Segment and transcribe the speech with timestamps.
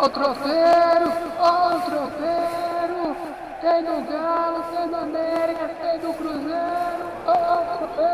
[0.00, 3.16] Ó o tropeiro, ó o tropeiro.
[3.60, 7.10] Tem do Galo, tem do América, tem do Cruzeiro.
[7.26, 8.08] Ó o tropeiro.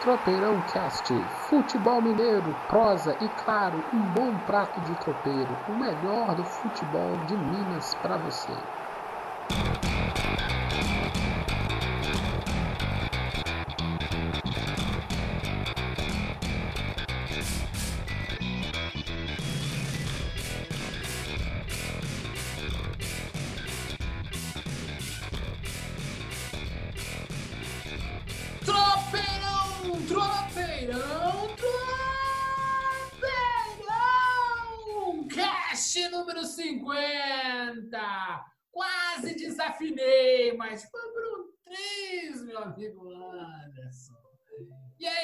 [0.00, 1.14] Tropeirão Cast,
[1.48, 7.36] futebol mineiro, prosa e claro, um bom prato de tropeiro, o melhor do futebol de
[7.36, 8.52] Minas para você.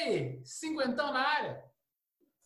[0.09, 1.65] Aí, cinquentão na área?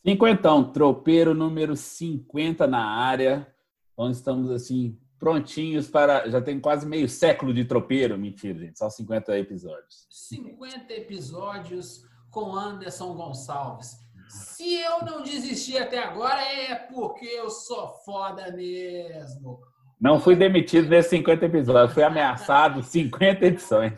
[0.04, 3.46] Cinquentão, tropeiro número 50 na área.
[3.92, 6.28] Então estamos assim, prontinhos para.
[6.28, 8.18] Já tem quase meio século de tropeiro.
[8.18, 8.78] Mentira, gente.
[8.78, 10.06] Só 50 episódios.
[10.10, 14.02] 50 episódios com Anderson Gonçalves.
[14.28, 19.60] Se eu não desisti até agora, é porque eu sou foda mesmo.
[20.00, 23.92] Não fui demitido nesses 50 episódios, fui ameaçado 50 edições.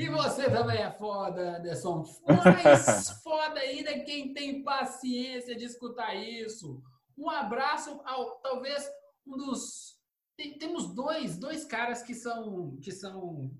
[0.00, 2.04] E você também é foda, Anderson.
[2.26, 6.82] Mais foda ainda quem tem paciência de escutar isso.
[7.18, 8.88] Um abraço ao talvez
[9.26, 9.98] um dos
[10.36, 13.50] tem- temos dois, dois caras que são que são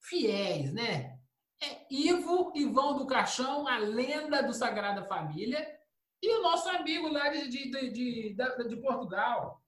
[0.00, 1.18] fiéis, né?
[1.60, 5.66] É Ivo Ivão do Caixão, a lenda do Sagrada Família,
[6.22, 9.60] e o nosso amigo lá de, de, de, de, de Portugal,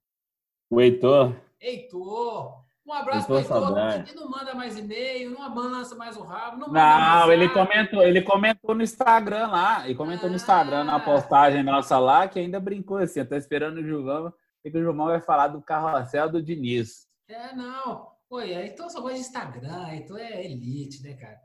[0.71, 2.60] O Heitor, Heitor.
[2.91, 4.03] Um abraço para Saudade.
[4.13, 8.03] que não manda mais e-mail, não balança mais o rabo, não manda Não, ele comentou,
[8.03, 11.01] ele comentou no Instagram lá, ele comentou no Instagram, na Ah.
[11.01, 14.81] postagem nossa lá, que ainda brincou assim, eu tô esperando o Gilvão, que que o
[14.81, 17.07] Gilvão vai falar do carrossel do Diniz.
[17.29, 18.11] É, não.
[18.29, 21.41] Oi, então só gosta de Instagram, então é elite, né, cara?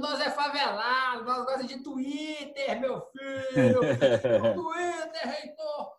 [0.00, 3.80] Nós é favelado, nós gostamos de Twitter, meu filho.
[4.54, 5.92] Twitter, reitor.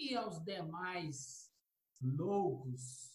[0.00, 1.48] E aos demais
[2.00, 3.11] loucos,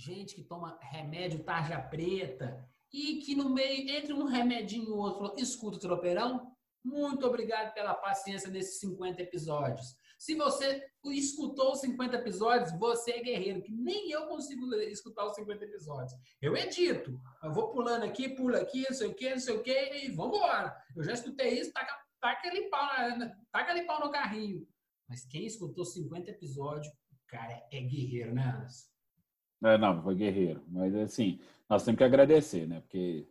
[0.00, 5.34] gente que toma remédio tarja preta e que no meio, entre um remedinho e outro,
[5.36, 6.50] escuta o tropeirão,
[6.82, 9.94] muito obrigado pela paciência nesses 50 episódios.
[10.18, 15.34] Se você escutou os 50 episódios, você é guerreiro, que nem eu consigo escutar os
[15.34, 16.12] 50 episódios.
[16.40, 19.62] Eu edito, eu vou pulando aqui, pula aqui, não sei o que, não sei o
[19.62, 20.74] que, e vambora.
[20.96, 22.88] Eu já escutei isso, taca, taca, aquele pau,
[23.52, 24.66] taca aquele pau no carrinho.
[25.08, 28.90] Mas quem escutou 50 episódios, o cara é guerreiro, né, Anderson?
[29.62, 30.62] É, não, foi guerreiro.
[30.68, 31.38] Mas assim,
[31.68, 32.80] nós temos que agradecer, né?
[32.80, 33.26] Porque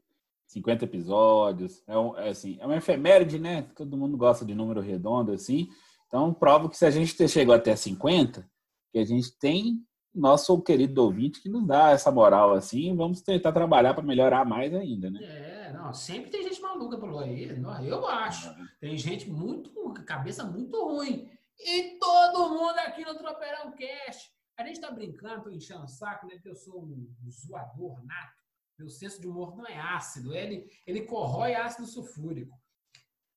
[0.48, 3.64] 50 episódios, é, um, é assim, é uma efeméride, né?
[3.76, 5.70] Todo mundo gosta de número redondo, assim.
[6.08, 8.50] Então, prova que se a gente chegou até 50,
[8.92, 9.80] que a gente tem
[10.14, 14.74] nosso querido ouvinte que nos dá essa moral, assim, vamos tentar trabalhar para melhorar mais
[14.74, 15.20] ainda, né?
[15.22, 17.48] É, não, sempre tem gente maluca pelo aí,
[17.88, 18.52] eu acho.
[18.80, 19.72] Tem gente muito,
[20.06, 21.30] cabeça muito ruim.
[21.60, 24.32] E todo mundo aqui no Tropeirão Cast.
[24.59, 26.34] A gente tá brincando, tô enchendo o saco, né?
[26.36, 28.44] Porque eu sou um zoador nato.
[28.78, 32.58] Meu senso de humor não é ácido, ele, ele corrói ácido sulfúrico.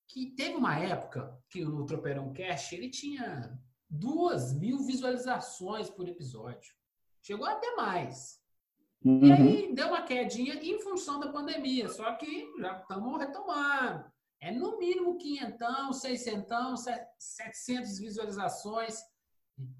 [0.07, 3.57] Que teve uma época que o Tropeirão Cast ele tinha
[3.89, 6.73] duas mil visualizações por episódio.
[7.21, 8.41] Chegou até mais.
[9.01, 9.33] E Uhum.
[9.33, 14.11] aí deu uma quedinha em função da pandemia, só que já estamos retomando.
[14.41, 18.95] É no mínimo quinhentão, seiscentão, se- 700 visualizações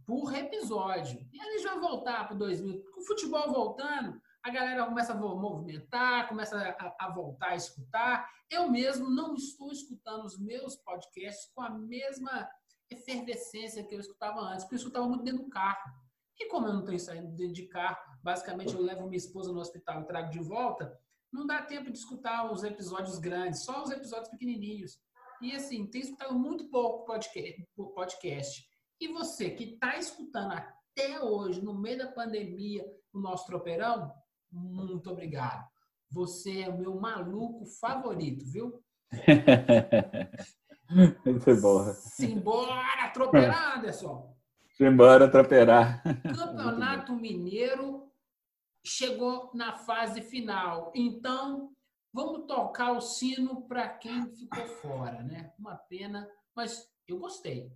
[0.06, 1.20] por episódio.
[1.32, 2.84] E a gente vai voltar para 2000.
[2.92, 8.30] Com o futebol voltando, a galera começa a movimentar, começa a, a voltar a escutar.
[8.50, 12.50] Eu mesmo não estou escutando os meus podcasts com a mesma
[12.90, 15.92] efervescência que eu escutava antes, porque eu escutava muito dentro do carro.
[16.40, 19.60] E como eu não tenho saído dentro de carro, basicamente eu levo minha esposa no
[19.60, 20.98] hospital e trago de volta,
[21.32, 25.00] não dá tempo de escutar os episódios grandes, só os episódios pequenininhos.
[25.42, 27.66] E assim, tem escutado muito pouco podcast.
[27.96, 28.73] podcast.
[29.04, 34.10] E você que está escutando até hoje, no meio da pandemia, o nosso tropeirão,
[34.50, 35.68] muito obrigado.
[36.10, 38.82] Você é o meu maluco favorito, viu?
[41.26, 41.94] Muito bom.
[41.96, 44.38] Simbora, tropeirão, Anderson!
[44.80, 46.02] Embora troperar.
[46.04, 48.10] Campeonato Mineiro
[48.86, 50.94] chegou na fase final.
[50.96, 51.74] Então,
[52.14, 55.52] vamos tocar o sino para quem ficou fora, né?
[55.60, 56.26] Uma pena,
[56.56, 57.70] mas eu gostei.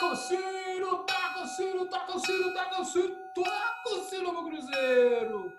[0.00, 2.84] Toca o sino, toca o sino, toca o sino, toca o
[4.28, 5.52] o meu Cruzeiro!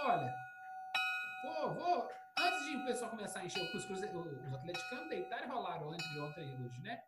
[0.00, 0.34] Olha,
[1.44, 2.08] vou, vou.
[2.38, 4.06] Antes de o pessoal começar a encher os, cruze...
[4.06, 7.02] os atleticanos deitaram e rolaram entre ontem e hoje, né?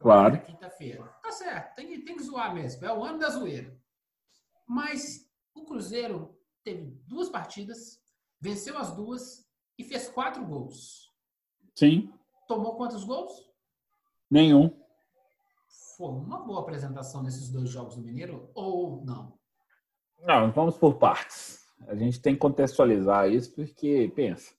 [0.00, 0.40] Claro.
[0.40, 1.04] Quinta-feira.
[1.22, 2.84] Tá certo, tem que, tem que zoar mesmo.
[2.84, 3.72] É o ano da zoeira.
[4.66, 8.02] Mas o Cruzeiro teve duas partidas,
[8.40, 9.48] venceu as duas
[9.78, 11.14] e fez quatro gols.
[11.76, 12.12] Sim.
[12.48, 13.48] Tomou quantos gols?
[14.28, 14.84] Nenhum.
[15.96, 19.32] Foi uma boa apresentação nesses dois jogos do Mineiro ou não?
[20.20, 21.64] Não, vamos por partes.
[21.88, 24.52] A gente tem que contextualizar isso porque, pensa,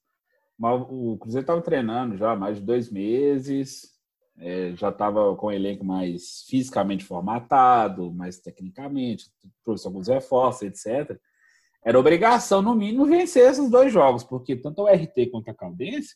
[0.60, 3.92] o Cruzeiro estava treinando já há mais de dois meses,
[4.40, 9.30] é, já estava com o elenco mais fisicamente formatado, mais tecnicamente,
[9.64, 11.20] trouxe alguns reforços, etc.
[11.86, 16.16] Era obrigação, no mínimo, vencer esses dois jogos, porque tanto o RT quanto a Caldense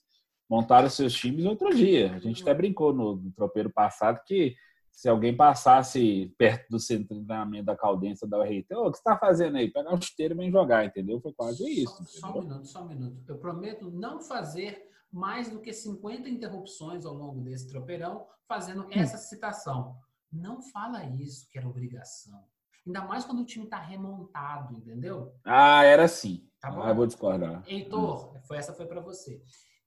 [0.49, 2.13] montaram seus times outro dia.
[2.13, 4.55] A gente até brincou no, no tropeiro passado que
[4.91, 8.99] se alguém passasse perto do centro de treinamento da Caldense da URT, o que você
[8.99, 9.71] está fazendo aí?
[9.71, 11.19] Pegar o chuteiro e vem jogar, entendeu?
[11.21, 12.03] Foi quase isso.
[12.05, 13.23] Só, só um minuto, só um minuto.
[13.27, 18.89] Eu prometo não fazer mais do que 50 interrupções ao longo desse tropeirão, fazendo hum.
[18.91, 19.95] essa citação.
[20.31, 22.39] Não fala isso que era obrigação.
[22.85, 25.33] Ainda mais quando o time está remontado, entendeu?
[25.43, 26.47] Ah, era assim.
[26.59, 26.81] Tá bom?
[26.81, 27.63] Ah, vou discordar.
[27.67, 28.39] Heitor, hum.
[28.47, 29.41] foi, essa foi para você.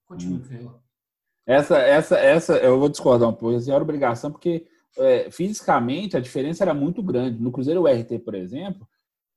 [0.06, 0.78] Continue, hum.
[1.46, 3.56] Essa, essa, essa, eu vou discordar um pouco.
[3.56, 4.66] Assim, era obrigação porque
[4.98, 7.42] é, fisicamente a diferença era muito grande.
[7.42, 8.86] No Cruzeiro URT, por exemplo,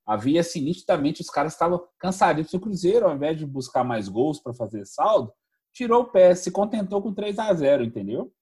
[0.06, 2.52] havia assim, nitidamente os caras estavam cansados.
[2.52, 5.32] O Cruzeiro, ao invés de buscar mais gols para fazer saldo,
[5.72, 8.32] tirou o pé, se contentou com 3 a 0 entendeu?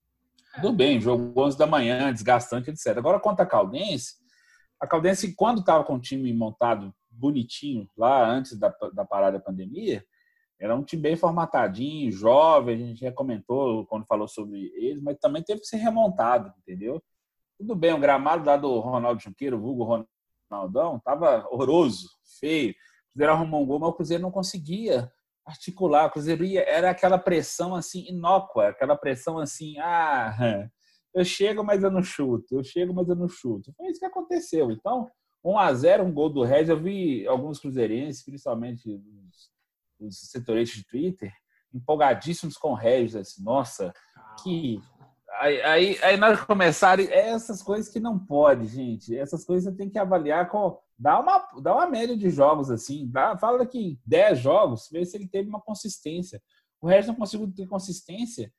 [0.54, 2.96] Tudo bem, jogo 11 da manhã, desgastante, etc.
[2.96, 4.14] Agora, contra a Caldense,
[4.80, 9.44] a Caldense, quando estava com o time montado bonitinho, lá antes da, da parada da
[9.44, 10.04] pandemia,
[10.58, 15.18] era um time bem formatadinho, jovem, a gente já comentou quando falou sobre eles, mas
[15.18, 17.02] também teve que ser remontado, entendeu?
[17.58, 20.06] Tudo bem, o gramado lá do Ronaldo Junqueiro, vulgo
[20.50, 22.08] Ronaldão, estava horroroso,
[22.40, 22.70] feio.
[22.70, 25.10] O Cruzeiro arrumou um gol, mas o Cruzeiro não conseguia
[25.44, 26.06] articular.
[26.06, 30.34] O Cruzeiro ia, era aquela pressão assim inócua, aquela pressão assim, ah,
[31.14, 33.72] eu chego, mas eu não chuto, eu chego, mas eu não chuto.
[33.74, 34.70] Foi isso que aconteceu.
[34.70, 35.10] Então,
[35.44, 36.68] 1 a 0 um gol do Regis.
[36.68, 39.00] Eu vi alguns cruzeirenses, principalmente
[39.98, 41.32] os setoristas de Twitter,
[41.72, 43.16] empolgadíssimos com Regis.
[43.16, 43.92] Assim, Nossa,
[44.42, 44.80] que.
[45.40, 47.04] Aí, aí, aí nós começaram.
[47.04, 49.16] Essas coisas que não pode, gente.
[49.16, 53.08] Essas coisas você tem que avaliar com dá uma, dá uma média de jogos, assim.
[53.10, 56.42] Dá, fala daqui 10 jogos, vê se ele teve uma consistência.
[56.80, 58.52] O resto não conseguiu ter consistência.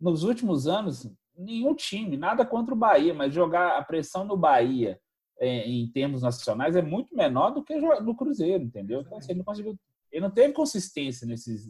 [0.00, 4.98] Nos últimos anos, nenhum time, nada contra o Bahia, mas jogar a pressão no Bahia
[5.38, 9.00] é, em termos nacionais é muito menor do que no Cruzeiro, entendeu?
[9.00, 9.76] Então, assim, ele não conseguiu.
[10.14, 11.68] Ele não teve consistência nesses.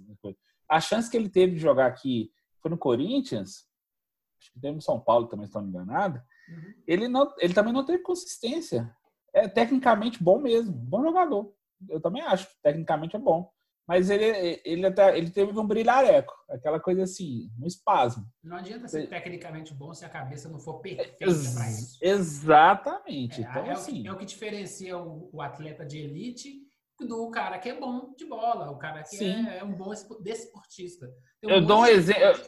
[0.68, 2.30] A chance que ele teve de jogar aqui
[2.60, 3.66] foi no Corinthians,
[4.38, 6.20] acho que teve no São Paulo também, estou enganado.
[6.48, 6.74] Uhum.
[6.86, 8.94] Ele, não, ele também não teve consistência
[9.34, 11.52] é tecnicamente bom mesmo, bom jogador.
[11.88, 13.50] Eu também acho, tecnicamente é bom.
[13.86, 18.24] Mas ele, ele até ele teve um brilhareco, aquela coisa assim, um espasmo.
[18.42, 21.98] Não adianta ser tecnicamente bom se a cabeça não for perfeita para isso.
[22.00, 23.42] Exatamente.
[23.42, 26.62] É, então, é, assim, o que, é o que diferencia o, o, atleta de elite
[27.00, 31.06] do cara que é bom de bola, o cara que é, é, um bom desportista.
[31.44, 32.42] Um eu dou um exemplo.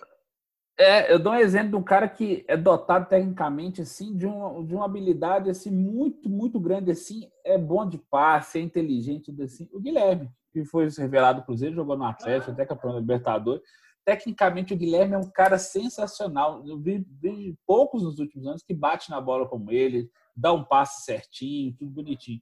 [0.79, 4.63] É, eu dou um exemplo de um cara que é dotado tecnicamente assim de uma,
[4.63, 9.69] de uma habilidade assim muito muito grande assim, é bom de passe, é inteligente assim.
[9.73, 13.63] O Guilherme, que foi revelado pro Cruzeiro, jogou no Atlético, até campeão da Libertadores.
[14.05, 16.63] Tecnicamente o Guilherme é um cara sensacional.
[16.65, 20.63] Eu vi, vi poucos nos últimos anos que bate na bola como ele, dá um
[20.63, 22.41] passe certinho, tudo bonitinho.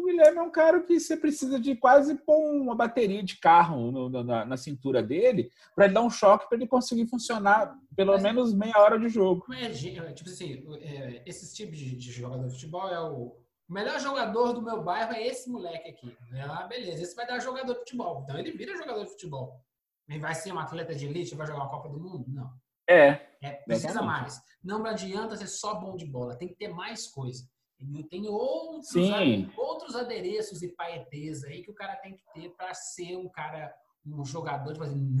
[0.00, 3.90] O Guilherme é um cara que você precisa de quase pôr uma bateria de carro
[3.92, 8.12] no, na, na, cintura dele para ele dar um choque para ele conseguir funcionar pelo
[8.12, 9.44] mas, menos meia hora de jogo.
[9.46, 13.36] Mas, é, tipo assim, é, esses tipos de, de, jogador de futebol é o,
[13.68, 16.16] o melhor jogador do meu bairro é esse moleque aqui.
[16.48, 18.22] Ah, beleza, esse vai dar jogador de futebol.
[18.24, 19.60] Então ele vira jogador de futebol.
[20.08, 22.24] Ele vai ser um atleta de elite, vai jogar uma Copa do Mundo?
[22.26, 22.50] Não.
[22.88, 23.20] É.
[23.42, 24.40] é precisa mais.
[24.64, 27.44] Não adianta ser só bom de bola, tem que ter mais coisa.
[28.10, 28.94] Tem outros,
[29.56, 33.74] outros adereços e paetês aí que o cara tem que ter para ser um cara,
[34.06, 35.16] um jogador, tipo assim,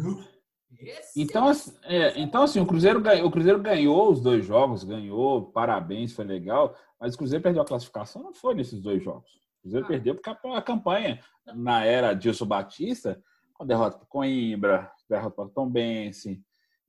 [0.78, 4.84] esse então, assim, é, então, assim, o Cruzeiro, ganhou, o Cruzeiro ganhou os dois jogos,
[4.84, 9.30] ganhou, parabéns, foi legal, mas o Cruzeiro perdeu a classificação, não foi nesses dois jogos.
[9.58, 9.88] O Cruzeiro ah.
[9.88, 11.20] perdeu porque a, a, campanha,
[11.54, 13.20] na era Dilson Batista,
[13.54, 16.40] com derrota para Coimbra, derrota para Tom Bense,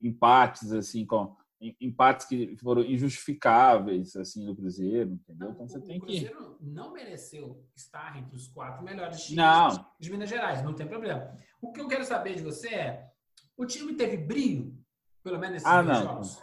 [0.02, 1.36] empates, assim, com
[1.80, 5.52] empates que foram injustificáveis assim do Cruzeiro, entendeu?
[5.52, 9.38] Então você o, tem o Cruzeiro que não mereceu estar entre os quatro melhores times
[9.38, 9.86] não.
[10.00, 11.38] de Minas Gerais, não tem problema.
[11.62, 13.12] O que eu quero saber de você é,
[13.56, 14.76] o time teve brilho,
[15.24, 16.04] pelo menos nesses ah, não.
[16.04, 16.42] jogos?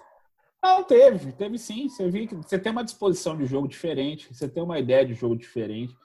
[0.63, 1.89] Não, teve, teve sim.
[1.89, 5.15] Você viu que você tem uma disposição de jogo diferente, você tem uma ideia de
[5.15, 5.97] jogo diferente.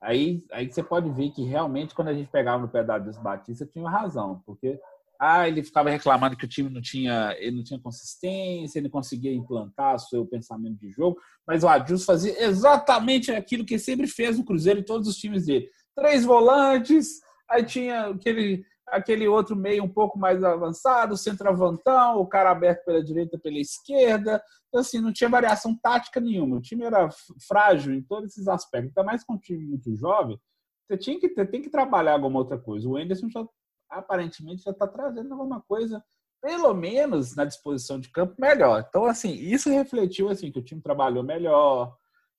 [0.00, 3.64] Aí, aí você pode ver que realmente quando a gente pegava no pé da Batista
[3.64, 4.80] tinha razão, porque
[5.24, 8.90] ah, ele ficava reclamando que o time não tinha, ele não tinha consistência, ele não
[8.90, 14.08] conseguia implantar o seu pensamento de jogo, mas o Adilson fazia exatamente aquilo que sempre
[14.08, 15.68] fez no Cruzeiro e todos os times dele.
[15.94, 22.50] Três volantes, aí tinha aquele, aquele outro meio um pouco mais avançado, centroavantão, o cara
[22.50, 24.42] aberto pela direita, pela esquerda.
[24.66, 26.56] Então, assim, não tinha variação tática nenhuma.
[26.56, 27.08] O time era
[27.46, 28.88] frágil em todos esses aspectos.
[28.88, 30.36] Ainda mais com um time muito jovem,
[30.84, 32.88] você tinha que ter, tem que trabalhar alguma outra coisa.
[32.88, 33.46] O Anderson já
[33.92, 36.02] aparentemente já está trazendo alguma coisa,
[36.40, 38.84] pelo menos na disposição de campo, melhor.
[38.88, 41.96] Então, assim, isso refletiu assim que o time trabalhou melhor,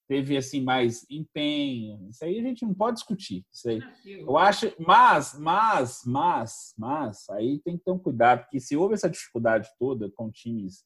[0.07, 2.09] teve assim mais empenho.
[2.09, 3.45] Isso aí a gente não pode discutir.
[3.51, 3.81] Isso aí.
[4.05, 8.95] Eu acho, mas, mas, mas, mas, aí tem que ter um cuidado, porque se houve
[8.95, 10.83] essa dificuldade toda com times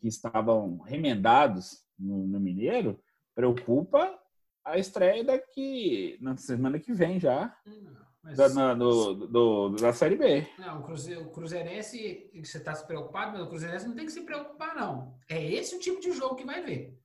[0.00, 3.00] que estavam remendados no, no Mineiro,
[3.34, 4.18] preocupa
[4.64, 7.56] a estreia daqui na semana que vem já.
[8.28, 10.46] Mas, da, na, do, do, da Série B.
[10.58, 14.12] Não, o, Cruze, o Cruzeirense, você está se preocupado, mas o Cruzeirense não tem que
[14.12, 15.18] se preocupar, não.
[15.30, 17.00] É esse o tipo de jogo que vai ver.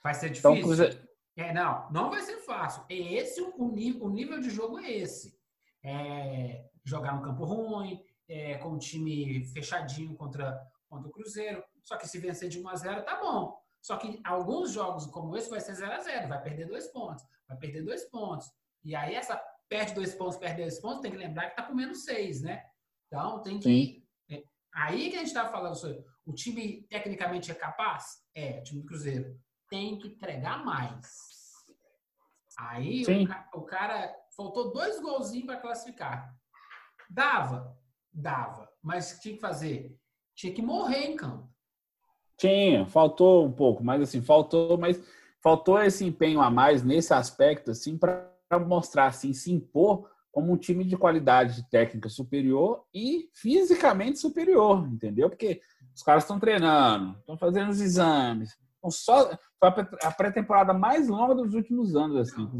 [0.00, 0.84] Vai ser então, difícil?
[0.84, 1.08] Então, Cruze...
[1.36, 2.84] é, não, não vai ser fácil.
[2.88, 5.36] É esse o, nível, o nível de jogo é esse.
[5.82, 10.56] É, jogar no campo ruim, é, com o time fechadinho contra,
[10.88, 11.64] contra o Cruzeiro.
[11.82, 13.60] Só que se vencer de 1 a 0 tá bom.
[13.80, 17.24] Só que alguns jogos como esse vai ser 0 a 0 vai perder dois pontos,
[17.48, 18.48] vai perder dois pontos.
[18.84, 21.74] E aí, essa perde dois pontos, perde dois pontos, tem que lembrar que está com
[21.74, 22.62] menos seis, né?
[23.06, 24.04] Então, tem que.
[24.30, 24.42] É,
[24.74, 26.04] aí que a gente está falando sobre.
[26.24, 28.22] O time tecnicamente é capaz?
[28.34, 29.36] É, o time do Cruzeiro.
[29.68, 31.08] Tem que entregar mais.
[32.58, 33.04] Aí
[33.54, 34.14] o, o, cara.
[34.36, 36.34] Faltou dois golzinhos para classificar.
[37.08, 37.76] Dava?
[38.12, 38.68] Dava.
[38.82, 39.96] Mas tinha que fazer?
[40.34, 41.50] Tinha que morrer em campo.
[42.36, 45.00] Tinha, faltou um pouco, mas assim, faltou, mas
[45.40, 50.52] faltou esse empenho a mais nesse aspecto, assim, para para mostrar, assim, se impor como
[50.52, 55.28] um time de qualidade técnica superior e fisicamente superior, entendeu?
[55.28, 55.60] Porque
[55.94, 58.56] os caras estão treinando, estão fazendo os exames.
[58.78, 59.28] Então, só
[59.60, 59.68] foi
[60.02, 62.50] a pré-temporada mais longa dos últimos anos, assim.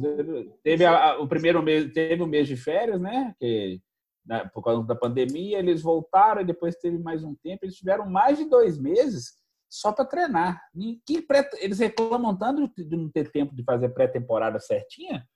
[0.62, 3.34] Teve a, o primeiro mês, teve o mês de férias, né?
[3.40, 3.80] Que
[4.25, 7.64] né, por causa da pandemia eles voltaram e depois teve mais um tempo.
[7.64, 9.32] Eles tiveram mais de dois meses
[9.68, 10.62] só para treinar.
[11.58, 15.26] Eles reclamam tanto de não ter tempo de fazer pré-temporada certinha,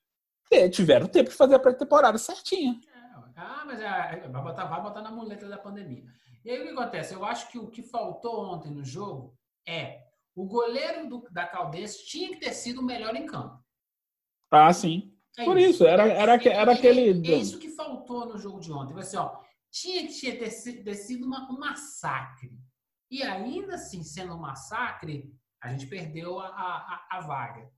[0.71, 2.81] tiveram tempo de fazer a pré-temporada certinha.
[2.95, 6.05] É, ah, mas é, vai, botar, vai botar na muleta da pandemia.
[6.45, 7.13] E aí o que acontece?
[7.13, 9.37] Eu acho que o que faltou ontem no jogo
[9.67, 13.59] é o goleiro do, da Caldense tinha que ter sido o melhor em campo.
[14.51, 15.13] Ah, sim.
[15.37, 15.87] É Por isso, isso.
[15.87, 17.29] Era, era, era, era aquele.
[17.29, 18.99] É, é, isso que faltou no jogo de ontem.
[18.99, 19.39] Assim, ó,
[19.71, 22.53] tinha que ter, ter sido uma, um massacre.
[23.11, 27.71] E ainda assim, sendo um massacre, a gente perdeu a, a, a vaga.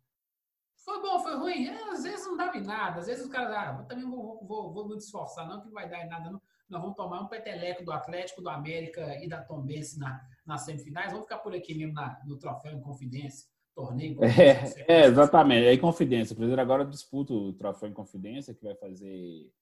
[0.89, 1.67] Foi bom, foi ruim?
[1.67, 3.01] É, às vezes não dava em nada.
[3.01, 5.87] Às vezes os caras, ah, também vou, vou, vou me esforçar, não, que não vai
[5.87, 6.41] dar em nada, não.
[6.67, 11.13] Nós vamos tomar um peteleco do Atlético, do América e da Tombense na, nas semifinais.
[11.13, 13.47] Vamos ficar por aqui mesmo na, no troféu em confidência.
[13.75, 14.85] Torneio confidência.
[14.89, 15.67] É, é exatamente.
[15.67, 16.33] É em confidência.
[16.33, 19.53] O Cruzeiro agora disputa o troféu em confidência, que vai fazer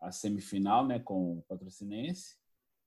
[0.00, 2.34] a semifinal né, com o Patrocinense.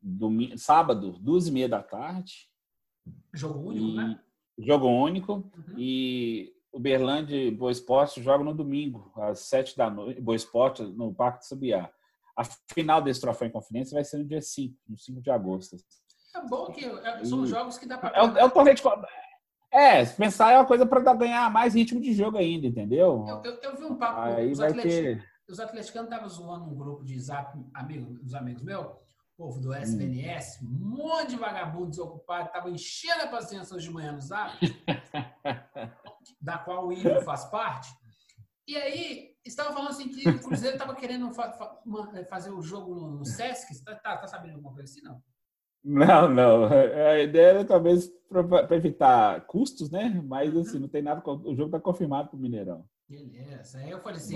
[0.02, 2.50] Domingo, sábado, duas e meia da tarde.
[3.32, 3.96] Jogo único, e...
[3.96, 4.20] né?
[4.58, 5.34] Jogo único.
[5.34, 5.76] Uhum.
[5.78, 11.14] E o Berlândia Boa Esporte joga no domingo, às sete da noite, Boa Esporte, no
[11.16, 11.90] Parque Subiá.
[12.36, 15.78] A final desse troféu em conferência vai ser no dia 5, no 5 de agosto.
[16.36, 17.48] É bom que é, são e...
[17.48, 18.10] jogos que dá para.
[18.18, 18.84] É, é, o torneio de.
[19.72, 23.26] É, pensar é uma coisa para ganhar mais ritmo de jogo ainda, entendeu?
[23.26, 24.20] Eu, eu, eu vi um papo.
[24.20, 25.26] Aí os, vai ter...
[25.48, 28.86] os atleticanos estavam zoando um grupo de zap, amigo, dos amigos meus,
[29.38, 30.68] povo do SBNS, hum.
[30.68, 34.58] um monte de vagabundo desocupado, estavam enchendo a paciência hoje de manhã no zap.
[36.42, 37.90] da qual o Igor faz parte.
[38.68, 41.80] E aí, estava falando assim que o Cruzeiro estava querendo fa fa
[42.28, 43.72] fazer o jogo no, Sesc.
[43.72, 45.22] Está tá, tá sabendo alguma coisa assim, não?
[45.84, 46.64] Não, não.
[47.12, 50.20] A ideia era talvez para evitar custos, né?
[50.26, 51.22] Mas assim, não tem nada.
[51.26, 52.86] O jogo está confirmado para o Mineirão.
[53.08, 53.78] Beleza.
[53.78, 54.36] Aí eu falei assim: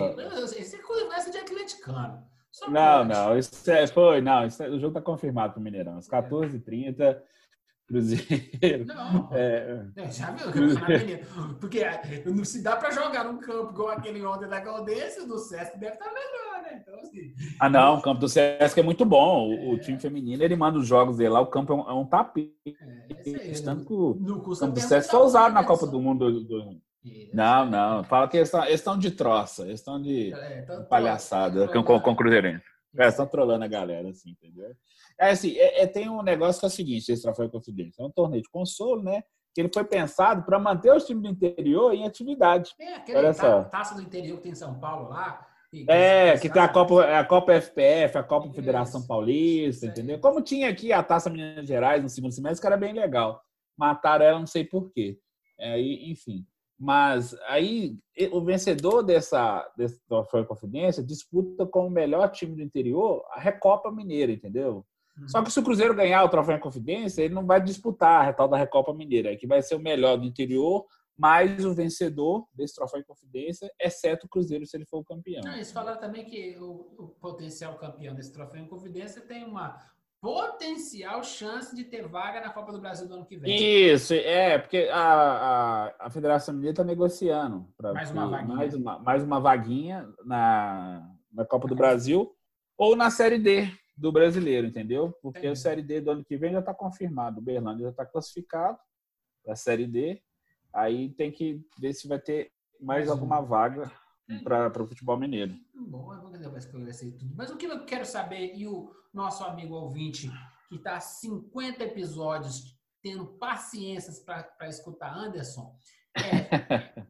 [0.59, 2.23] esse é conversa de atleticano.
[2.51, 3.09] Só não, pode.
[3.09, 3.37] não.
[3.37, 4.45] Isso é, foi, não.
[4.45, 5.97] Isso é, o jogo está confirmado para o Mineirão.
[5.97, 7.19] Às 14h30.
[7.89, 7.91] É.
[7.91, 8.85] Cruzeiro.
[8.85, 9.29] Não.
[9.31, 10.51] É, é, já viu?
[10.51, 11.25] Cruzeiro.
[11.59, 11.83] Porque
[12.25, 15.77] não se dá para jogar num campo igual aquele ontem da Caldense, o do Sesc
[15.79, 16.81] deve estar tá melhor, né?
[16.81, 17.33] Então, assim...
[17.59, 19.49] Ah, não, o campo do Sesc é muito bom.
[19.49, 19.73] O, é.
[19.73, 22.05] o time feminino, ele manda os jogos dele lá, o campo é um, é um
[22.05, 22.53] tapete.
[22.65, 24.13] É, Tanto que o
[24.55, 26.31] campo do Sesc foi usado na Copa do Mundo.
[26.31, 26.81] Do, do...
[27.33, 28.03] Não, não.
[28.03, 32.11] Fala que eles estão de troça, eles estão de, é, de palhaçada com, com, com
[32.11, 32.63] o Cruzeirense.
[32.97, 34.75] É, estão trolando a galera, assim, entendeu?
[35.19, 38.01] É assim, é, é, tem um negócio que é o seguinte, esse troféu Confidência.
[38.01, 39.21] É um torneio de consolo, né?
[39.53, 42.73] Que ele foi pensado para manter os times do interior em atividade.
[42.79, 43.63] É, aquele Olha só.
[43.63, 45.45] taça do interior que tem em São Paulo lá,
[45.87, 50.19] É, que tem a Copa, a Copa FPF, a Copa Federação Paulista, entendeu?
[50.19, 53.41] Como tinha aqui a Taça Minas Gerais no segundo semestre, que era bem legal.
[53.77, 55.19] Mataram ela, não sei porquê.
[55.59, 56.45] Aí, enfim.
[56.79, 57.97] Mas aí
[58.31, 63.91] o vencedor dessa, desse troféu Confidência disputa com o melhor time do interior a Recopa
[63.91, 64.85] Mineira, entendeu?
[65.27, 68.33] Só que se o Cruzeiro ganhar o troféu em Confidência, ele não vai disputar a
[68.33, 70.85] tal da Recopa Mineira, que vai ser o melhor do interior
[71.19, 75.41] mais o vencedor desse troféu em confidência, exceto o Cruzeiro se ele for o campeão.
[75.43, 79.77] Não, eles falaram também que o, o, potencial campeão desse troféu em confidência tem uma
[80.21, 83.53] potencial chance de ter vaga na Copa do Brasil do ano que vem.
[83.53, 85.03] Isso, é, porque a,
[85.99, 90.09] a, a Federação Mineira está negociando para mais uma vaguinha, mais uma, mais uma vaguinha
[90.23, 92.33] na, na Copa do Brasil
[92.77, 95.11] ou na Série D do brasileiro, entendeu?
[95.21, 97.39] Porque a Série D do ano que vem já está confirmado.
[97.39, 98.77] O Berlândia já está classificado
[99.43, 100.21] para a Série D
[100.73, 103.91] Aí tem que ver se vai ter mais alguma vaga
[104.43, 105.55] para o futebol mineiro.
[105.73, 107.35] Bom, eu vou depois esclarecer tudo.
[107.35, 110.29] Mas o que eu quero saber, e o nosso amigo ouvinte,
[110.69, 115.75] que está há 50 episódios tendo paciências para escutar Anderson,
[116.15, 116.15] é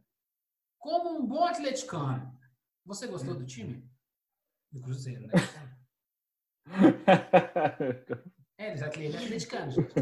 [0.79, 2.31] como um bom atleticano,
[2.85, 3.87] você gostou do time?
[4.71, 5.33] Do Cruzeiro, né?
[8.57, 9.93] é, ele é atleticano, gente.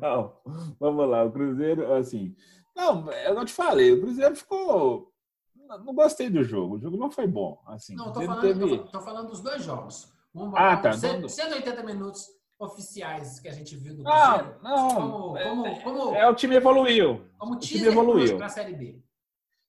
[0.00, 0.36] Não,
[0.78, 1.24] vamos lá.
[1.24, 2.34] O Cruzeiro, assim.
[2.74, 3.92] Não, eu não te falei.
[3.92, 5.12] O Cruzeiro ficou.
[5.56, 6.76] Não gostei do jogo.
[6.76, 7.62] O jogo não foi bom.
[7.66, 8.78] Assim, não, tô falando, teve...
[8.78, 10.12] tô, tô falando dos dois jogos.
[10.32, 10.92] Vamos, ah, tá.
[10.92, 12.26] 180 minutos
[12.58, 14.56] oficiais que a gente viu do Cruzeiro.
[14.62, 14.94] Não, não.
[14.94, 17.24] Como, como, é, como, é, o time evoluiu.
[17.38, 19.00] Como o time evoluiu para a Série B.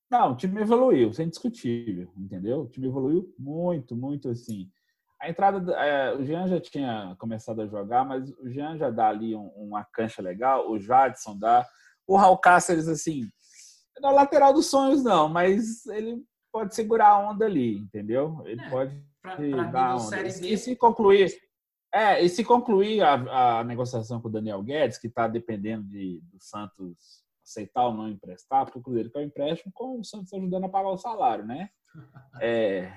[0.09, 2.61] Não, o time evoluiu, sem discutível, entendeu?
[2.61, 4.69] O time evoluiu muito, muito assim.
[5.21, 9.07] A entrada, é, o Jean já tinha começado a jogar, mas o Jean já dá
[9.07, 11.65] ali um, uma cancha legal, o Jadson dá.
[12.07, 13.27] O Raul Cáceres, assim,
[13.97, 18.41] é o lateral dos sonhos, não, mas ele pode segurar a onda ali, entendeu?
[18.45, 20.21] Ele é, pode pra, pra dar a onda.
[20.21, 21.33] E, e se concluir,
[21.93, 26.21] é, e se concluir a, a negociação com o Daniel Guedes, que está dependendo de,
[26.31, 30.33] do Santos aceitar ou não emprestar, porque o Cruzeiro quer o empréstimo com o Santos
[30.33, 31.69] ajudando a pagar o salário, né?
[32.41, 32.91] É,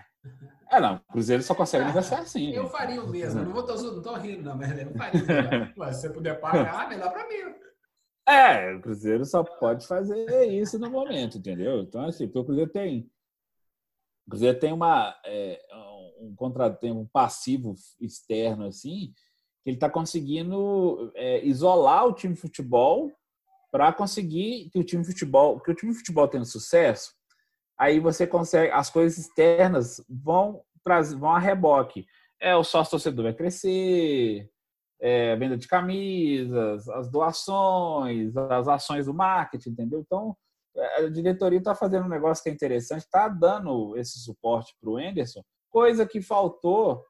[0.71, 0.97] é, não.
[0.97, 2.53] O Cruzeiro só consegue negociar assim.
[2.53, 2.69] Eu né?
[2.69, 3.43] faria o mesmo.
[3.43, 5.73] Não, vou, tô, não tô rindo, não, mas eu faria.
[5.77, 7.55] Mas se você puder pagar, melhor para mim.
[8.31, 11.81] É, o Cruzeiro só pode fazer isso no momento, entendeu?
[11.81, 13.11] Então, assim, porque o Cruzeiro tem.
[14.27, 15.19] O Cruzeiro tem uma.
[15.25, 15.59] É,
[16.21, 19.15] um contrato, tem um passivo externo, assim,
[19.63, 23.11] que ele está conseguindo é, isolar o time de futebol
[23.71, 27.15] para conseguir que o time de futebol, que o time de futebol tenha sucesso,
[27.79, 30.63] aí você consegue, as coisas externas vão,
[31.17, 32.07] vão a reboque.
[32.41, 34.51] É, o sócio torcedor vai crescer,
[35.01, 40.01] é, venda de camisas, as doações, as ações do marketing, entendeu?
[40.01, 40.37] Então,
[40.77, 44.91] é, a diretoria está fazendo um negócio que é interessante, está dando esse suporte para
[44.91, 47.05] o Enderson, coisa que faltou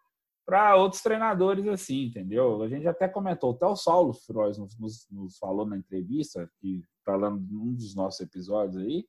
[0.47, 2.63] para outros treinadores assim, entendeu?
[2.63, 6.83] A gente até comentou, até o Saulo Frois nos, nos, nos falou na entrevista, que
[7.05, 9.05] falando num dos nossos episódios aí,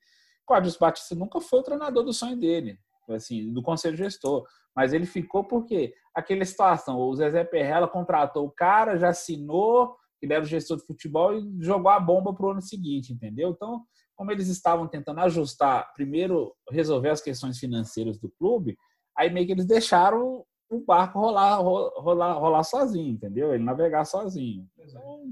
[0.49, 4.47] Quadros Batista nunca foi o treinador do sonho dele, assim, do conselho gestor.
[4.75, 10.33] Mas ele ficou porque aquela situação, o Zezé Perrella contratou o cara, já assinou, ele
[10.33, 13.51] era o gestor de futebol e jogou a bomba para o ano seguinte, entendeu?
[13.51, 13.83] Então,
[14.15, 18.75] como eles estavam tentando ajustar, primeiro resolver as questões financeiras do clube,
[19.15, 23.53] aí meio que eles deixaram o barco rolar, rolar, rolar sozinho, entendeu?
[23.53, 24.67] Ele navegar sozinho.
[24.79, 25.31] Então,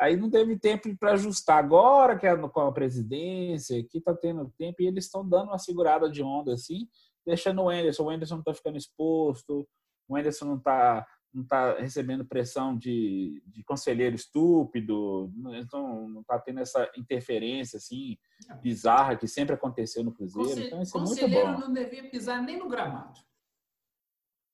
[0.00, 1.58] Aí não teve tempo para ajustar.
[1.58, 5.58] Agora que é com a presidência, que está tendo tempo, e eles estão dando uma
[5.58, 6.88] segurada de onda assim,
[7.26, 8.04] deixando o Anderson.
[8.04, 9.68] O Anderson não está ficando exposto,
[10.08, 16.40] o Anderson não está não tá recebendo pressão de, de conselheiro estúpido, então não está
[16.40, 18.18] tendo essa interferência assim
[18.60, 20.48] bizarra que sempre aconteceu no Cruzeiro.
[20.48, 21.58] Conselheiro, então, isso é muito bom.
[21.60, 23.20] não devia pisar nem no gramado.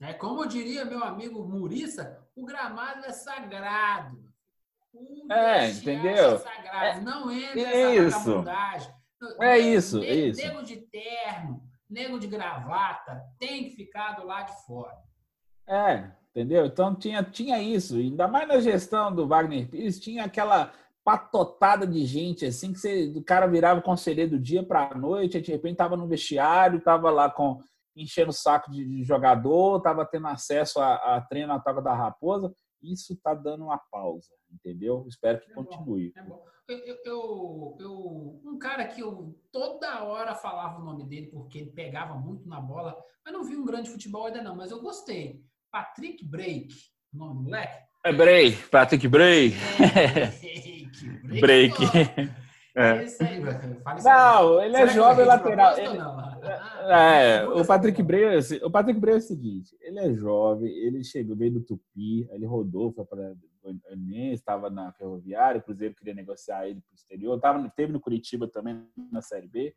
[0.01, 4.26] É, como diria meu amigo Muriça, o gramado é sagrado
[5.31, 6.39] é, entendeu?
[6.39, 6.99] Sagrado.
[6.99, 8.45] É, não entra é isso.
[9.41, 10.41] É isso, é isso.
[10.41, 14.97] Nego de terno, nego de gravata, tem que ficar do lado de fora.
[15.67, 16.67] É, entendeu?
[16.67, 17.97] Então tinha, tinha isso.
[17.97, 20.73] Ainda mais na gestão do Wagner Pires, tinha aquela
[21.05, 25.41] patotada de gente assim que você, o cara virava conselheiro do dia para a noite,
[25.41, 27.61] de repente estava no vestiário, estava lá com
[27.97, 31.95] enchendo o saco de, de jogador, estava tendo acesso a, a treino na toca da
[31.95, 32.53] raposa.
[32.93, 35.05] Isso está dando uma pausa entendeu?
[35.09, 36.13] Espero que é continue.
[36.15, 36.45] Bom, é bom.
[36.69, 41.71] Eu, eu, eu, um cara que eu toda hora falava o nome dele porque ele
[41.71, 45.45] pegava muito na bola, mas não vi um grande futebol ainda não, mas eu gostei.
[45.71, 46.75] Patrick Break,
[47.15, 47.87] o nome do moleque?
[48.05, 49.57] É Break, Patrick Break.
[49.81, 51.41] É, Break.
[51.41, 52.33] Break.
[52.77, 53.05] É.
[53.05, 53.41] Esse aí,
[54.05, 55.79] não, ele é jovem lateral.
[55.79, 55.99] Ele,
[56.93, 61.35] É, o Patrick Bray, o Patrick Bray é o seguinte, ele é jovem, ele chegou
[61.35, 63.35] bem do Tupi, ele rodou, foi para
[64.33, 68.47] estava na Ferroviária, o Cruzeiro queria negociar ele para o exterior, tava, teve no Curitiba
[68.47, 69.75] também na Série B.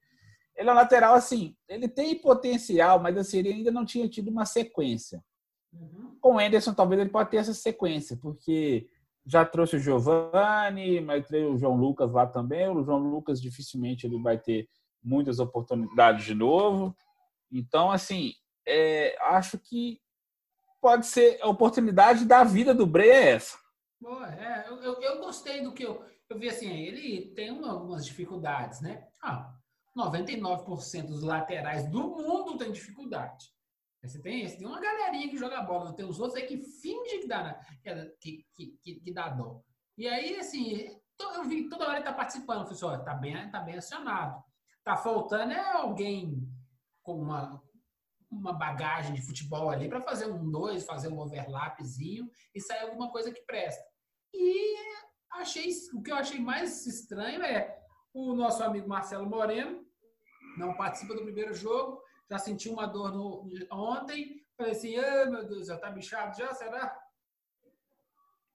[0.56, 4.30] Ele é um lateral, assim, ele tem potencial, mas assim, ele ainda não tinha tido
[4.30, 5.24] uma sequência.
[5.74, 6.18] Uhum.
[6.20, 8.88] Com o Anderson, talvez ele possa ter essa sequência, porque
[9.26, 12.68] já trouxe o Giovanni, mas o João Lucas lá também.
[12.68, 14.68] O João Lucas dificilmente ele vai ter
[15.04, 16.96] muitas oportunidades de novo.
[17.52, 18.34] Então, assim,
[18.68, 20.00] é, acho que
[20.82, 23.58] pode ser a oportunidade da vida do Bray é essa.
[24.00, 27.72] Boa, é, eu, eu, eu, gostei do que eu, eu vi assim, ele tem uma,
[27.72, 29.06] algumas dificuldades, né?
[29.22, 29.54] Ah,
[29.98, 33.46] 99% dos laterais do mundo tem dificuldade.
[34.02, 37.20] Você tem, você tem uma galerinha que joga bola, tem os outros aí que finge
[37.20, 37.60] que dá,
[38.22, 39.62] que, que, que, que dá dó.
[39.98, 42.62] E aí, assim, eu vi toda hora ele tá participando.
[42.62, 44.42] Eu falei assim, ó, tá bem, tá bem acionado.
[44.90, 46.52] Tá faltando é alguém
[47.04, 47.62] com uma,
[48.28, 53.12] uma bagagem de futebol ali para fazer um dois, fazer um overlapzinho e sair alguma
[53.12, 53.84] coisa que presta.
[54.34, 54.76] E
[55.34, 57.78] achei o que eu achei mais estranho é
[58.12, 59.86] o nosso amigo Marcelo Moreno
[60.58, 65.48] não participa do primeiro jogo, já sentiu uma dor no, ontem, falei assim, ah, meu
[65.48, 67.00] Deus, já tá bichado já, será?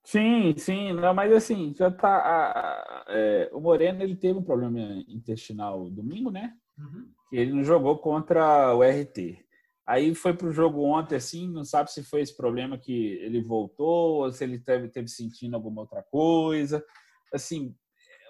[0.05, 2.09] Sim, sim, não, mas assim, já tá.
[2.09, 6.55] A, a, é, o Moreno ele teve um problema intestinal domingo, né?
[6.79, 7.09] Uhum.
[7.33, 9.43] Ele não jogou contra o RT.
[9.87, 14.23] Aí foi pro jogo ontem, assim, não sabe se foi esse problema que ele voltou,
[14.23, 16.85] ou se ele teve, teve sentindo alguma outra coisa.
[17.33, 17.75] Assim,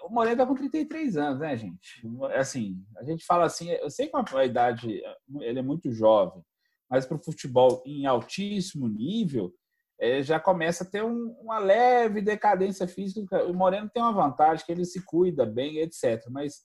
[0.05, 2.01] o Moreno tá com 33 anos, né, gente?
[2.35, 5.01] Assim, a gente fala assim, eu sei que a idade,
[5.41, 6.43] ele é muito jovem,
[6.89, 9.53] mas para o futebol em altíssimo nível,
[9.99, 13.43] é, já começa a ter um, uma leve decadência física.
[13.45, 16.25] O Moreno tem uma vantagem, que ele se cuida bem, etc.
[16.29, 16.61] Mas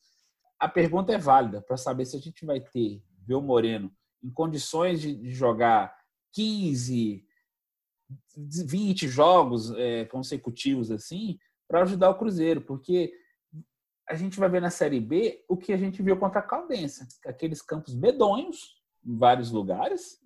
[0.58, 4.30] a pergunta é válida para saber se a gente vai ter, ver o Moreno em
[4.30, 5.96] condições de, de jogar
[6.32, 7.24] 15,
[8.36, 11.38] 20 jogos é, consecutivos assim,
[11.68, 13.12] para ajudar o Cruzeiro, porque
[14.08, 17.06] a gente vai ver na Série B o que a gente viu contra a Caldense,
[17.24, 20.18] aqueles campos medonhos em vários lugares.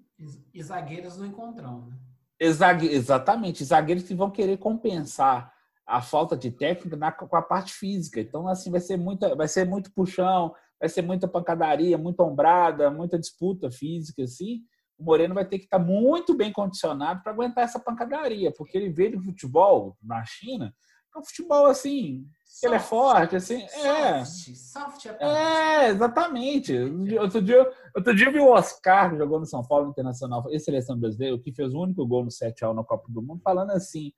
[0.54, 1.98] E zagueiros no encontrão, né?
[2.38, 5.52] Exatamente, zagueiros que vão querer compensar
[5.86, 8.20] a falta de técnica na, com a parte física.
[8.20, 12.90] Então, assim, vai ser muita, vai ser muito puxão, vai ser muita pancadaria, muita ombrada,
[12.90, 14.62] muita disputa física, assim.
[14.98, 18.90] O Moreno vai ter que estar muito bem condicionado para aguentar essa pancadaria, porque ele
[18.90, 20.74] veio do futebol na China,
[21.14, 22.26] é um futebol assim,
[22.62, 24.24] ele é forte, assim, é.
[24.24, 26.72] Soft, é, é, exatamente.
[27.18, 30.60] Outro dia, outro dia eu vi o Oscar, que jogou no São Paulo Internacional e
[30.60, 34.12] Seleção Brasileira, que fez o único gol no 7x1 na Copa do Mundo, falando assim,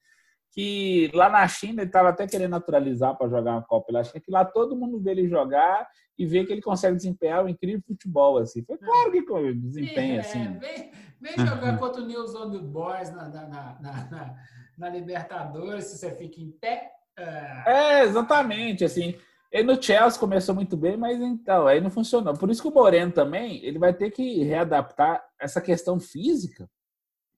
[0.52, 4.20] que lá na China ele estava até querendo naturalizar para jogar uma Copa lá China,
[4.20, 7.82] que lá todo mundo vê ele jogar e vê que ele consegue desempenhar um incrível
[7.86, 8.62] futebol, assim.
[8.64, 10.58] Foi claro que desempenha, é, assim.
[10.58, 14.36] Vem, vem jogar contra o News the Boys na, na, na, na,
[14.78, 16.92] na Libertadores, se você fica em pé.
[17.16, 19.14] É, é exatamente, assim.
[19.50, 22.34] Ele no Chelsea começou muito bem, mas então, aí não funcionou.
[22.34, 26.68] Por isso que o Moreno também, ele vai ter que readaptar essa questão física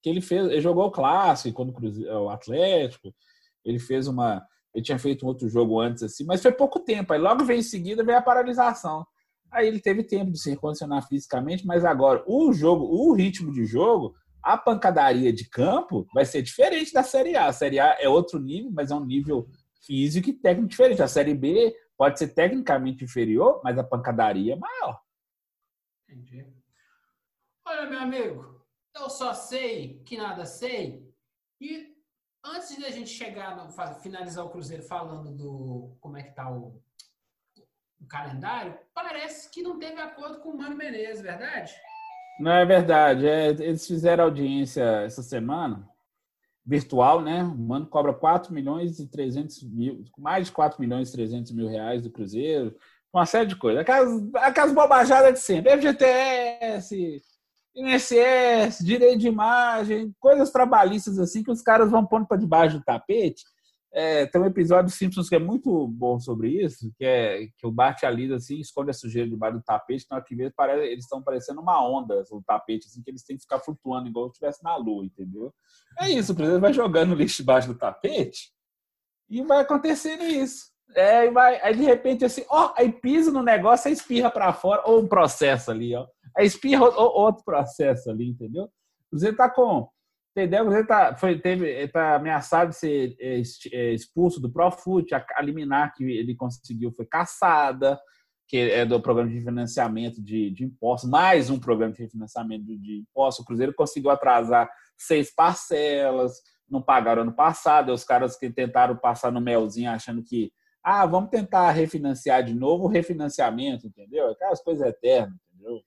[0.03, 1.75] que ele fez, ele jogou o clássico quando
[2.23, 3.13] o Atlético,
[3.65, 4.43] ele fez uma,
[4.75, 7.13] ele tinha feito um outro jogo antes assim, mas foi pouco tempo.
[7.13, 9.07] Aí logo veio em seguida veio a paralisação.
[9.51, 13.65] Aí ele teve tempo de se recondicionar fisicamente, mas agora o jogo, o ritmo de
[13.65, 17.47] jogo, a pancadaria de campo vai ser diferente da Série A.
[17.47, 19.49] A Série A é outro nível, mas é um nível
[19.81, 21.03] físico e técnico diferente.
[21.03, 25.01] A Série B pode ser tecnicamente inferior, mas a pancadaria é maior.
[26.09, 26.47] Entendi.
[27.67, 28.65] Olha, meu amigo,
[28.97, 31.07] eu só sei que nada sei.
[31.61, 31.95] E
[32.45, 36.51] antes de a gente chegar, no, finalizar o Cruzeiro falando do como é que tá
[36.51, 36.83] o,
[38.01, 41.73] o calendário, parece que não teve acordo com o Mano Menezes, verdade?
[42.41, 43.27] Não é verdade.
[43.27, 45.89] É, eles fizeram audiência essa semana,
[46.69, 47.43] virtual, né?
[47.43, 51.67] O Mano cobra 4 milhões e 300 mil, mais de 4 milhões e 300 mil
[51.67, 52.77] reais do Cruzeiro,
[53.11, 53.81] uma série de coisas.
[53.81, 55.73] Aquelas, aquelas bobajadas de sempre.
[55.79, 57.23] FGTS,
[57.75, 62.85] INSS, direito de imagem, coisas trabalhistas assim que os caras vão pondo para debaixo do
[62.85, 63.45] tapete.
[63.93, 67.67] É, tem um episódio dos Simpsons que é muito bom sobre isso, que é que
[67.67, 70.37] o Bart e a Lisa assim, esconde a sujeira debaixo do tapete, na hora que
[70.37, 73.61] vê, parece, eles estão parecendo uma onda no tapete, assim, que eles têm que ficar
[73.61, 75.53] flutuando igual se estivesse na lua, entendeu?
[75.99, 78.53] É isso, o presidente vai jogando lixo debaixo do tapete
[79.29, 80.67] e vai acontecendo isso.
[80.95, 84.83] É, vai, aí de repente assim, ó, aí pisa no negócio, aí espirra para fora,
[84.87, 86.07] ou um processo ali, ó.
[86.37, 88.71] Aí espirra outro processo ali, entendeu?
[89.13, 89.89] Você tá com.
[90.39, 90.67] Entendeu?
[90.67, 95.43] Você tá, foi, teve, tá ameaçado de ser é, é, expulso do Profut, a, a
[95.43, 98.01] liminar que ele conseguiu foi caçada.
[98.47, 102.79] que é do programa de financiamento de, de impostos, mais um programa de refinanciamento de,
[102.79, 103.43] de impostos.
[103.43, 106.35] O Cruzeiro conseguiu atrasar seis parcelas,
[106.71, 107.93] não pagaram ano passado.
[107.93, 110.53] Os caras que tentaram passar no melzinho achando que,
[110.85, 114.31] ah, vamos tentar refinanciar de novo o refinanciamento, entendeu?
[114.31, 115.81] Aquelas coisas eternas, entendeu?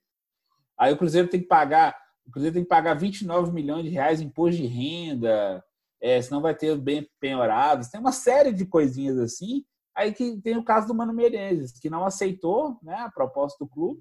[0.78, 4.20] Aí o Cruzeiro tem que pagar, o Cruzeiro tem que pagar 29 milhões de reais
[4.20, 5.62] em imposto de renda,
[6.00, 7.88] é, senão vai ter bem penhorados.
[7.88, 11.90] Tem uma série de coisinhas assim Aí que tem o caso do Mano Menezes, que
[11.90, 14.00] não aceitou né, a proposta do clube,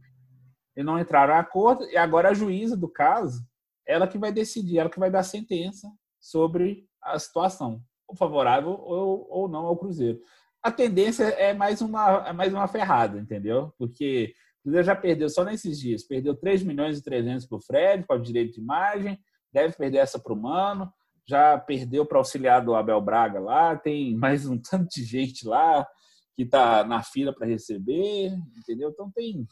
[0.75, 3.45] e não entraram em acordo, e agora a juíza do caso,
[3.85, 9.27] ela que vai decidir, ela que vai dar sentença sobre a situação, ou favorável ou,
[9.29, 10.21] ou não ao Cruzeiro.
[10.63, 13.73] A tendência é mais uma, é mais uma ferrada, entendeu?
[13.77, 18.05] Porque Cruzeiro já perdeu só nesses dias, perdeu 3 milhões e 300 para o Fred,
[18.05, 19.19] para o direito de imagem,
[19.51, 20.91] deve perder essa para o Mano,
[21.27, 25.87] já perdeu para auxiliar do Abel Braga lá, tem mais um tanto de gente lá
[26.35, 28.89] que está na fila para receber, entendeu?
[28.89, 29.45] Então tem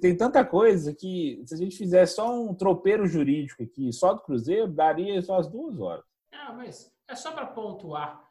[0.00, 4.22] tem tanta coisa que se a gente fizer só um tropeiro jurídico aqui, só do
[4.22, 6.04] Cruzeiro, daria só as duas horas.
[6.32, 8.24] Ah, mas é só para pontuar,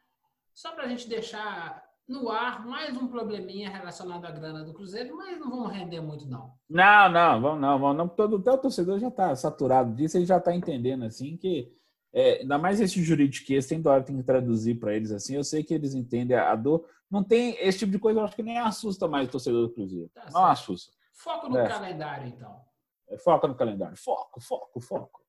[0.53, 5.15] só para a gente deixar no ar mais um probleminha relacionado à grana do Cruzeiro,
[5.15, 6.53] mas não vamos render muito não.
[6.69, 8.07] Não, não, vamos não, vamos não.
[8.07, 11.71] Todo o torcedor já está saturado disso, ele já está entendendo assim que
[12.13, 15.35] é, ainda mais esse juridiquês, tem hora tem que traduzir para eles assim.
[15.35, 16.85] Eu sei que eles entendem a dor.
[17.09, 19.73] Não tem esse tipo de coisa, eu acho que nem assusta mais o torcedor do
[19.73, 20.09] Cruzeiro.
[20.13, 20.93] Tá não assusta.
[21.13, 21.67] Foco no é.
[21.67, 22.61] calendário, então.
[23.09, 23.97] É, foca no calendário.
[23.97, 25.22] Foco, foco, foco.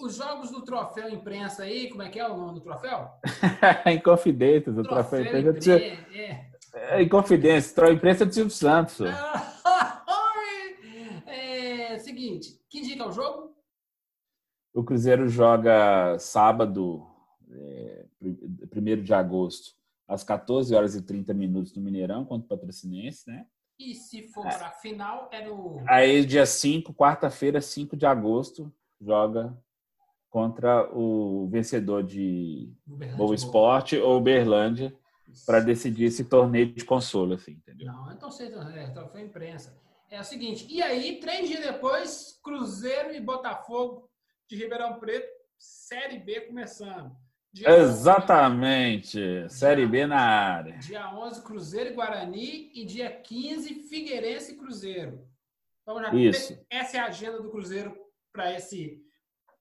[0.00, 3.10] Os jogos do troféu imprensa aí, como é que é o nome do troféu?
[3.92, 5.76] Inconfidências, o troféu, troféu imprensa.
[5.76, 6.46] É.
[6.72, 9.00] É, Inconfidência, troféu imprensa do Silvio Santos.
[11.26, 13.56] é, seguinte, que dia é o jogo?
[14.72, 17.04] O Cruzeiro joga sábado,
[17.50, 19.74] é, 1 de agosto,
[20.06, 23.48] às 14 horas e 30 minutos no Mineirão, contra o Patrocinense, né?
[23.76, 24.56] E se for é.
[24.56, 25.82] para a final, é no.
[25.88, 29.58] Aí, dia 5, quarta-feira, 5 de agosto, joga
[30.30, 32.72] contra o vencedor de
[33.16, 34.94] Boa Esporte ou Uberlândia
[35.46, 37.86] para decidir esse torneio de consolo, assim, entendeu?
[37.86, 39.76] Não, então você é, então foi imprensa.
[40.10, 44.08] É o seguinte, e aí, três dias depois, Cruzeiro e Botafogo
[44.48, 47.14] de Ribeirão Preto, Série B começando.
[47.52, 50.78] Dia Exatamente, 11, Série B na área.
[50.78, 55.26] Dia 11, Cruzeiro e Guarani e dia 15, Figueirense e Cruzeiro.
[55.82, 56.58] Então já Isso.
[56.70, 57.96] essa é a agenda do Cruzeiro
[58.32, 59.02] para esse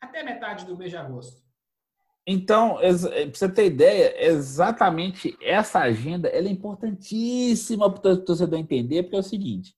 [0.01, 1.41] até metade do mês de agosto.
[2.25, 9.03] Então, eh, para você ter ideia, exatamente essa agenda é importantíssima para o torcedor entender,
[9.03, 9.71] porque é o seguinte: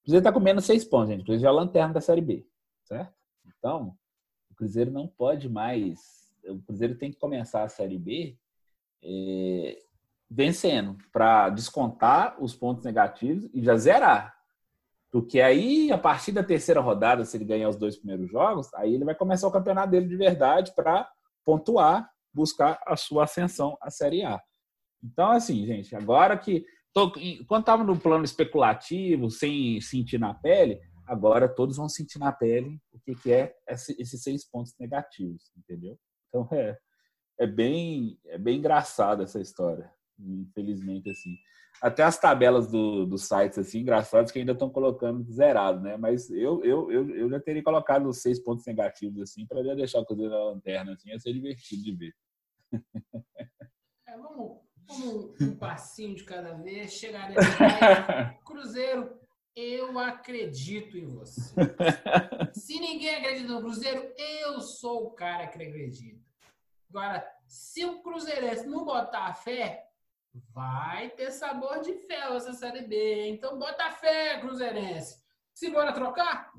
[0.00, 1.22] o Cruzeiro está comendo seis pontos, gente.
[1.22, 2.46] O Cruzeiro é a lanterna da Série B,
[2.84, 3.14] certo?
[3.46, 3.96] Então,
[4.56, 6.32] Cruzeiro não pode mais.
[6.44, 8.36] O Cruzeiro tem que começar a Série B
[9.02, 9.78] é,
[10.28, 14.35] vencendo para descontar os pontos negativos e já zerar.
[15.16, 18.94] Porque aí, a partir da terceira rodada, se ele ganhar os dois primeiros jogos, aí
[18.94, 21.10] ele vai começar o campeonato dele de verdade para
[21.42, 24.38] pontuar, buscar a sua ascensão à Série A.
[25.02, 26.66] Então, assim, gente, agora que.
[26.92, 27.10] Tô,
[27.48, 32.78] quando estava no plano especulativo, sem sentir na pele, agora todos vão sentir na pele
[32.92, 35.98] o que, que é esses seis pontos negativos, entendeu?
[36.28, 36.76] Então é,
[37.40, 41.34] é bem é bem engraçada essa história, infelizmente assim.
[41.80, 45.96] Até as tabelas do, dos sites assim engraçados que ainda estão colocando zerado, né?
[45.96, 50.00] Mas eu, eu, eu, eu já teria colocado os seis pontos negativos assim para deixar
[50.00, 52.14] o Cruzeiro na lanterna assim, ia ser divertido de ver.
[54.08, 57.44] É, vamos, vamos um passinho de cada vez, chegaremos
[58.44, 59.18] Cruzeiro
[59.56, 61.54] eu acredito em você.
[62.52, 66.20] se ninguém acredita no Cruzeiro, eu sou o cara que acredita.
[66.90, 69.85] Agora, se o Cruzeirense não botar fé,
[70.54, 73.28] vai ter sabor de fé essa Série B.
[73.28, 75.24] Então, bota fé, Cruzeirense.
[75.54, 76.50] Simbora trocar?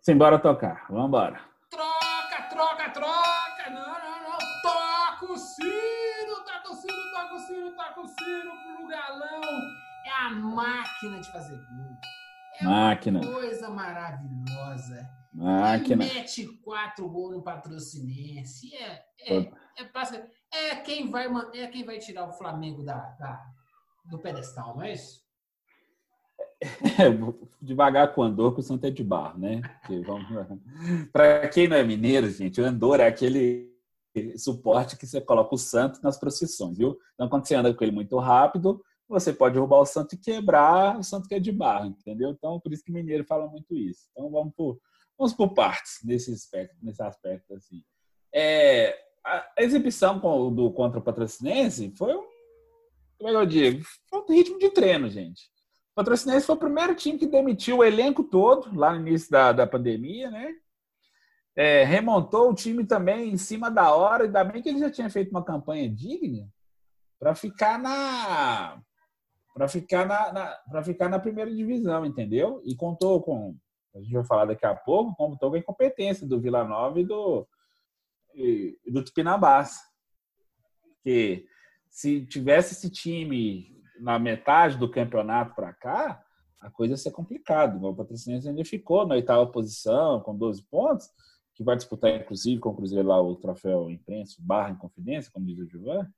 [0.00, 0.86] Simbora tocar.
[0.90, 1.40] Vambora.
[1.70, 3.70] Troca, troca, troca.
[3.70, 4.38] Não, não, não.
[4.62, 9.42] Toca o sino, toca o sino, toca o sino, toca o sino pro galão.
[10.04, 11.96] É a máquina de fazer gol.
[12.60, 13.20] É Máquina.
[13.20, 15.08] Uma coisa maravilhosa.
[15.32, 16.04] Máquina.
[16.04, 18.74] E mete quatro gols no patrocinense.
[18.76, 19.84] É, é, é, é,
[20.84, 23.52] quem vai, é quem vai tirar o Flamengo da, da
[24.04, 25.22] do pedestal, não é isso?
[26.62, 27.10] É,
[27.60, 29.60] devagar com o Andor, que o Santo é de barro, né?
[31.12, 33.72] Para quem não é mineiro, gente, o Andor é aquele
[34.36, 36.98] suporte que você coloca o santo nas procissões, viu?
[37.14, 40.98] Então, quando você anda com ele muito rápido, você pode roubar o santo e quebrar
[40.98, 42.30] o santo que é de barro, entendeu?
[42.30, 44.08] Então, por isso que mineiro fala muito isso.
[44.12, 44.78] Então, vamos por,
[45.18, 47.82] vamos por partes nesse aspecto, nesse aspecto assim.
[48.32, 50.18] É, a exibição
[50.50, 52.24] do contra o Patrocinense foi um,
[53.18, 53.86] como é que eu digo?
[54.08, 55.42] Foi um ritmo de treino, gente.
[55.92, 59.52] O Patrocinense foi o primeiro time que demitiu o elenco todo lá no início da,
[59.52, 60.52] da pandemia, né?
[61.54, 65.10] É, remontou o time também em cima da hora, ainda bem que ele já tinha
[65.10, 66.48] feito uma campanha digna
[67.18, 68.80] para ficar na
[69.54, 72.62] para ficar na, na para ficar na primeira divisão, entendeu?
[72.64, 73.54] E contou com
[73.94, 77.04] a gente vai falar daqui a pouco, contou com a incompetência do Vila Nova e
[77.04, 77.46] do
[78.86, 79.78] do Tupinambás.
[81.02, 81.46] Que
[81.88, 86.22] se tivesse esse time na metade do campeonato para cá,
[86.60, 87.76] a coisa ia ser complicada.
[87.76, 91.08] O Patrocinense ainda ficou na oitava posição, com 12 pontos,
[91.54, 95.46] que vai disputar, inclusive, com o Cruzeiro lá o troféu imprensa, barra em confidência, como
[95.46, 96.08] diz o Gilvan,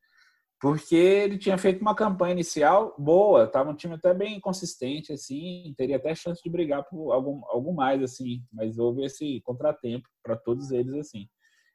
[0.61, 5.75] porque ele tinha feito uma campanha inicial boa, estava um time até bem consistente, assim,
[5.77, 10.37] teria até chance de brigar por algum, algum mais, assim, mas houve esse contratempo para
[10.37, 11.29] todos eles, assim.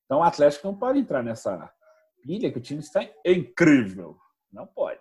[0.10, 1.72] Então o Atlético não pode entrar nessa
[2.24, 4.18] pilha que o time está incrível.
[4.52, 5.00] Não pode.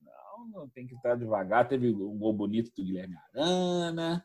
[0.00, 1.68] Não, não tem que estar devagar.
[1.68, 4.24] Teve um gol bonito do Guilherme Arana.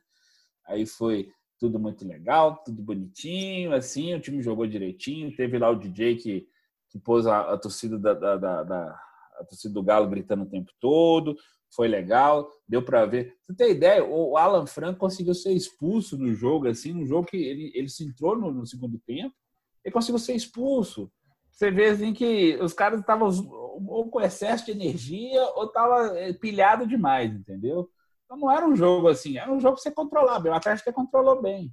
[0.66, 5.36] Aí foi tudo muito legal, tudo bonitinho, assim, o time jogou direitinho.
[5.36, 6.48] Teve lá o DJ que,
[6.90, 9.02] que pôs a, a torcida da, da, da, da,
[9.38, 11.36] a torcida do Galo gritando o tempo todo.
[11.76, 13.36] Foi legal, deu para ver.
[13.42, 14.02] Você tem ideia?
[14.02, 18.06] O Alan Franco conseguiu ser expulso no jogo, assim, no jogo que ele, ele se
[18.06, 19.36] entrou no, no segundo tempo
[19.84, 21.12] ele conseguiu ser expulso.
[21.52, 26.34] Você vê assim que os caras estavam ou com excesso de energia ou estavam eh,
[26.34, 27.90] pilhado demais, entendeu?
[28.26, 30.48] Então não era um jogo assim, era um jogo que você controlava.
[30.48, 31.72] O Atlético controlou bem.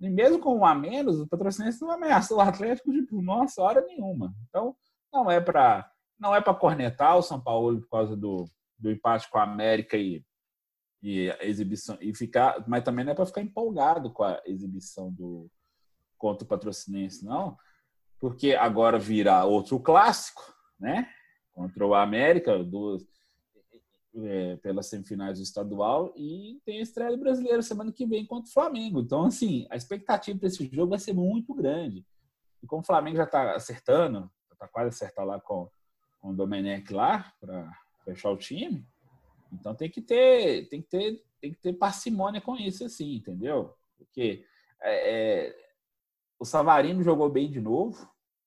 [0.00, 3.84] E mesmo com um a menos, o patrocinense não ameaçou o Atlético de nossa hora
[3.84, 4.32] nenhuma.
[4.48, 4.76] Então
[5.12, 8.44] não é para não é para cornetar o São Paulo por causa do,
[8.76, 10.24] do empate com a América e,
[11.00, 15.12] e a exibição e ficar, mas também não é para ficar empolgado com a exibição
[15.12, 15.48] do,
[16.18, 17.56] contra o Patrocinense, não,
[18.20, 20.42] porque agora virá outro clássico,
[20.78, 21.08] né?
[21.52, 22.98] Contra o América, do,
[24.16, 28.48] é, pelas semifinais do estadual, e tem a estreia do brasileiro semana que vem contra
[28.48, 29.00] o Flamengo.
[29.00, 32.04] Então, assim, a expectativa para esse jogo vai ser muito grande.
[32.62, 35.70] E como o Flamengo já está acertando, está quase acertar lá com,
[36.18, 37.70] com o Domenech lá, para
[38.04, 38.84] fechar o time,
[39.52, 43.74] então tem que ter, tem que ter, tem que ter parcimônia com isso, assim, entendeu?
[43.96, 44.44] Porque
[44.82, 45.67] é, é
[46.38, 48.04] o Savarino jogou bem de novo.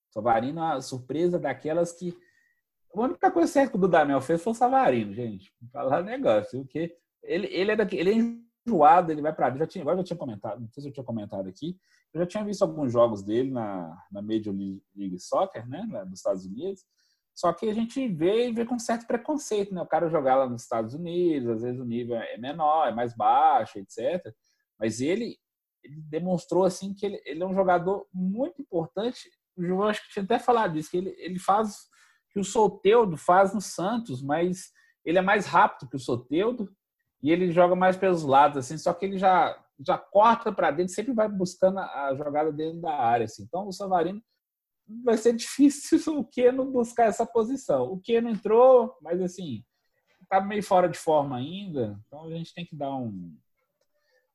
[0.10, 2.18] O Savarino, a surpresa daquelas que.
[2.94, 5.52] A única coisa certa que o Dudamel fez foi o Savarino, gente.
[5.72, 6.62] Falar negócio.
[6.62, 10.04] Porque ele, ele, é daqui, ele é enjoado, ele vai para já tinha, agora eu
[10.04, 11.78] tinha comentado, não sei se eu tinha comentado aqui.
[12.14, 16.46] Eu já tinha visto alguns jogos dele na, na Major League Soccer, né, nos Estados
[16.46, 16.86] Unidos.
[17.34, 19.82] Só que a gente vê e vê com certo preconceito, né?
[19.82, 23.16] O cara jogar lá nos Estados Unidos, às vezes o nível é menor, é mais
[23.16, 24.34] baixo, etc.
[24.78, 25.38] Mas ele,
[25.84, 29.30] ele demonstrou assim que ele, ele é um jogador muito importante.
[29.56, 31.90] O João acho que tinha até falado disso, que ele, ele faz
[32.32, 34.72] que o Soteudo faz no Santos, mas
[35.04, 36.74] ele é mais rápido que o Soteudo
[37.22, 40.94] e ele joga mais pelos lados, assim, só que ele já, já corta para dentro,
[40.94, 43.26] sempre vai buscando a jogada dentro da área.
[43.26, 43.44] Assim.
[43.44, 44.22] Então o Savarino
[45.04, 47.92] vai ser difícil o Keno buscar essa posição.
[47.92, 49.64] O Keno entrou, mas assim,
[50.30, 53.38] tá meio fora de forma ainda, então a gente tem que dar um,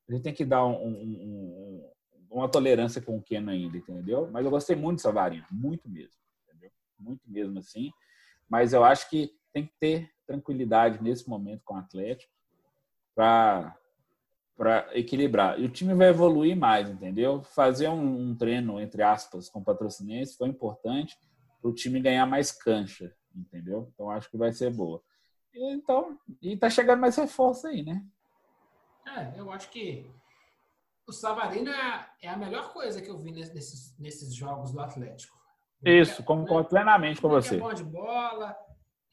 [0.09, 1.91] a gente tem que dar um, um,
[2.31, 4.29] uma tolerância com o Keno ainda, entendeu?
[4.31, 6.71] Mas eu gostei muito do Savarino, muito mesmo, entendeu?
[6.99, 7.91] Muito mesmo assim.
[8.49, 12.33] Mas eu acho que tem que ter tranquilidade nesse momento com o Atlético
[13.15, 13.77] para
[14.57, 15.61] para equilibrar.
[15.61, 17.43] E o time vai evoluir mais, entendeu?
[17.43, 21.15] Fazer um, um treino, entre aspas, com patrocinense foi importante
[21.61, 23.91] para o time ganhar mais cancha, entendeu?
[23.93, 25.03] Então acho que vai ser boa.
[25.55, 28.03] Então, e tá chegando mais reforço aí, né?
[29.07, 30.11] É, eu acho que
[31.07, 35.37] o Savarino é, é a melhor coisa que eu vi nesses, nesses jogos do Atlético.
[35.85, 37.57] Isso, concordo plenamente com você.
[37.57, 38.57] É bom de bola,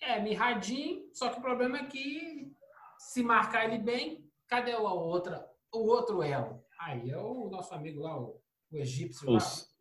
[0.02, 2.52] é mirradinho, só que o problema é que
[2.98, 6.64] se marcar ele bem, cadê o outra, o outro elo?
[6.80, 9.44] Aí é o nosso amigo lá, o, o egípcio Os...
[9.44, 9.74] lá.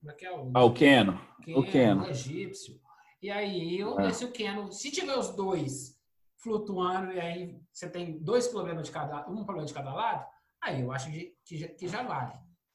[0.00, 0.50] Como é que é o...
[0.54, 1.20] Ah, o Keno.
[1.42, 1.58] Keno.
[1.58, 2.02] O Keno.
[2.04, 2.80] O egípcio.
[3.20, 4.08] E aí, eu, é.
[4.08, 5.95] esse o Keno, se tiver os dois
[6.46, 10.24] flutuando e aí você tem dois problemas de cada, um problema de cada lado,
[10.62, 11.34] aí eu acho que,
[11.76, 12.34] que, já vale.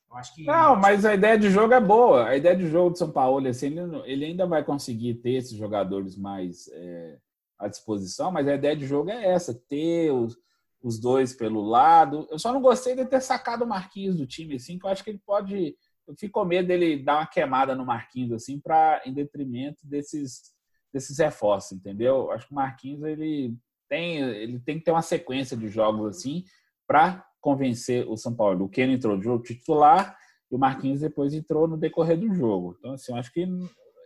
[0.10, 2.28] Eu acho que não, mas a ideia de jogo é boa.
[2.28, 6.18] A ideia de jogo de São Paulo, assim, ele, ainda vai conseguir ter esses jogadores
[6.18, 7.18] mais é,
[7.58, 10.38] à disposição, mas a ideia de jogo é essa, ter os,
[10.84, 12.28] os dois pelo lado.
[12.30, 15.02] Eu só não gostei de ter sacado o Marquinhos do time, assim, que eu acho
[15.02, 15.78] que ele pode.
[16.06, 20.52] Eu fico com medo dele dar uma queimada no Marquinhos, assim, para em detrimento desses
[20.94, 22.32] desses reforços, entendeu?
[22.32, 23.56] Acho que o Marquinhos ele
[23.90, 26.44] tem, ele tem que ter uma sequência de jogos assim
[26.88, 28.66] para convencer o São Paulo.
[28.66, 30.18] O Keno entrou no jogo titular
[30.52, 32.76] e o Marquinhos depois entrou no decorrer do jogo.
[32.78, 33.48] Então, assim, acho que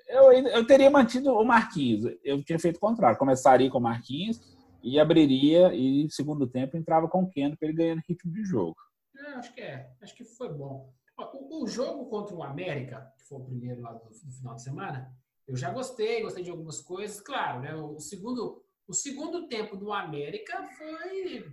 [0.07, 2.15] eu, eu teria mantido o Marquinhos.
[2.23, 3.17] Eu tinha feito o contrário.
[3.17, 4.39] Começaria com o Marquinhos
[4.83, 8.75] e abriria, e segundo tempo entrava com o Keno para ele ganhando ritmo de jogo.
[9.17, 10.93] É, acho que é, acho que foi bom.
[11.17, 14.61] O, o, jogo contra o América, que foi o primeiro lá do, do, final de
[14.61, 15.11] semana,
[15.47, 17.21] eu já gostei, gostei de algumas coisas.
[17.21, 17.75] Claro, né?
[17.75, 21.45] O segundo, o segundo tempo do América foi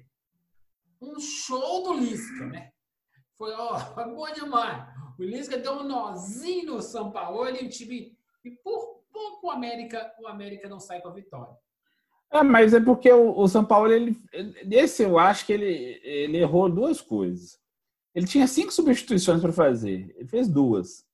[1.01, 2.73] um show do Lisca, né?
[3.37, 3.79] Foi, ó,
[4.15, 4.87] bom demais.
[5.19, 8.17] O Lisca deu um nozinho no São Paulo e o time.
[8.45, 11.55] E por pouco o América, o América não sai com a vitória.
[12.31, 14.17] É, mas é porque o, o São Paulo, ele,
[14.71, 17.61] esse eu acho que ele, ele errou duas coisas.
[18.15, 21.05] Ele tinha cinco substituições para fazer, ele fez duas.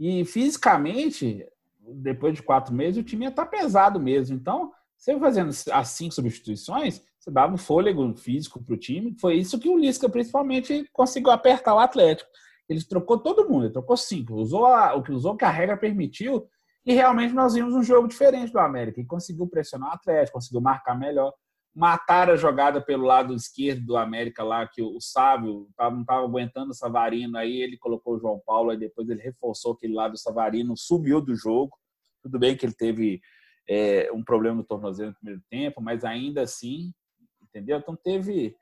[0.00, 1.46] E fisicamente,
[1.78, 4.34] depois de quatro meses, o time ia estar tá pesado mesmo.
[4.34, 9.14] Então, você fazendo as cinco substituições, você dava um fôlego físico para o time.
[9.20, 12.30] Foi isso que o Lisca, principalmente, conseguiu apertar o Atlético.
[12.66, 14.34] Ele trocou todo mundo, ele trocou cinco.
[14.34, 16.48] Usou a, o que usou que a regra permitiu
[16.84, 20.60] e realmente nós vimos um jogo diferente do América, e conseguiu pressionar o Atlético, conseguiu
[20.60, 21.32] marcar melhor.
[21.74, 26.72] Matar a jogada pelo lado esquerdo do América lá, que o Sábio não estava aguentando
[26.72, 30.18] o Savarino, aí ele colocou o João Paulo, aí depois ele reforçou aquele lado do
[30.18, 31.76] Savarino, sumiu do jogo.
[32.22, 33.20] Tudo bem que ele teve
[33.68, 36.92] é, um problema no tornozelo no primeiro tempo, mas ainda assim,
[37.40, 37.78] entendeu?
[37.78, 38.56] Então teve,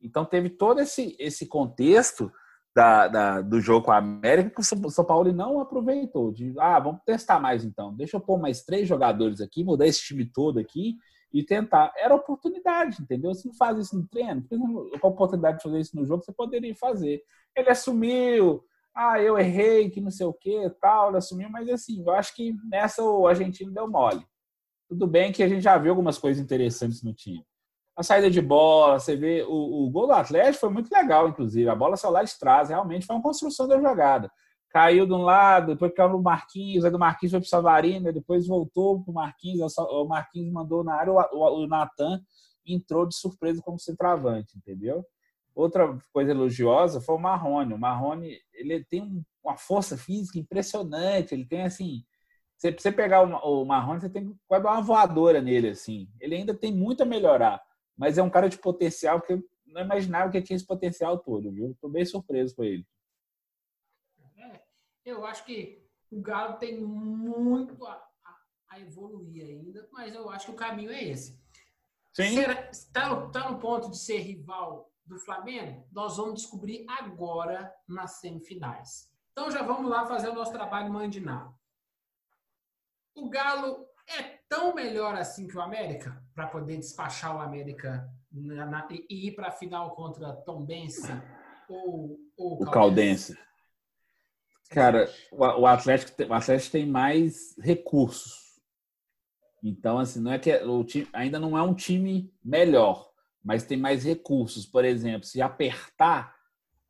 [0.00, 2.30] então teve todo esse, esse contexto
[2.74, 6.32] da, da, do jogo com a América que o São Paulo não aproveitou.
[6.32, 7.94] De, ah, vamos testar mais então.
[7.94, 10.96] Deixa eu pôr mais três jogadores aqui, mudar esse time todo aqui
[11.32, 11.92] e tentar.
[11.96, 13.34] Era oportunidade, entendeu?
[13.34, 14.44] Você não faz isso no treino,
[15.00, 17.22] com a oportunidade de fazer isso no jogo, você poderia fazer.
[17.56, 18.62] Ele assumiu,
[18.94, 22.34] ah, eu errei, que não sei o que, tal, ele assumiu, mas assim, eu acho
[22.34, 24.24] que nessa o argentino deu mole.
[24.88, 27.44] Tudo bem que a gente já viu algumas coisas interessantes no time
[27.96, 31.68] a saída de bola, você vê o, o gol do Atlético foi muito legal, inclusive.
[31.68, 34.30] A bola saiu lá de trás, realmente foi uma construção da jogada.
[34.72, 38.46] Caiu de um lado, depois caiu no Marquinhos, aí do Marquinhos foi pro Savarino, depois
[38.46, 42.20] voltou pro Marquinhos, o Marquinhos mandou na área, o, o, o Natan
[42.66, 45.04] entrou de surpresa como centroavante, entendeu?
[45.54, 47.74] Outra coisa elogiosa foi o Marrone.
[47.74, 52.02] O Marrone, ele tem uma força física impressionante, ele tem assim,
[52.56, 56.08] você, você pegar o, Marrone, você tem quase uma voadora nele, assim.
[56.18, 57.60] Ele ainda tem muito a melhorar
[57.96, 61.52] mas é um cara de potencial que eu não imaginava que tinha esse potencial todo,
[61.52, 61.70] viu?
[61.70, 62.86] Estou bem surpreso com ele.
[65.04, 68.36] Eu acho que o Galo tem muito a, a,
[68.70, 71.40] a, evoluir ainda, mas eu acho que o caminho é esse.
[72.70, 75.88] Está no, tá no ponto de ser rival do Flamengo?
[75.90, 79.10] Nós vamos descobrir agora nas semifinais.
[79.32, 81.52] Então já vamos lá fazer o nosso trabalho mandinar.
[83.14, 88.66] O Galo é tão melhor assim que o América para poder despachar o América na,
[88.66, 91.10] na, e ir para a final contra Tom Bense
[91.68, 93.38] ou, ou o Caldense?
[94.72, 98.42] Cara, o, Atlético, o Atlético tem mais recursos.
[99.62, 103.08] Então, assim, não é que o time ainda não é um time melhor,
[103.44, 104.66] mas tem mais recursos.
[104.66, 106.34] Por exemplo, se apertar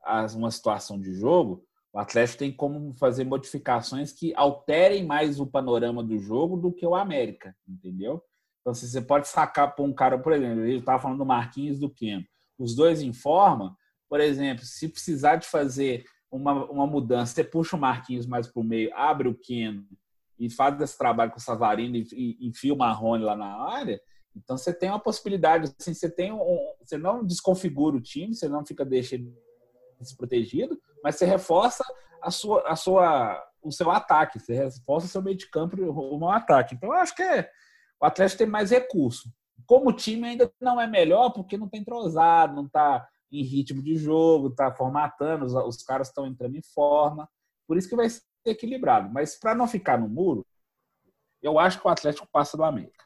[0.03, 5.47] as, uma situação de jogo, o Atlético tem como fazer modificações que alterem mais o
[5.47, 8.23] panorama do jogo do que o América, entendeu?
[8.61, 11.79] Então, se você pode sacar para um cara, por exemplo, ele estava falando do Marquinhos
[11.79, 12.25] do Keno.
[12.59, 13.77] Os dois em forma,
[14.09, 18.61] por exemplo, se precisar de fazer uma, uma mudança, você puxa o Marquinhos mais para
[18.61, 19.87] o meio, abre o Keno
[20.39, 24.01] e faz esse trabalho com o Savarino e, e enfia o Marrone lá na área,
[24.37, 26.39] então você tem uma possibilidade, assim, você tem um,
[26.81, 29.33] você não desconfigura o time, você não fica deixando
[30.01, 31.85] desprotegido, mas você reforça
[32.23, 36.27] a sua, a sua, o seu ataque, você reforça o seu meio de campo rumo
[36.27, 36.75] ao ataque.
[36.75, 37.49] Então, eu acho que é,
[38.01, 39.31] o Atlético tem mais recurso.
[39.67, 43.97] Como time ainda não é melhor, porque não tem entrosado, não está em ritmo de
[43.97, 47.29] jogo, está formatando, os, os caras estão entrando em forma.
[47.67, 49.13] Por isso que vai ser equilibrado.
[49.13, 50.47] Mas para não ficar no muro,
[51.41, 53.05] eu acho que o Atlético passa do América.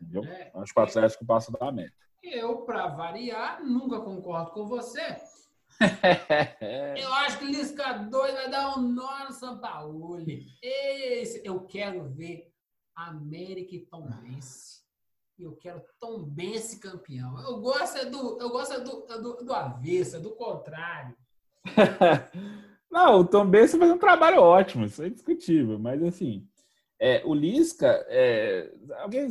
[0.00, 0.24] Entendeu?
[0.24, 1.96] É, eu acho que o Atlético passa do América.
[2.22, 5.16] Eu, para variar, nunca concordo com você.
[6.96, 10.18] eu acho que o Lisca 2 vai dar um nó no São Paulo.
[10.62, 12.50] Esse, eu quero ver
[12.94, 14.08] América e Tom
[15.36, 15.42] Bense.
[15.42, 17.38] Eu quero Tom Bense campeão.
[17.40, 21.14] Eu gosto é do, eu gosto é do, é do, do avesso, é do contrário.
[22.90, 26.48] Não, o Tom Bense faz um trabalho ótimo, isso é indiscutível, mas assim,
[26.98, 29.28] é, o Lisca, é, alguém,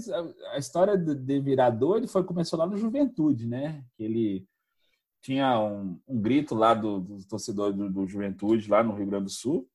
[0.51, 3.83] a, história de, de virador ele foi, começou lá no Juventude, né?
[3.97, 4.45] Ele
[5.21, 9.25] tinha um, um grito lá do, do torcedor do, do, Juventude, lá no Rio Grande
[9.25, 9.67] do Sul,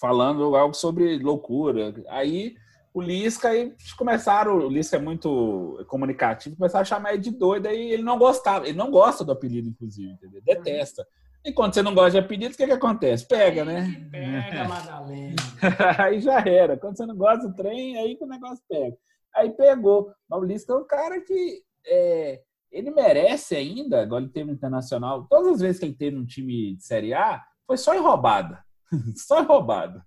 [0.00, 1.94] falando algo sobre loucura.
[2.08, 2.56] Aí
[2.94, 7.66] o Lisca, aí começaram, o Lisca é muito comunicativo, começaram a chamar ele de doido,
[7.66, 10.42] aí ele não gostava, ele não gosta do apelido, inclusive, entendeu?
[10.44, 11.06] detesta.
[11.44, 13.26] E quando você não gosta de apelido, o que, que acontece?
[13.26, 14.08] Pega, né?
[14.12, 15.34] Pega, Madalena.
[15.98, 16.76] aí já era.
[16.76, 18.96] Quando você não gosta do trem, aí que o negócio pega.
[19.34, 20.12] Aí pegou.
[20.28, 22.40] Paulista é um cara que é,
[22.70, 26.24] ele merece ainda, agora ele teve um internacional, todas as vezes que ele teve um
[26.24, 28.62] time de Série A, foi só em roubada.
[29.16, 30.04] só em roubada.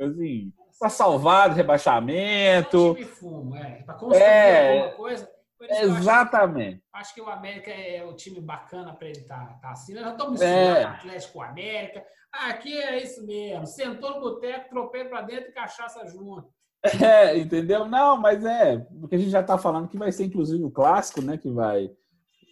[0.00, 2.96] Assim, para salvar do rebaixamento.
[2.98, 3.82] É fumo, é.
[3.82, 5.28] Para construir é, alguma coisa.
[5.60, 6.82] Exatamente.
[6.92, 9.94] Acho, acho, que o América é o time bacana para ele estar tá, tá assim.
[9.94, 10.84] Nós já estamos é.
[10.84, 12.04] Atlético América.
[12.32, 13.66] Aqui é isso mesmo.
[13.66, 16.48] Sentou no boteco, tropeiro para dentro e cachaça junto.
[17.02, 17.86] É, entendeu?
[17.86, 21.20] Não, mas é, porque a gente já está falando que vai ser inclusive o clássico,
[21.20, 21.36] né?
[21.36, 21.90] Que vai,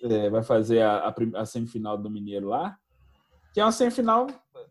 [0.02, 2.76] é, vai fazer a, a, a, semifinal do Mineiro lá.
[3.54, 4.26] Que é uma semifinal,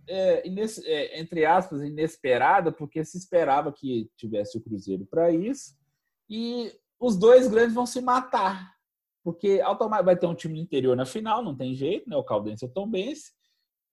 [0.07, 5.75] é, ines, é, entre aspas, inesperada, porque se esperava que tivesse o Cruzeiro para isso.
[6.29, 8.73] E os dois grandes vão se matar.
[9.23, 12.15] Porque automaticamente vai ter um time do interior na final, não tem jeito, né?
[12.15, 13.31] O Caldense e o Tombense.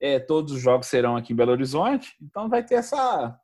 [0.00, 3.38] É, todos os jogos serão aqui em Belo Horizonte, então vai ter essa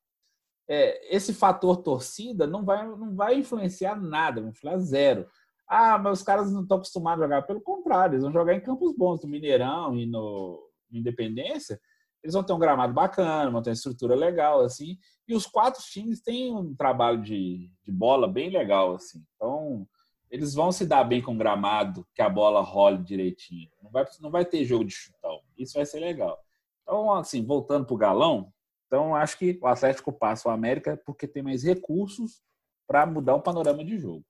[0.68, 5.26] é, esse fator torcida não vai, não vai influenciar nada, vai influenciar zero.
[5.66, 7.42] Ah, mas os caras não estão acostumados a jogar.
[7.42, 10.62] Pelo contrário, eles vão jogar em campos bons, no Mineirão e no
[10.92, 11.80] Independência.
[12.22, 14.98] Eles vão ter um gramado bacana, vão ter uma estrutura legal, assim.
[15.26, 19.24] E os quatro times têm um trabalho de, de bola bem legal, assim.
[19.36, 19.86] Então,
[20.30, 23.70] eles vão se dar bem com o gramado, que a bola role direitinho.
[23.82, 25.40] Não vai, não vai ter jogo de chutão.
[25.56, 26.38] Isso vai ser legal.
[26.82, 28.52] Então, assim, voltando para o galão,
[28.88, 32.42] então, acho que o Atlético passa o América porque tem mais recursos
[32.86, 34.24] para mudar o panorama de jogo.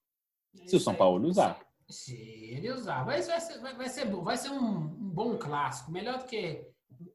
[0.66, 1.61] Se o São Paulo usar.
[1.89, 2.14] Se
[2.53, 3.05] ele usar.
[3.05, 5.93] Vai, vai, ser, vai, vai ser, vai ser um, um, bom clássico.
[5.93, 6.66] Melhor do que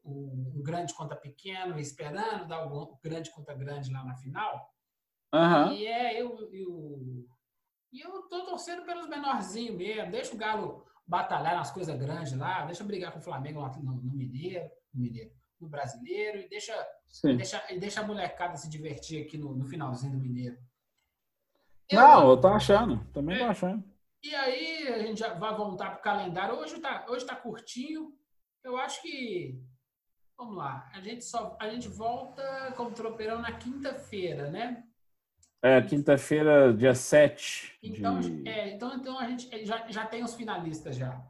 [0.04, 4.72] um, um grande contra pequeno, esperando dar o grande contra grande lá na final.
[5.32, 5.72] Uhum.
[5.72, 7.26] E é, eu, eu,
[7.92, 10.10] eu tô torcendo pelos menorzinhos mesmo.
[10.10, 12.64] Deixa o Galo batalhar nas coisas grandes lá.
[12.64, 14.70] Deixa brigar com o Flamengo lá no, no Mineiro.
[14.92, 15.32] No Mineiro
[15.64, 16.74] no brasileiro e deixa,
[17.24, 20.56] e deixa, e deixa a molecada se divertir aqui no, no finalzinho do Mineiro.
[21.88, 23.84] Eu, Não, eu tô achando, também é, tô achando.
[24.22, 26.56] E aí a gente já vai voltar pro calendário.
[26.56, 28.12] Hoje tá, hoje tá curtinho.
[28.62, 29.60] Eu acho que.
[30.36, 30.90] Vamos lá.
[30.92, 34.84] A gente, só, a gente volta como tropeirão na quinta-feira, né?
[35.62, 37.78] É, quinta-feira, dia 7.
[37.82, 38.46] Então, de...
[38.46, 41.22] é, então, então a gente já, já tem os finalistas já.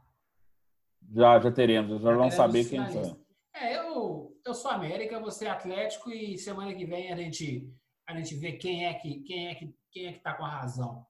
[1.13, 2.01] Já, já teremos.
[2.01, 3.17] Já, já vamos saber quem são.
[3.53, 7.73] É, eu, eu sou América, você é Atlético e semana que vem a gente,
[8.05, 10.49] a gente vê quem é que quem é que quem é que tá com a
[10.49, 11.05] razão.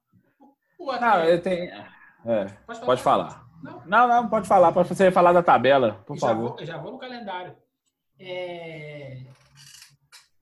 [0.78, 1.18] O Atlético...
[1.18, 1.72] Não, eu tenho.
[2.24, 2.86] É, pode falar.
[2.86, 3.46] Pode falar.
[3.60, 3.82] Não?
[3.86, 4.70] não, não, pode falar.
[4.70, 6.50] Pode você falar da tabela, por já favor.
[6.50, 7.56] Vou, já vou no calendário.
[8.18, 9.24] É...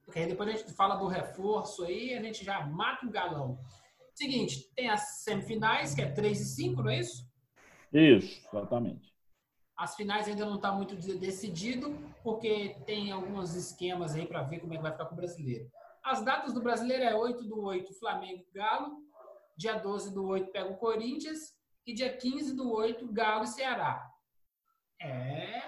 [0.04, 3.58] Porque aí depois a gente fala do reforço aí, a gente já mata o galão.
[4.14, 7.28] Seguinte, tem as semifinais, que é 3 e 5, não é isso?
[7.92, 9.12] Isso, exatamente.
[9.76, 14.72] As finais ainda não está muito decidido, porque tem alguns esquemas aí para ver como
[14.72, 15.68] é que vai ficar com o brasileiro.
[16.04, 19.02] As datas do brasileiro é 8 do 8, Flamengo Galo.
[19.56, 21.54] Dia 12 do 8 pega o Corinthians.
[21.86, 24.08] E dia 15 do 8, Galo e Ceará.
[25.00, 25.62] É.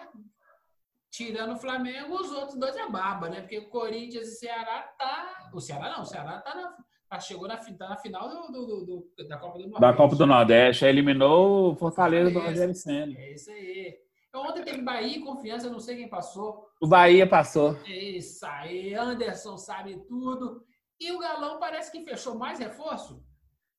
[1.17, 3.41] Tirando o Flamengo, os outros dois é baba, né?
[3.41, 5.49] Porque o Corinthians e Ceará tá.
[5.55, 6.77] O Ceará não, o Ceará tá na,
[7.09, 9.81] tá, chegou na, tá na final do, do, do, da Copa do Nordeste.
[9.81, 13.19] Da Copa do Nordeste, eliminou o Fortaleza, do Rogério Senna.
[13.19, 13.97] É isso aí.
[14.29, 16.69] Então, ontem teve Bahia e Confiança, eu não sei quem passou.
[16.83, 17.79] O Bahia passou.
[17.87, 20.62] É isso aí, Anderson sabe tudo.
[21.01, 23.25] E o Galão parece que fechou mais reforço?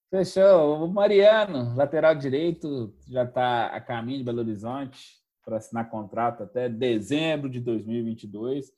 [0.10, 0.86] Fechou.
[0.86, 6.68] O Mariano, lateral direito, já está a caminho de Belo Horizonte para assinar contrato até
[6.68, 8.70] dezembro de 2022.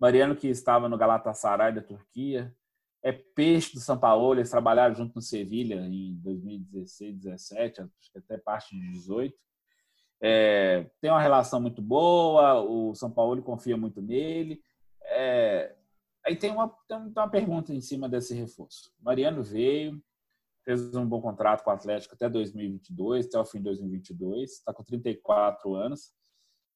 [0.00, 2.50] Mariano que estava no Galatasaray da Turquia,
[3.02, 8.18] é peixe do São Paulo, eles trabalharam junto no Sevilha em 2016, 17, acho que
[8.18, 9.34] até parte de 18.
[10.22, 14.62] É, tem uma relação muito boa, o São Paulo confia muito nele.
[15.02, 15.76] É,
[16.24, 18.90] aí tem uma, tem uma pergunta em cima desse reforço.
[18.98, 20.02] Mariano veio,
[20.64, 24.72] fez um bom contrato com o Atlético até 2022, até o fim de 2022, está
[24.72, 26.12] com 34 anos.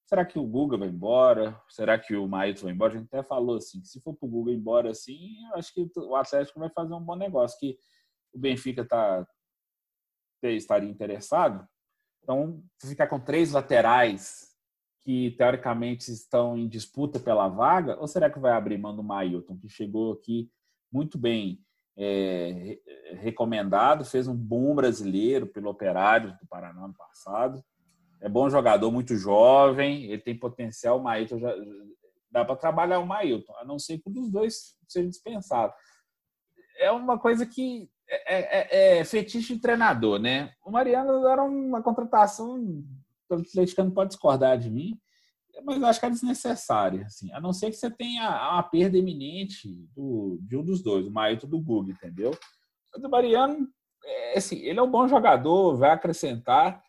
[0.05, 1.61] Será que o Guga vai embora?
[1.69, 2.95] Será que o Maíto vai embora?
[2.95, 5.87] A gente até falou assim, se for para o Guga embora assim, eu acho que
[5.97, 7.79] o Atlético vai fazer um bom negócio, que
[8.33, 9.27] o Benfica tá,
[10.43, 11.67] estaria interessado.
[12.23, 14.49] Então, ficar com três laterais
[15.01, 19.59] que teoricamente estão em disputa pela vaga, ou será que vai abrir mão do Mailton,
[19.59, 20.51] que chegou aqui
[20.93, 21.63] muito bem
[21.99, 22.79] é,
[23.21, 27.63] recomendado, fez um bom brasileiro pelo Operário do Paraná no passado,
[28.21, 30.99] é bom jogador, muito jovem, ele tem potencial.
[30.99, 31.55] O Mailton já
[32.31, 35.73] dá para trabalhar o Mailton, a não ser que um dos dois seja dispensado.
[36.79, 40.53] É uma coisa que é, é, é fetiche de treinador, né?
[40.65, 42.57] O Mariano era uma contratação,
[43.31, 44.99] o atleticano pode discordar de mim,
[45.65, 48.99] mas eu acho que é desnecessária, assim, a não ser que você tenha uma perda
[48.99, 52.31] iminente do, de um dos dois, o Mailton do Google, entendeu?
[52.95, 53.69] Mas o Mariano
[54.05, 56.83] é, assim, ele é um bom jogador, vai acrescentar,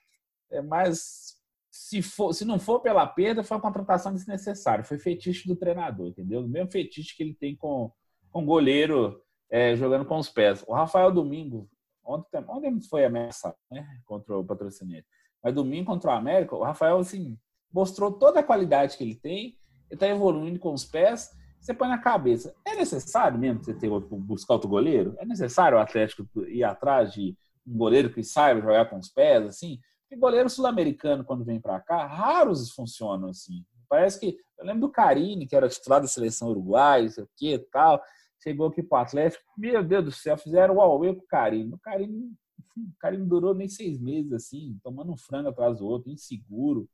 [0.51, 1.37] é, mas
[1.69, 4.83] se, for, se não for pela perda, foi uma contratação desnecessária.
[4.83, 6.41] Foi fetiche do treinador, entendeu?
[6.41, 7.91] O mesmo fetiche que ele tem com,
[8.31, 10.63] com goleiro é, jogando com os pés.
[10.67, 11.69] O Rafael Domingo,
[12.03, 15.03] ontem, ontem foi ameaçado né, contra o patrocinador.
[15.43, 17.37] Mas domingo contra o América, o Rafael assim,
[17.73, 19.57] mostrou toda a qualidade que ele tem,
[19.89, 21.31] ele está evoluindo com os pés.
[21.59, 25.15] Você põe na cabeça, é necessário mesmo você ter outro, buscar outro goleiro?
[25.19, 27.35] É necessário o Atlético ir atrás de
[27.67, 29.79] um goleiro que saiba jogar com os pés, assim?
[30.09, 33.63] Porque goleiro sul-americano, quando vem para cá, raros funcionam assim.
[33.87, 34.37] Parece que.
[34.57, 38.01] Eu lembro do Carini, que era titular da seleção uruguaia, o que tal.
[38.41, 39.43] Chegou aqui pro Atlético.
[39.57, 41.73] Meu Deus do céu, fizeram o Huawei com o Carini.
[41.73, 42.31] O Carini,
[42.77, 46.89] o Carini durou nem seis meses, assim, tomando um frango atrás do outro, inseguro.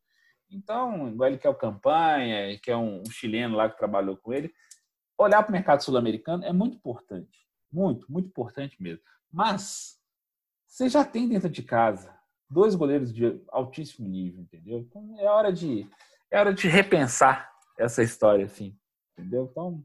[0.49, 4.33] Então, igual ele quer o Campanha, que é um, um chileno lá que trabalhou com
[4.33, 4.53] ele,
[5.17, 7.45] olhar para o mercado sul-americano é muito importante.
[7.71, 9.03] Muito, muito importante mesmo.
[9.31, 9.99] Mas
[10.67, 12.15] você já tem dentro de casa
[12.49, 14.79] dois goleiros de altíssimo nível, entendeu?
[14.79, 15.89] Então é hora de
[16.31, 18.77] é hora de repensar essa história, assim,
[19.13, 19.47] entendeu?
[19.51, 19.83] Então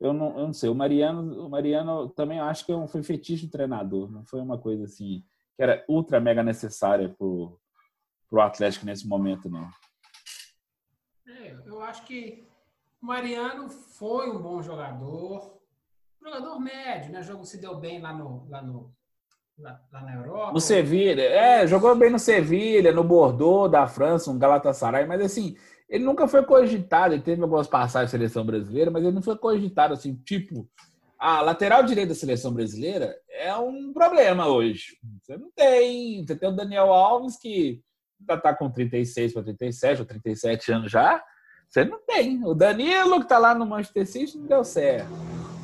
[0.00, 0.68] eu não, eu não sei.
[0.68, 4.58] O Mariano, o Mariano também acho que é foi fetiche do treinador, não foi uma
[4.58, 5.24] coisa assim
[5.56, 7.08] que era ultra mega necessária
[8.28, 9.68] pro Atlético nesse momento, não.
[11.26, 12.46] É, eu acho que
[13.02, 15.60] o Mariano foi um bom jogador,
[16.22, 17.20] jogador médio, né?
[17.20, 18.92] O jogo se deu bem lá no, lá no,
[19.58, 20.52] lá, lá na Europa.
[20.52, 25.56] No Sevilha, é, jogou bem no Sevilha, no Bordeaux da França, um Galatasaray, mas assim,
[25.88, 29.36] ele nunca foi cogitado, ele teve algumas passagens da seleção brasileira, mas ele não foi
[29.36, 30.68] cogitado assim, tipo,
[31.18, 34.98] a lateral direita da seleção brasileira é um problema hoje.
[35.22, 37.80] Você não tem, você tem o Daniel Alves que
[38.26, 41.22] já tá com 36 para 37 ou 37 anos já.
[41.68, 42.44] Você não tem.
[42.44, 45.08] O Danilo que tá lá no Manchester City não deu certo.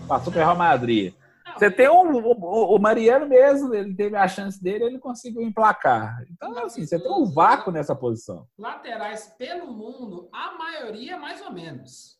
[0.08, 1.14] Passou para o Real Madrid.
[1.56, 6.24] Você tem um, o, o, Mariano mesmo, ele teve a chance dele, ele conseguiu emplacar.
[6.30, 8.46] Então, assim, você tem um vácuo nessa posição.
[8.58, 12.18] Laterais pelo mundo, a maioria mais ou menos.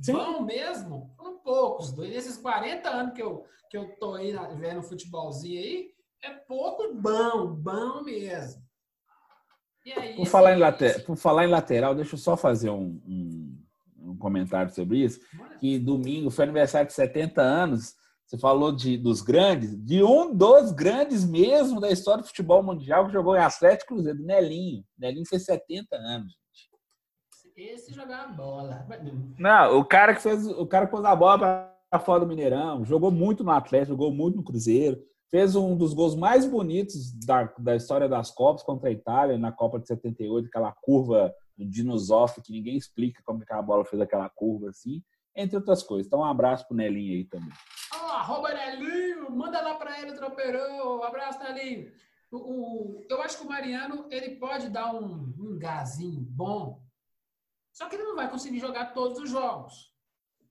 [0.00, 0.12] Sim.
[0.12, 1.96] Bom mesmo, foram poucos.
[1.96, 5.90] Nesses 40 anos que eu, que eu tô aí vendo futebolzinho aí,
[6.22, 8.62] é pouco bom, bom mesmo.
[9.96, 13.58] Aí, por, falar em lateral, por falar em lateral, deixa eu só fazer um, um,
[13.98, 15.20] um comentário sobre isso.
[15.60, 17.94] Que domingo foi aniversário de 70 anos
[18.28, 23.06] você falou de, dos grandes, de um dos grandes mesmo da história do futebol mundial
[23.06, 24.84] que jogou em Atlético Cruzeiro, Nelinho.
[24.98, 26.36] Nelinho fez 70 anos.
[27.56, 28.86] Esse jogava bola.
[29.38, 31.38] Não, o cara que fez, o cara que pôs a bola
[31.90, 35.92] para fora do Mineirão, jogou muito no Atlético, jogou muito no Cruzeiro, fez um dos
[35.94, 40.46] gols mais bonitos da, da história das Copas contra a Itália, na Copa de 78,
[40.46, 45.02] aquela curva do Dinosoff, que ninguém explica como que a bola fez aquela curva assim,
[45.36, 46.06] entre outras coisas.
[46.06, 47.52] Então, um abraço pro Nelinho aí também
[48.18, 51.02] arroba Nelinho, manda lá para ele, tropeirão.
[51.02, 51.92] Abraço, Nelinho.
[52.30, 56.82] O, o, eu acho que o Mariano ele pode dar um, um gazinho bom,
[57.72, 59.94] só que ele não vai conseguir jogar todos os jogos.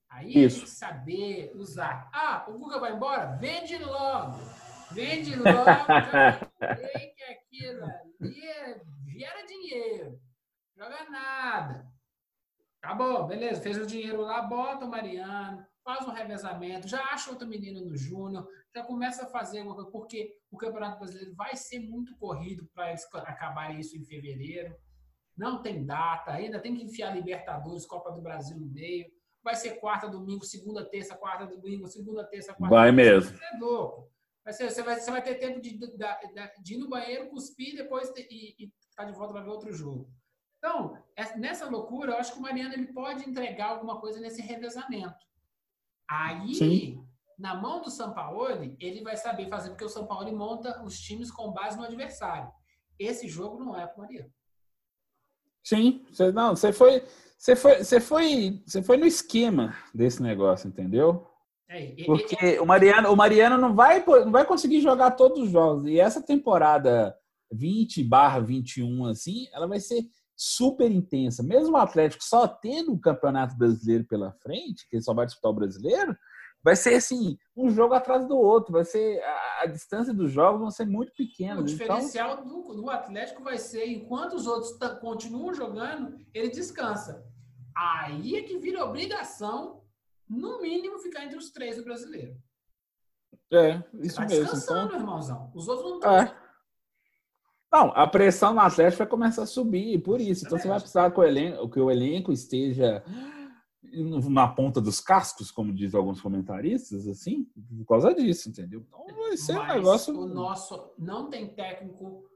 [0.08, 0.56] Aí Isso.
[0.56, 2.10] tem que saber usar.
[2.12, 3.36] Ah, o Guga vai embora?
[3.36, 4.38] Vende logo.
[4.92, 5.64] Vende logo.
[5.64, 8.40] que aquilo ali
[9.18, 10.20] gera dinheiro.
[10.76, 11.86] Joga nada.
[12.80, 13.60] Tá bom, beleza.
[13.60, 17.96] Fez o dinheiro lá, bota o Mariano faz um revezamento, já acha outro menino no
[17.96, 22.68] Júnior, já começa a fazer uma coisa, porque o Campeonato Brasileiro vai ser muito corrido
[22.74, 24.76] para eles acabarem isso em fevereiro.
[25.34, 29.06] Não tem data, ainda tem que enfiar Libertadores, Copa do Brasil no meio.
[29.42, 32.74] Vai ser quarta, domingo, segunda, terça, quarta, domingo, segunda, terça, quarta.
[32.74, 33.34] Vai mesmo.
[33.40, 34.10] É louco.
[34.52, 35.88] Você, vai, você vai ter tempo de, de,
[36.62, 40.10] de, ir no banheiro, cuspir depois e, e tá de volta para ver outro jogo.
[40.56, 40.96] Então,
[41.36, 45.24] nessa loucura, eu acho que o Mariano ele pode entregar alguma coisa nesse revezamento.
[46.10, 47.06] Aí, Sim.
[47.38, 51.52] na mão do Sampaoli, ele vai saber fazer, porque o Sampaoli monta os times com
[51.52, 52.50] base no adversário.
[52.98, 54.32] Esse jogo não é para o Mariano.
[55.62, 60.66] Sim, você, não, você foi, você foi, você foi, você foi no esquema desse negócio,
[60.66, 61.27] entendeu?
[61.68, 65.84] É, Porque o Mariano, o Mariano não vai, não vai conseguir jogar todos os jogos.
[65.86, 67.14] E essa temporada
[67.52, 70.02] 20 barra 21, assim, ela vai ser
[70.36, 71.42] super intensa.
[71.42, 75.50] Mesmo o Atlético só tendo o Campeonato Brasileiro pela frente, que ele só vai disputar
[75.50, 76.16] o Brasileiro,
[76.62, 78.72] vai ser assim, um jogo atrás do outro.
[78.72, 81.58] Vai ser a, a distância dos jogos vão ser muito pequenas.
[81.58, 82.62] O então diferencial então...
[82.62, 87.26] do, do, Atlético vai ser enquanto os outros continuam jogando, ele descansa.
[87.76, 89.82] Aí é que vira obrigação,
[90.28, 92.36] no mínimo, ficar entre os três do brasileiro.
[93.50, 94.44] É, isso tá mesmo.
[94.44, 95.00] Descansando, então...
[95.00, 95.50] irmãozão.
[95.54, 96.14] Os outros não estão.
[96.14, 96.48] É.
[97.70, 100.46] Não, a pressão no Atlético vai começar a subir, por isso.
[100.46, 103.04] Então você vai precisar que o elenco, que o elenco esteja
[103.82, 107.44] na ponta dos cascos, como diz alguns comentaristas, assim,
[107.78, 108.84] por causa disso, entendeu?
[108.86, 110.18] Então vai ser Mas um negócio.
[110.18, 112.28] O nosso não tem técnico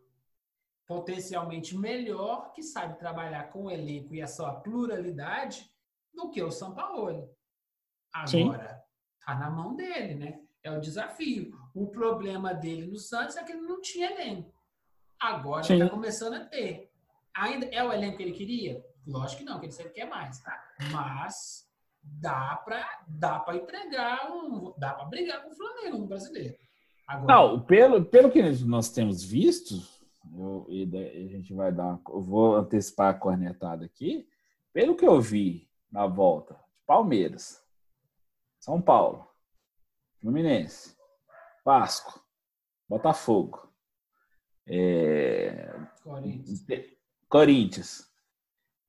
[0.87, 5.71] potencialmente melhor que sabe trabalhar com o elenco e a sua pluralidade
[6.13, 7.31] do que o São Paulo.
[8.13, 8.83] Agora,
[9.25, 10.41] tá na mão dele, né?
[10.63, 11.57] É o desafio.
[11.75, 14.53] O problema dele no Santos é que ele não tinha elenco.
[15.21, 15.75] Agora Sim.
[15.75, 16.91] ele tá começando a ter.
[17.35, 18.85] Ainda é o elenco que ele queria?
[19.07, 20.63] Lógico que não, que ele sempre quer mais, tá?
[20.91, 21.67] Mas
[22.03, 24.75] dá pra, dá pra entregar um.
[24.77, 26.57] Dá pra brigar com o Flamengo no brasileiro.
[27.07, 29.75] Agora, Não, pelo, pelo que nós temos visto,
[30.37, 32.01] eu, e a gente vai dar.
[32.09, 34.27] Eu vou antecipar a cornetada aqui.
[34.73, 37.62] Pelo que eu vi na volta, Palmeiras,
[38.63, 39.27] São Paulo,
[40.21, 40.97] Fluminense,
[41.65, 42.25] Vasco,
[42.89, 43.69] Botafogo,
[44.69, 46.65] é, Corinthians.
[47.29, 48.13] Corinthians.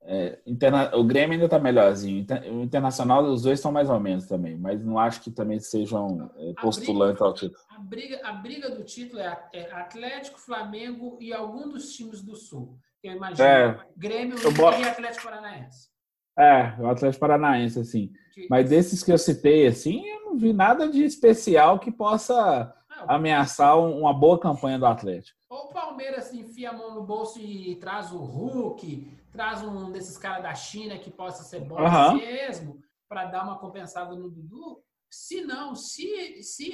[0.06, 2.24] É, interna- o Grêmio ainda está melhorzinho.
[2.52, 6.30] O Internacional, os dois estão mais ou menos também, mas não acho que também sejam
[6.38, 7.60] é, postulantes ao título.
[7.70, 12.36] A briga, a briga do título é, é Atlético, Flamengo e algum dos times do
[12.36, 12.78] Sul.
[13.02, 13.48] Eu imagino.
[13.48, 13.88] É.
[13.98, 15.90] Grêmio e Atlético Paranaense.
[16.38, 18.14] É, o Atlético Paranaense, assim.
[18.50, 22.74] Mas desses que eu citei, assim, eu não vi nada de especial que possa
[23.08, 25.38] ameaçar um- uma boa campanha do Atlético.
[25.50, 30.18] Ou o Palmeiras enfia a mão no bolso e traz o Hulk, traz um desses
[30.18, 32.18] caras da China que possa ser bom Aham.
[32.18, 34.84] mesmo, para dar uma compensada no Dudu.
[35.12, 36.74] Se não, se, se,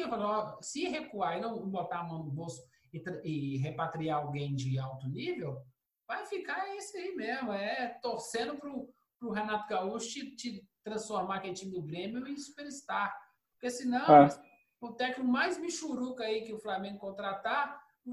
[0.62, 5.10] se recuar e não botar a mão no bolso e, e repatriar alguém de alto
[5.10, 5.62] nível,
[6.07, 7.51] vai ficar isso aí mesmo.
[7.51, 8.88] É torcendo pro,
[9.20, 13.13] pro Renato Gaúcho te, te transformar aquele time do Grêmio em superstar.
[13.53, 14.30] Porque senão, É.
[14.82, 18.11] o técnico mais michuruca aí que o Flamengo contratar, o,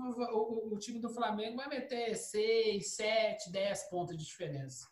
[0.70, 4.86] o- o time do Flamengo vai meter 6, 7, 10 pontos de diferença.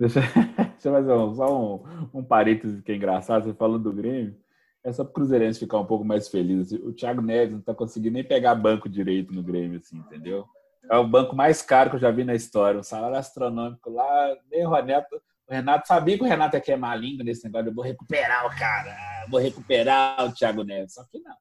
[0.00, 0.20] Deixa,
[0.74, 1.84] deixa eu fazer um- só um,
[2.14, 4.36] um parênteses que é engraçado, você falando do Grêmio.
[4.82, 6.66] É só pro Cruzeirense ficar um pouco mais feliz.
[6.66, 6.76] assim.
[6.84, 10.46] O Thiago Neves não tá conseguindo nem pegar banco direito no Grêmio, assim, entendeu?
[10.90, 12.78] É o banco mais caro que eu já vi na história.
[12.78, 14.36] Um salário astronômico lá.
[14.50, 17.68] Nem o Renato, o Renato sabia que o Renato ia queimar a língua nesse negócio.
[17.68, 18.96] Eu vou recuperar o cara,
[19.30, 20.94] vou recuperar o Thiago Neves.
[20.94, 21.36] Só que não.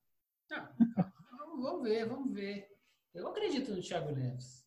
[1.31, 2.67] Não, vamos- ver, vamos ver.
[3.13, 4.63] Eu acredito no Thiago Neves.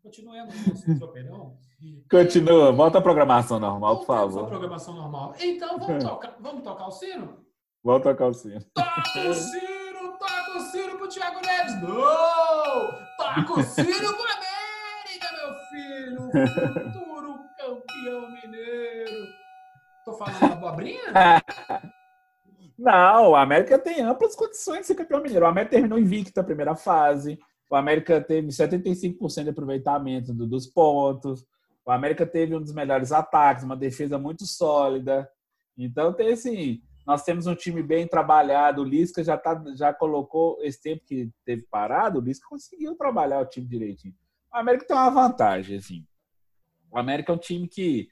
[0.02, 1.56] Continuando com o tropeirão.
[2.10, 4.48] Continua, volta à programação normal, por favor.
[4.48, 5.34] programação normal.
[5.40, 7.44] Então, vamos tocar, vamos tocar o sino?
[7.82, 8.60] Volta a calcinha.
[8.74, 11.82] Toca o sino, toca o sino pro Thiago Neves.
[11.82, 12.51] Não!
[13.34, 16.20] Toca o sino pro América, meu filho.
[16.92, 19.26] Futuro campeão mineiro.
[20.04, 21.00] Tô falando abobrinha?
[22.78, 25.44] Não, o América tem amplas condições de ser campeão mineiro.
[25.44, 27.38] O América terminou invicto a primeira fase.
[27.70, 31.44] O América teve 75% de aproveitamento do- dos pontos.
[31.84, 35.28] O América teve um dos melhores ataques, uma defesa muito sólida.
[35.76, 38.82] Então, tem assim, nós temos um time bem trabalhado.
[38.82, 43.40] O Lisca já, tá, já colocou esse tempo que teve parado, o Lisca conseguiu trabalhar
[43.40, 44.14] o time direitinho.
[44.52, 46.06] O América tem uma vantagem, assim.
[46.90, 48.08] O América é um time que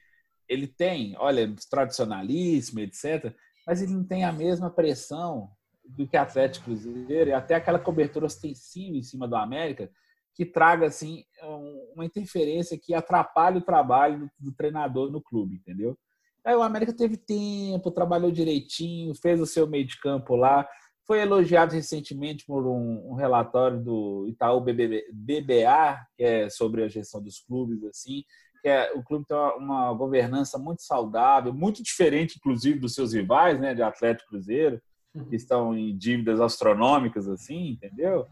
[0.49, 3.33] ele tem, olha, tradicionalíssimo, etc
[3.65, 5.49] mas ele não tem a mesma pressão
[5.85, 9.89] do que Atlético Cruzeiro e até aquela cobertura ostensiva em cima do América
[10.33, 15.97] que traga assim um- uma interferência que atrapalhe o trabalho do treinador no clube, entendeu?
[16.45, 20.67] Aí o América teve tempo, trabalhou direitinho, fez o seu meio de campo lá,
[21.05, 27.21] foi elogiado recentemente por um, um relatório do Itaú BBA, que é sobre a gestão
[27.21, 28.23] dos clubes, assim,
[28.61, 33.13] que é, o clube tem uma, uma governança muito saudável, muito diferente, inclusive, dos seus
[33.13, 34.81] rivais, né, de Atlético Cruzeiro,
[35.29, 38.25] que estão em dívidas astronômicas, assim, entendeu?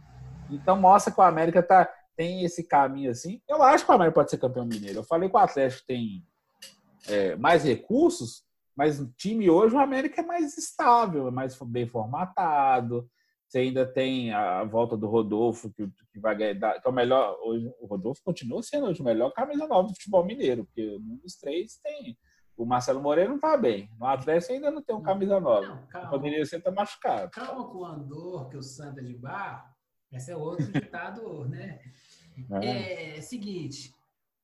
[0.49, 3.41] Então mostra que o América tá, tem esse caminho assim.
[3.47, 4.99] Eu acho que o América pode ser campeão mineiro.
[4.99, 6.23] Eu falei que o Atlético tem
[7.09, 8.43] é, mais recursos,
[8.75, 13.09] mas o time hoje, o América é mais estável, é mais bem formatado.
[13.47, 17.37] Você ainda tem a volta do Rodolfo, que, que vai ganhar, que é o melhor.
[17.43, 21.17] Hoje, o Rodolfo continua sendo hoje o melhor camisa nova do futebol mineiro, porque um
[21.17, 22.17] dos três tem.
[22.55, 23.89] O Marcelo Moreira não está bem.
[23.97, 25.65] No Atlético ainda não tem um camisa nova.
[25.65, 26.09] Não, O calma.
[26.09, 27.31] Poderia ser tá machucado.
[27.31, 29.73] Calma com o Andor, que o Santa de bar.
[30.11, 31.79] Esse é outro ditado, né?
[32.61, 33.17] É.
[33.17, 33.93] É, seguinte,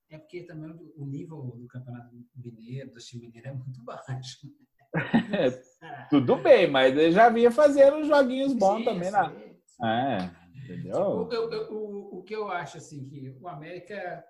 [0.09, 4.47] é porque também o nível do campeonato mineiro, do time mineiro, é muito baixo.
[6.09, 9.29] Tudo bem, mas ele já vinha fazendo joguinhos bons Sim, também na.
[9.29, 9.55] sim.
[9.83, 10.31] É,
[10.63, 10.93] entendeu?
[11.27, 14.23] Tipo, eu- eu- o, o que eu acho assim que o América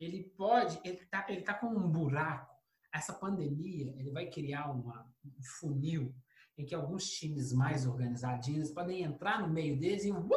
[0.00, 2.50] ele pode, ele tá, ele tá com um buraco.
[2.92, 6.14] Essa pandemia ele vai criar uma, um funil
[6.56, 10.28] em que alguns times mais organizadinhos podem entrar no meio deles e uh,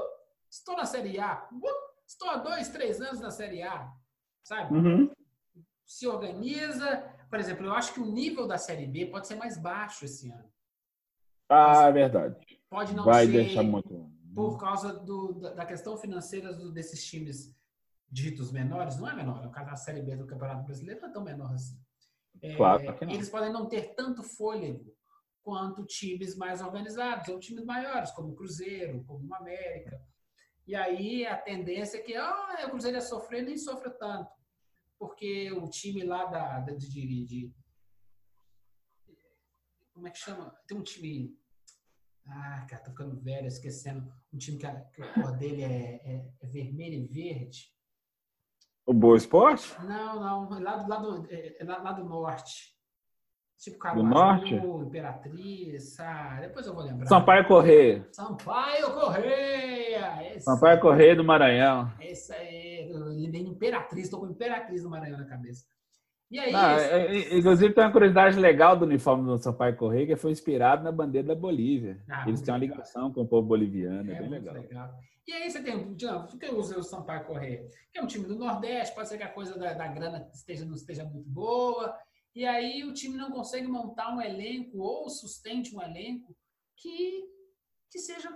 [0.49, 1.61] estou na Série A, uh,
[2.05, 3.91] estou há dois, três anos na Série A,
[4.43, 4.75] sabe?
[4.75, 5.11] Uhum.
[5.85, 7.03] Se organiza.
[7.29, 10.29] Por exemplo, eu acho que o nível da Série B pode ser mais baixo esse
[10.29, 10.51] ano.
[11.49, 12.35] Ah, é verdade.
[12.69, 14.11] Pode não Vai ser deixar muito.
[14.33, 17.55] por causa do, da, questão financeira desses times
[18.09, 18.97] ditos menores.
[18.97, 21.53] Não é menor, no caso da Série B do Campeonato Brasileiro não é tão menor
[21.53, 21.79] assim.
[22.41, 23.13] É, Claro que não.
[23.13, 24.85] Eles podem não ter tanto fôlego
[25.43, 30.01] quanto times mais organizados, ou times maiores, como o Cruzeiro, como o América.
[30.66, 34.32] E aí a tendência é que ah, o Cruzeiro ia sofrer, nem sofra tanto.
[34.97, 37.53] Porque o time lá da, da- de, de- de-
[39.93, 40.55] Como é que chama?
[40.68, 41.38] Tem um time.
[42.26, 44.09] Ah, cara, tô ficando velho, esquecendo.
[44.34, 47.72] Um time que a, que a cor dele é, é- é vermelho e verde.
[48.86, 49.74] O Boa Esporte?
[49.84, 52.74] Não, não, lá do, lá do, é, é lá, lá do norte.
[53.57, 54.55] Tipo Do norte?
[54.55, 57.07] Imperatriz, ah, depois eu vou lembrar.
[57.07, 58.07] Sampaio Correia.
[58.11, 59.72] Sampaio Correia!
[60.41, 61.91] Sampaio Correia do Maranhão.
[62.01, 65.65] esse aí, eu lembrei Imperatriz, tô com Imperatriz do Maranhão na cabeça.
[66.31, 69.75] E aí, Não, esse- é- é- inclusive tem uma curiosidade legal do uniforme do Sampaio
[69.75, 72.01] Correia, que foi inspirado na bandeira da Bolívia.
[72.09, 72.77] Ah, Eles têm uma legal.
[72.77, 74.53] ligação com o povo boliviano, é, É bem legal.
[74.55, 74.89] legal.
[75.27, 77.65] E aí você tem, digamos, por que eu uso o Sampaio Correia?
[77.91, 80.65] Que é um time do Nordeste, pode ser que a coisa da, da grana esteja,
[80.65, 81.95] não esteja muito boa,
[82.36, 86.36] e aí o time não consegue montar um elenco ou sustente um elenco
[86.75, 87.23] que,
[87.91, 88.27] que seja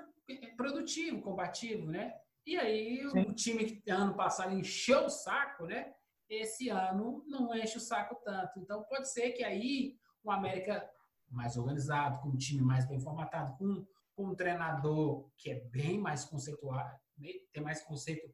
[0.55, 2.13] produtivo, combativo, né?
[2.45, 3.21] E aí Sim.
[3.21, 5.93] o time que ano passado encheu o saco, né?
[6.30, 8.59] Esse ano não enche o saco tanto.
[8.59, 10.89] Então pode ser que aí o América
[11.30, 13.86] mais organizado, com um time mais bem formatado, com
[14.17, 18.28] com um treinador que é bem mais conceituado, né, tem mais conceito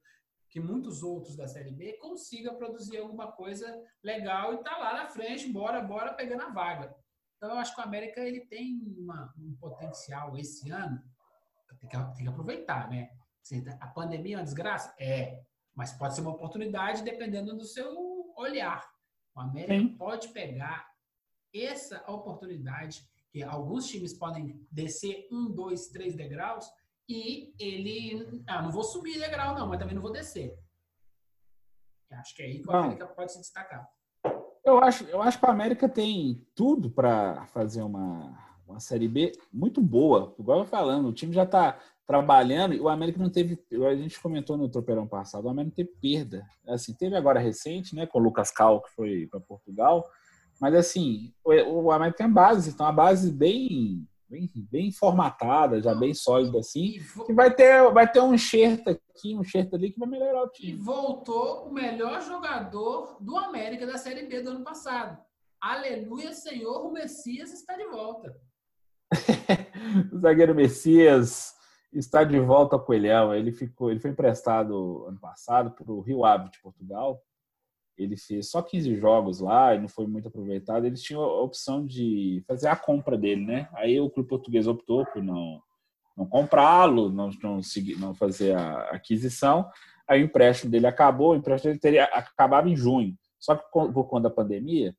[0.50, 3.68] que muitos outros da Série B, consiga produzir alguma coisa
[4.02, 6.96] legal e tá lá na frente, bora, bora pegando a vaga.
[7.36, 11.04] Então eu acho que o América ele tem uma- um potencial esse ano,
[11.84, 13.10] tem que, tem que aproveitar, né?
[13.42, 14.94] Se A pandemia é uma desgraça?
[14.98, 15.42] É,
[15.76, 18.88] mas pode ser uma oportunidade dependendo do seu olhar.
[19.36, 19.98] O América Sim.
[19.98, 20.88] pode pegar
[21.54, 26.70] essa oportunidade que alguns times podem descer um, dois, três degraus
[27.10, 30.58] e ele, ah, não vou subir degrau não, mas também não vou descer.
[32.12, 32.72] Acho que é aí que o.
[32.72, 33.90] América pode se destacar.
[34.64, 39.32] Eu acho, eu acho que o América tem tudo para fazer uma, uma Série B
[39.52, 40.36] muito boa.
[40.40, 43.58] Igual eu falando, o time já está trabalhando e o América não teve.
[43.90, 46.46] A gente comentou no tropeirão passado, o América não teve perda.
[46.68, 50.04] Assim, teve agora recente, né, com o Lucas Cal, que foi para Portugal.
[50.60, 51.52] Mas assim, o,
[51.86, 56.96] o América tem base, então uma base bem, bem, bem formatada, já bem sólida assim.
[56.96, 60.08] E, vo- Que vai ter, vai ter um enxerto aqui, um enxerto ali que vai
[60.10, 60.74] melhorar o e time.
[60.74, 65.18] voltou o melhor jogador do América da Série B do ano passado.
[65.62, 68.36] Aleluia, Senhor, o Messias está de volta.
[70.12, 71.54] O zagueiro Messias
[71.92, 73.34] está de volta ao Coelhão.
[73.34, 77.22] Ele ficou, ele foi emprestado ano passado para o Rio Ave de Portugal.
[77.98, 80.86] Ele fez só 15 jogos lá e não foi muito aproveitado.
[80.86, 83.70] Eles tinham a opção de fazer a compra dele, né?
[83.74, 85.62] Aí o clube português optou por não
[86.16, 87.60] não comprá-lo, não não,
[87.98, 89.68] não fazer a aquisição.
[90.08, 91.32] Aí o empréstimo dele acabou.
[91.32, 93.16] O empréstimo dele teria acabava em junho.
[93.40, 94.96] Só que por conta da pandemia,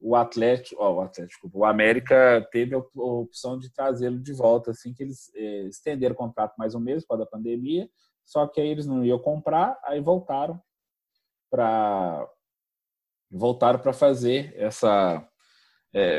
[0.00, 4.32] o Atlético, ó, o Atlético, o América teve a op- a opção de trazê-lo de
[4.32, 7.88] volta, assim que eles eh, estenderam o contrato mais um mês por causa da pandemia,
[8.24, 10.60] só que aí eles não iam comprar, aí voltaram
[11.50, 12.28] para
[13.30, 15.26] voltaram para fazer essa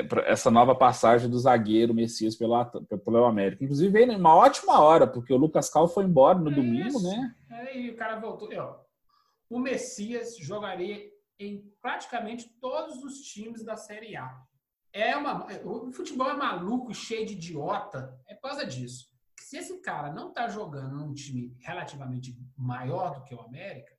[0.10, 2.56] pra- essa nova passagem do zagueiro Messias pelo,
[3.04, 3.64] pelo América.
[3.64, 7.04] Inclusive veio numa ótima hora, porque o Lucas Cal foi embora no domingo, Isso.
[7.04, 7.36] né?
[7.52, 8.52] Aí o cara voltou.
[8.52, 8.76] E, ó,
[9.50, 11.00] o Messias jogaria
[11.40, 14.46] em praticamente todos os times da Série A.
[14.92, 18.20] É uma, o futebol é maluco, cheio de idiota.
[18.28, 19.08] É por causa disso.
[19.40, 23.98] Se esse cara não tá jogando num time relativamente maior do que o América,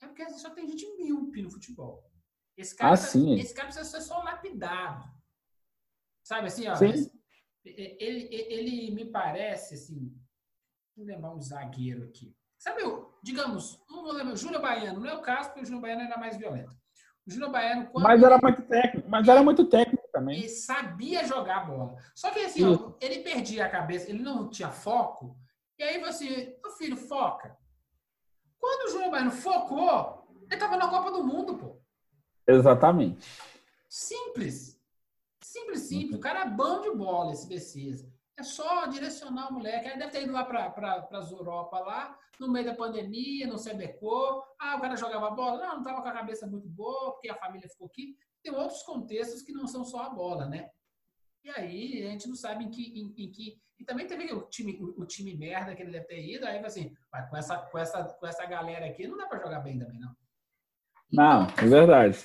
[0.00, 2.08] é porque só tem gente míope no futebol.
[2.56, 3.34] Esse cara, Ah, sim.
[3.38, 5.10] esse cara precisa ser só lapidado.
[6.22, 7.10] Sabe assim, ó, ele,
[7.64, 10.14] ele, ele me parece assim.
[10.96, 12.34] Vou lembrar um zagueiro aqui.
[12.60, 12.82] Sabe,
[13.22, 16.02] digamos, não vou lembrar, o Júnior Baiano, não é o caso, porque o Júnior Baiano
[16.02, 16.76] era mais violento.
[17.26, 20.38] O Júnior Baiano, quando Mas era muito técnico, mas era muito técnico também.
[20.40, 21.96] ele sabia jogar bola.
[22.14, 25.38] Só que assim, ó, ele perdia a cabeça, ele não tinha foco.
[25.78, 27.56] E aí você, meu filho, foca.
[28.58, 31.80] Quando o Júnior Baiano focou, ele tava na Copa do Mundo, pô.
[32.46, 33.26] Exatamente.
[33.88, 34.78] Simples.
[35.42, 36.16] Simples, simples.
[36.16, 38.06] O cara é bom de bola, esse Messias.
[38.40, 39.86] É só direcionar o moleque.
[39.86, 43.58] Ele deve ter ido lá para pra, as Europa, lá, no meio da pandemia, não
[43.58, 44.42] se adequou.
[44.58, 45.58] Ah, o cara jogava bola?
[45.58, 48.16] Não, não estava com a cabeça muito boa, porque a família ficou aqui.
[48.42, 50.70] Tem outros contextos que não são só a bola, né?
[51.44, 54.48] E aí a gente não sabe em que, em, em que E também teve o
[54.48, 56.94] time, o, time merda que ele deve ter ido, aí assim,
[57.28, 60.16] com essa, com, essa, com essa galera aqui não dá para jogar bem também, não.
[61.12, 62.24] Então, não, é verdade.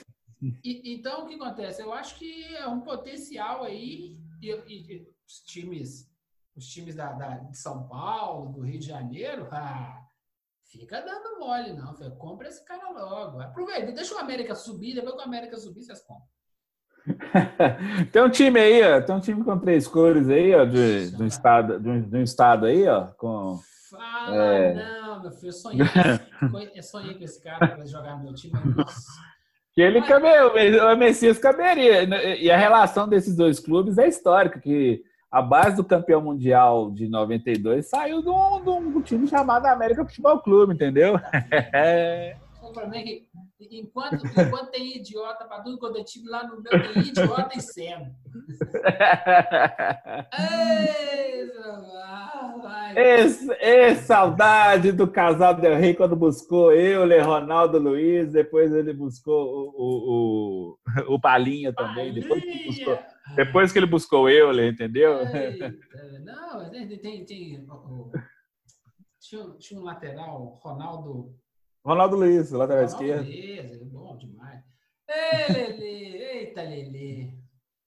[0.63, 1.81] E, então, o que acontece?
[1.81, 6.09] Eu acho que é um potencial aí, e, e os times,
[6.55, 10.05] os times da, da, de São Paulo, do Rio de Janeiro, ah,
[10.65, 11.93] fica dando mole, não.
[12.17, 13.41] Compra esse cara logo.
[13.41, 16.27] Aproveita, deixa o América subir, depois que o América subir, vocês compram.
[18.11, 21.21] tem um time aí, ó, tem um time com três cores aí, ó, de, de
[21.21, 23.59] um estado, de um, de um, estado aí, ó, com.
[23.91, 24.73] Fala, é...
[24.73, 25.85] não, meu filho, eu sonhei,
[26.75, 28.53] eu sonhei com esse cara para jogar no meu time.
[29.73, 30.09] Que ele Mas...
[30.09, 30.27] cabe,
[30.79, 32.03] o Messias caberia.
[32.37, 35.03] E a relação desses dois clubes é histórica, que
[35.35, 40.05] a base do campeão mundial de 92 saiu de um, de um time chamado América
[40.05, 41.19] Futebol Clube, entendeu?
[42.75, 42.77] É.
[42.77, 46.61] O problema é que Enquanto, enquanto tem idiota para tudo quando é time, lá no
[46.61, 48.13] meu tem idiota e cego.
[53.61, 59.73] Ei, saudade do casal Del Rey quando buscou eu, Ronaldo Luiz, depois ele buscou o,
[59.77, 62.21] o, o, o Palinha também, Palinha.
[62.21, 62.99] Depois, que buscou,
[63.35, 65.19] depois que ele buscou eu, entendeu?
[66.23, 67.65] não, tem, tem, tem
[69.19, 71.33] tinha, tinha um lateral, Ronaldo
[71.85, 73.25] Ronaldo Luiz, lateral Ronaldo esquerdo.
[73.27, 74.63] Luiz, é bom demais.
[75.07, 77.31] Ei, Lelê, eita, Lelê.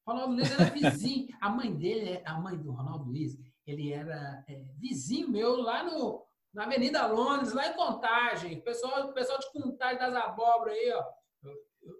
[0.06, 1.26] Ronaldo Luiz era vizinho.
[1.40, 3.36] A mãe dele, a mãe do Ronaldo Luiz,
[3.66, 6.24] ele era é, vizinho meu lá no,
[6.54, 8.58] na Avenida Londres, lá em Contagem.
[8.58, 11.04] O pessoal, o pessoal de Contagem das Abóboras aí, ó.
[11.42, 11.52] Eu,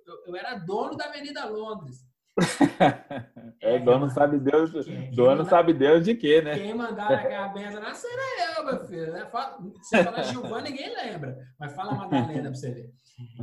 [0.07, 2.07] eu, eu, era dono da Avenida Londres.
[3.61, 6.59] é, dono sabe Deus, quem, dono quem sabe Deus de quê, né?
[6.59, 9.12] Quem mandava aquela benção nascer era eu, meu filho.
[9.12, 9.30] Né?
[9.82, 12.95] Você fala Gilvan, ninguém lembra, mas fala Madalena pra você ver.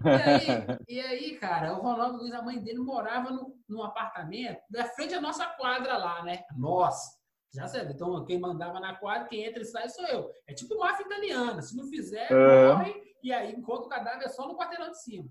[0.06, 4.62] E aí, e aí, cara, o Ronaldo Luiz, a mãe dele, morava no, num apartamento
[4.70, 6.44] da frente à nossa quadra lá, né?
[6.58, 7.16] Nossa!
[7.54, 10.30] Já sabe, então quem mandava na quadra, quem entra e sai sou eu.
[10.48, 11.62] É tipo máfia italiana.
[11.62, 12.68] Se não fizer, é.
[12.68, 12.94] morre,
[13.24, 15.30] e aí encontra o cadáver só no quarteirão de cima.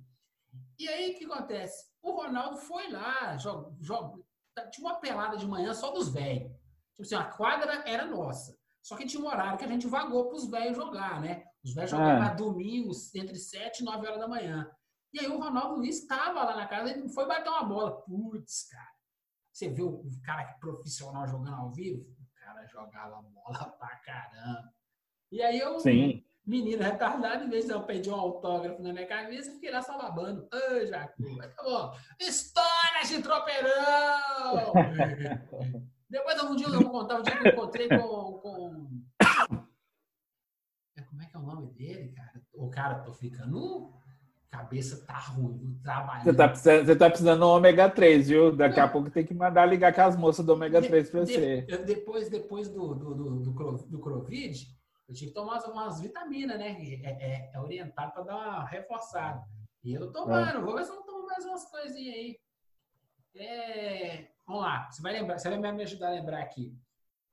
[0.78, 1.93] E aí o que acontece?
[2.04, 4.22] O Ronaldo foi lá, joga, joga,
[4.70, 6.52] tinha uma pelada de manhã só dos velhos.
[6.90, 8.54] Tipo assim, a quadra era nossa.
[8.82, 11.42] Só que tinha um horário que a gente vagou para os velhos jogar, né?
[11.64, 12.34] Os velhos jogavam ah.
[12.34, 14.70] domingos entre 7 e 9 horas da manhã.
[15.14, 18.02] E aí o Ronaldo Luiz estava lá na casa e foi bater uma bola.
[18.02, 18.92] Putz, cara.
[19.50, 22.02] Você viu o cara que profissional jogando ao vivo?
[22.02, 24.74] O cara jogava bola pra caramba.
[25.32, 29.06] E aí eu, Sim menino retardado, em vez de eu pedir um autógrafo na minha
[29.06, 30.46] cabeça, fiquei lá só babando.
[30.52, 31.94] Ô, Jacu, tá bom.
[32.20, 34.72] Histórias de tropeirão!
[36.08, 38.88] Depois, um dia eu vou contar, um dia que eu encontrei com, com...
[40.96, 42.42] É, como é que é o nome dele, cara?
[42.52, 43.92] O cara, tô ficando...
[44.50, 46.22] Cabeça tá ruim, trabalho.
[46.22, 48.54] Você tá, precisando, você tá precisando do ômega 3, viu?
[48.54, 48.84] Daqui Não.
[48.84, 51.62] a pouco tem que mandar ligar com as moças do ômega 3 para você.
[51.62, 53.52] De, depois depois do, do, do, do,
[53.88, 54.64] do Covid,
[55.08, 56.70] eu tive que tomar umas vitaminas, né?
[56.80, 59.46] É, é, é orientado para dar uma reforçada.
[59.82, 60.60] E eu tomando, é.
[60.60, 62.40] vou ver se eu tomo mais umas coisinhas aí.
[63.36, 66.74] É, vamos lá, você vai lembrar, você vai me ajudar a lembrar aqui.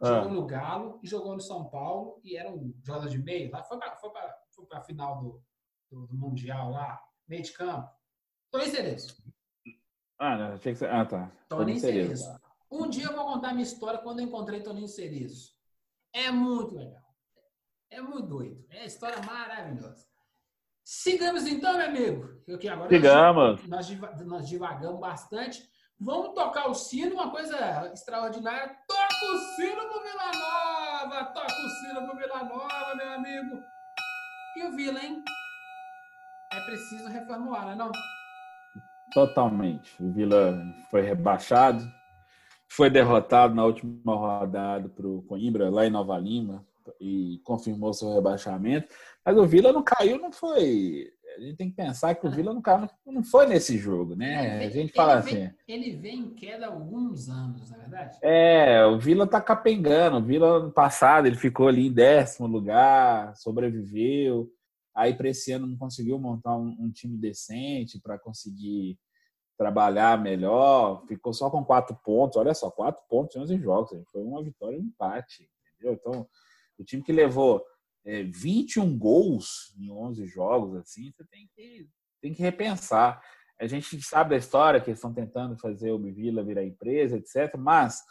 [0.02, 0.34] Jogou ah.
[0.34, 3.52] no Galo e jogou no São Paulo e era um jogador de meio.
[3.52, 4.12] Lá foi para foi
[4.52, 5.44] foi a final do,
[5.90, 7.90] do, do, Mundial lá, meio de campo.
[8.50, 9.24] Toninho Cerezo.
[10.18, 10.86] Ah, não, achei que você...
[10.88, 11.32] Ah, tá.
[11.48, 12.42] Toninho Cerezo.
[12.70, 15.54] Um dia eu vou contar a minha história quando eu encontrei Toninho Cerezo.
[16.12, 17.01] É muito legal.
[17.92, 18.66] É muito doido.
[18.70, 20.06] É história maravilhosa.
[20.84, 22.42] Sigamos então, meu amigo.
[22.48, 23.68] Eu que agora Sigamos.
[23.68, 23.90] Nós,
[24.26, 25.62] nós divagamos bastante.
[26.00, 28.76] Vamos tocar o sino, uma coisa extraordinária.
[28.88, 31.26] Toca o sino pro Vila Nova!
[31.26, 33.62] Toca o sino pro Vila Nova, meu amigo.
[34.58, 35.24] E o Vila, hein?
[36.54, 37.92] É preciso reformular, não é não?
[39.14, 40.02] Totalmente.
[40.02, 40.54] O Vila
[40.90, 41.86] foi rebaixado,
[42.68, 46.66] foi derrotado na última rodada para o Coimbra, lá em Nova Lima,
[47.00, 48.88] e confirmou seu rebaixamento.
[49.26, 51.12] Mas o Vila não caiu, não foi.
[51.38, 54.66] A gente tem que pensar que o Vila não caiu, não foi nesse jogo, né?
[54.66, 55.36] a gente fala ele assim.
[55.36, 58.18] Vem, ele vem em queda há alguns anos, na é verdade.
[58.22, 60.18] É, o Vila tá capengando.
[60.18, 64.52] O Vila ano passado ele ficou ali em décimo lugar, sobreviveu.
[64.94, 69.00] Aí para esse ano não conseguiu montar um, um time decente para conseguir
[69.58, 71.06] trabalhar melhor.
[71.08, 72.36] Ficou só com quatro pontos.
[72.36, 73.92] Olha só, quatro pontos em 11 jogos.
[74.12, 75.50] Foi uma vitória e um empate.
[75.76, 75.94] Entendeu?
[75.94, 76.28] Então
[76.78, 77.64] o time que levou
[78.06, 81.88] é, 21 gols em 11 jogos, assim, você tem que,
[82.22, 83.22] tem que repensar.
[83.60, 87.56] A gente sabe da história que eles estão tentando fazer o Vila virar empresa, etc.
[87.58, 88.02] Mas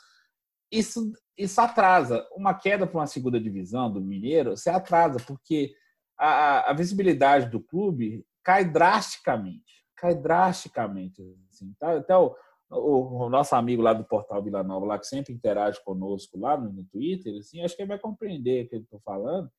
[0.71, 2.25] isso, isso atrasa.
[2.33, 5.75] Uma queda para uma segunda divisão do Mineiro, você atrasa, porque
[6.17, 9.85] a, a visibilidade do clube cai drasticamente.
[9.97, 11.21] Cai drasticamente.
[11.51, 11.97] Assim, tá?
[11.97, 12.37] Até o,
[12.71, 16.73] o, nosso amigo lá do portal Vila Nova, lá que sempre interage conosco lá no,
[16.73, 19.51] no Twitter, assim, acho que ele vai compreender o que eu estou falando,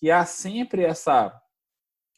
[0.00, 1.32] que há sempre essa,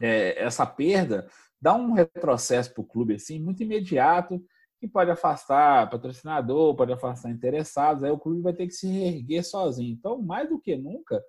[0.01, 1.29] é, essa perda,
[1.61, 4.43] dá um retrocesso para o clube assim, muito imediato,
[4.81, 9.45] que pode afastar patrocinador, pode afastar interessados, aí o clube vai ter que se reerguer
[9.45, 9.93] sozinho.
[9.93, 11.23] Então, mais do que nunca,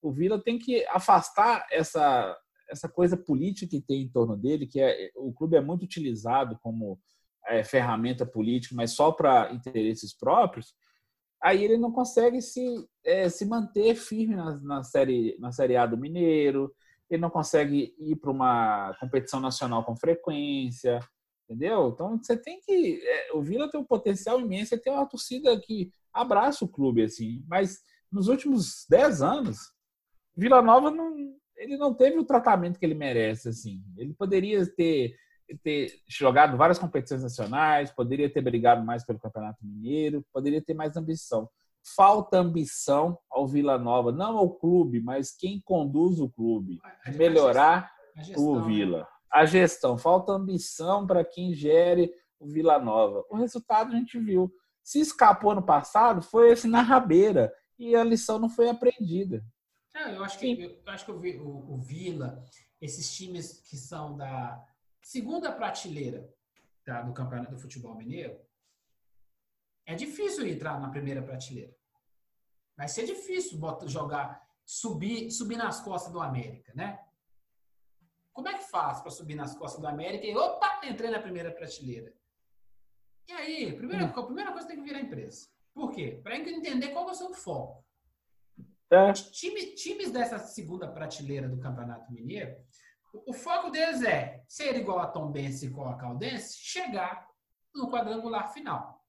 [0.00, 2.36] o Vila tem que afastar essa,
[2.70, 6.58] essa coisa política que tem em torno dele, que é o clube é muito utilizado
[6.62, 6.98] como
[7.48, 10.74] é, ferramenta política, mas só para interesses próprios,
[11.42, 12.64] aí ele não consegue se,
[13.04, 16.72] é, se manter firme na, na, série, na Série A do Mineiro,
[17.10, 21.00] ele não consegue ir para uma competição nacional com frequência,
[21.44, 21.90] entendeu?
[21.92, 23.00] Então você tem que.
[23.04, 27.44] É, o Vila tem um potencial imenso, tem uma torcida que abraça o clube, assim,
[27.48, 27.80] mas
[28.10, 29.58] nos últimos 10 anos,
[30.36, 31.14] Vila Nova não,
[31.56, 33.82] ele não teve o tratamento que ele merece, assim.
[33.96, 35.14] Ele poderia ter
[35.58, 40.96] ter jogado várias competições nacionais, poderia ter brigado mais pelo Campeonato Mineiro, poderia ter mais
[40.96, 41.48] ambição.
[41.96, 46.78] Falta ambição ao Vila Nova, não ao clube, mas quem conduz o clube,
[47.16, 48.66] melhorar a gestão, o né?
[48.66, 49.08] Vila.
[49.30, 53.24] A gestão, falta ambição para quem gere o Vila Nova.
[53.30, 54.52] O resultado a gente viu.
[54.82, 59.44] Se escapou no passado, foi assim na rabeira e a lição não foi aprendida.
[59.94, 62.42] Eu acho que, eu acho que o, o, o Vila,
[62.80, 64.64] esses times que são da,
[65.02, 66.32] segunda prateleira
[66.84, 68.40] tá, do campeonato do futebol mineiro,
[69.84, 71.74] é difícil entrar na primeira prateleira.
[72.76, 77.04] Vai ser difícil botar, jogar, subir, subir nas costas do América, né?
[78.32, 81.52] Como é que faz para subir nas costas do América e opa, entrei na primeira
[81.52, 82.14] prateleira?
[83.28, 85.48] E aí, primeira, a primeira coisa tem que virar empresa.
[85.74, 86.20] Por quê?
[86.22, 87.84] Para entender qual é o seu foco.
[88.90, 89.12] É.
[89.12, 92.56] Time, times dessa segunda prateleira do Campeonato Mineiro,
[93.12, 97.28] o foco deles é ser igual a Tom Benz e igual a Caldense, chegar
[97.74, 99.02] no quadrangular final.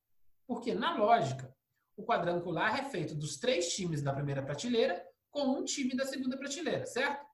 [0.45, 1.55] Porque, na lógica,
[1.95, 5.01] o quadrangular é feito dos três times da primeira prateleira
[5.31, 7.25] com um time da segunda prateleira, certo?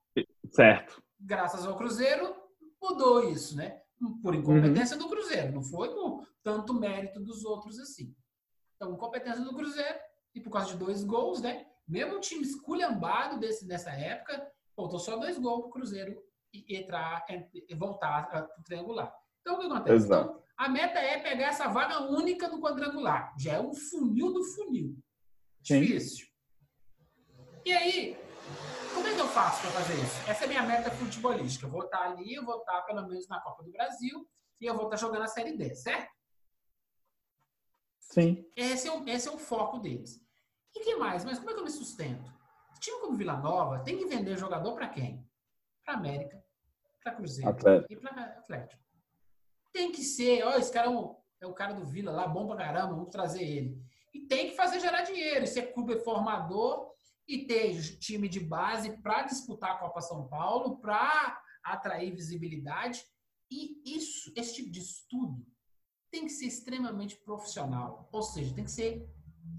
[0.51, 1.03] Certo.
[1.19, 2.35] Graças ao Cruzeiro,
[2.81, 3.81] mudou isso, né?
[4.21, 5.03] Por incompetência uhum.
[5.03, 8.15] do Cruzeiro, não foi por tanto mérito dos outros assim.
[8.75, 9.99] Então, incompetência do Cruzeiro,
[10.33, 11.65] e por causa de dois gols, né?
[11.87, 16.77] Mesmo um time esculhambado desse, nessa época, faltou só dois gols para o Cruzeiro e
[16.77, 19.13] entrar e voltar para o triangular.
[19.41, 20.05] Então, o que acontece?
[20.05, 23.33] Então, a meta é pegar essa vaga única do quadrangular.
[23.39, 24.97] Já é um funil do funil.
[25.61, 26.25] Difícil.
[26.25, 26.33] Sim.
[27.65, 28.17] E aí,
[28.93, 30.29] como é que eu faço para fazer isso?
[30.29, 31.65] Essa é a minha meta futebolística.
[31.65, 34.27] Eu vou estar ali, eu vou estar pelo menos na Copa do Brasil
[34.59, 36.09] e eu vou estar jogando a Série D, certo?
[37.99, 38.43] Sim.
[38.55, 40.19] Esse é o, esse é o foco deles.
[40.75, 41.23] E que mais?
[41.23, 42.39] Mas como é que eu me sustento?
[42.79, 45.28] time como Vila Nova tem que vender jogador para quem?
[45.89, 46.43] Para América,
[47.03, 47.93] para Cruzeiro Atlético.
[47.93, 48.83] e para Atlético.
[49.73, 52.45] Tem que ser, ó, esse cara é, um, é o cara do Vila lá, bom
[52.45, 53.81] pra caramba, vamos trazer ele.
[54.13, 56.91] E tem que fazer gerar dinheiro, ser clube formador
[57.27, 63.03] e ter time de base para disputar a Copa São Paulo, para atrair visibilidade.
[63.51, 65.45] E isso, esse tipo de estudo
[66.11, 68.09] tem que ser extremamente profissional.
[68.11, 69.07] Ou seja, tem que ser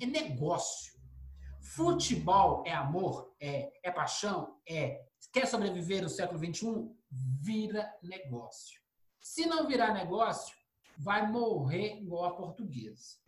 [0.00, 0.92] é negócio.
[1.60, 3.34] Futebol é amor?
[3.40, 3.70] É.
[3.82, 4.60] É paixão?
[4.68, 5.09] É.
[5.32, 6.90] Quer sobreviver no século XXI?
[7.10, 8.80] Vira negócio.
[9.20, 10.56] Se não virar negócio,
[10.98, 13.18] vai morrer igual a portuguesa.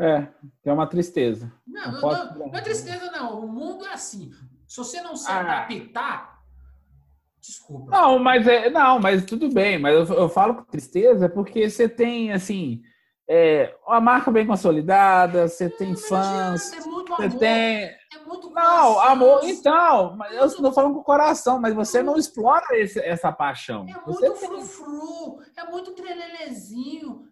[0.00, 0.28] É,
[0.64, 1.52] é uma tristeza.
[1.66, 3.44] Não, não, não, não, é tristeza, não.
[3.44, 4.30] O mundo é assim.
[4.66, 5.40] Se você não se ah.
[5.40, 6.40] adaptar,
[7.40, 7.90] desculpa.
[7.90, 9.78] Não, mas é, não, mas tudo bem.
[9.78, 12.82] Mas eu, eu falo tristeza porque você tem assim
[13.28, 20.16] é, uma marca bem consolidada, você tem fãs, é você tem muito Não, amor, então,
[20.16, 23.86] mas eu estou falando com o coração, mas você não explora esse, essa paixão.
[23.88, 24.48] É você muito tem...
[24.48, 27.28] frufru, é muito trelelezinho.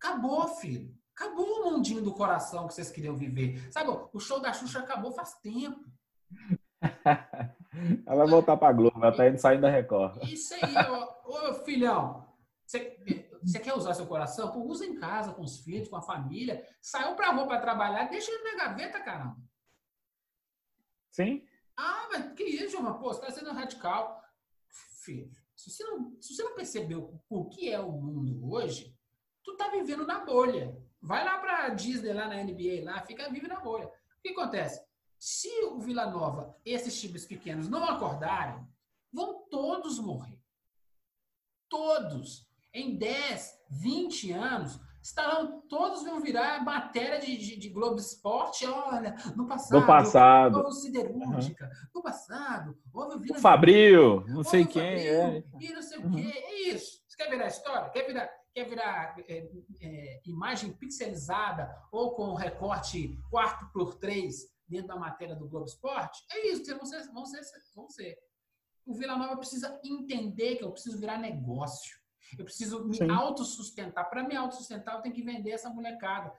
[0.00, 0.94] Acabou, filho.
[1.16, 3.68] Acabou o mundinho do coração que vocês queriam viver.
[3.72, 5.80] Sabe, o show da Xuxa acabou faz tempo.
[8.06, 10.22] ela vai voltar pra Globo, ela tá indo saindo da Record.
[10.24, 12.24] Isso aí, ô, ô filhão.
[12.66, 14.50] Você, você quer usar seu coração?
[14.52, 16.66] Pô, usa em casa, com os filhos, com a família.
[16.80, 19.36] Saiu pra rua pra trabalhar, deixa ele na gaveta, caramba.
[21.10, 21.46] Sim.
[21.76, 22.98] Ah, mas que isso, João?
[22.98, 24.22] Pô, você está sendo radical.
[25.02, 28.96] Filho, se você não, se você não percebeu o que é o mundo hoje,
[29.42, 30.76] tu tá vivendo na bolha.
[31.00, 33.86] Vai lá pra Disney, lá na NBA, lá, fica vive na bolha.
[33.86, 33.92] O
[34.22, 34.82] que acontece?
[35.18, 38.66] Se o Vila Nova, esses times pequenos, não acordarem,
[39.12, 40.38] vão todos morrer.
[41.68, 42.48] Todos.
[42.74, 48.66] Em 10, 20 anos, estarão todos vão virar matéria de, de, de Globo Esporte.
[48.66, 51.88] Olha, no passado, no passado, houve siderúrgica, uhum.
[51.94, 55.44] no passado, houve Vila o Fabril, não sei quem Fabril, é.
[55.60, 56.10] E não sei uhum.
[56.10, 56.32] o quê.
[56.34, 57.02] É isso.
[57.06, 57.90] Você quer virar história?
[57.90, 59.48] Quer virar, quer virar é,
[59.80, 66.24] é, imagem pixelizada ou com recorte 4 por 3 dentro da matéria do Globo Esporte,
[66.32, 67.40] é isso, vão ser, vão ser,
[67.76, 68.16] vão ser.
[68.86, 72.03] O Vila Nova precisa entender que eu preciso virar negócio.
[72.38, 74.08] Eu preciso me autossustentar.
[74.08, 76.32] Para me autossustentar, eu tenho que vender essa molecada.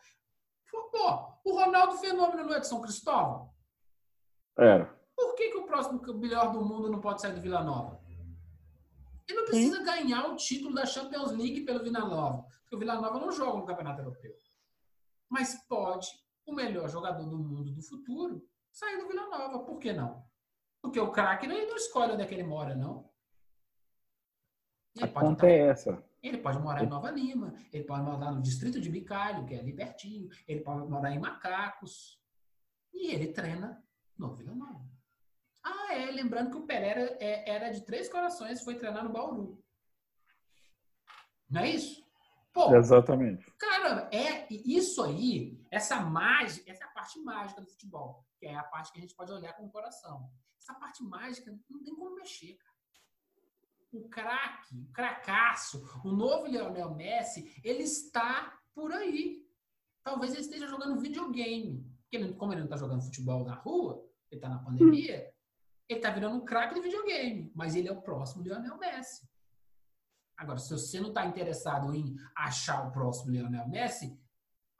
[0.72, 3.54] Pô, o Ronaldo Fenômeno não é de São Cristóvão?
[4.58, 4.86] Era.
[5.16, 8.00] Por que, que o próximo melhor do mundo não pode sair do Vila Nova?
[9.28, 9.84] Ele não precisa Sim.
[9.84, 13.58] ganhar o título da Champions League pelo Vila Nova, porque o Vila Nova não joga
[13.58, 14.36] no Campeonato Europeu.
[15.30, 16.08] Mas pode
[16.46, 19.60] o melhor jogador do mundo do futuro sair do Vila Nova.
[19.60, 20.24] Por que não?
[20.82, 23.10] Porque o craque não, não escolhe onde é que ele mora, não.
[24.96, 26.02] Ele a conta é essa.
[26.24, 29.62] Ele pode morar em Nova Lima, ele pode morar no distrito de Bicalho, que é
[29.62, 32.20] libertinho, ele pode morar em Macacos.
[32.94, 33.84] E ele treina
[34.18, 34.90] no Vila Nova.
[35.64, 39.62] Ah, é, lembrando que o Pereira é, era de Três Corações, foi treinar no Bauru.
[41.50, 42.04] Não é isso?
[42.54, 43.46] Pô, Exatamente.
[43.60, 48.56] Cara, é isso aí, essa mágica, essa é a parte mágica do futebol, que é
[48.56, 50.32] a parte que a gente pode olhar com o coração.
[50.58, 52.75] Essa parte mágica não tem como mexer, cara
[53.98, 59.46] o craque, o cracaço, o novo Lionel Messi, ele está por aí.
[60.04, 61.84] Talvez ele esteja jogando videogame.
[62.02, 65.34] Porque ele, como ele não está jogando futebol na rua, ele está na pandemia,
[65.88, 67.52] ele está virando um craque de videogame.
[67.56, 69.28] Mas ele é o próximo Lionel Messi.
[70.38, 74.20] Agora, se você não está interessado em achar o próximo Lionel Messi,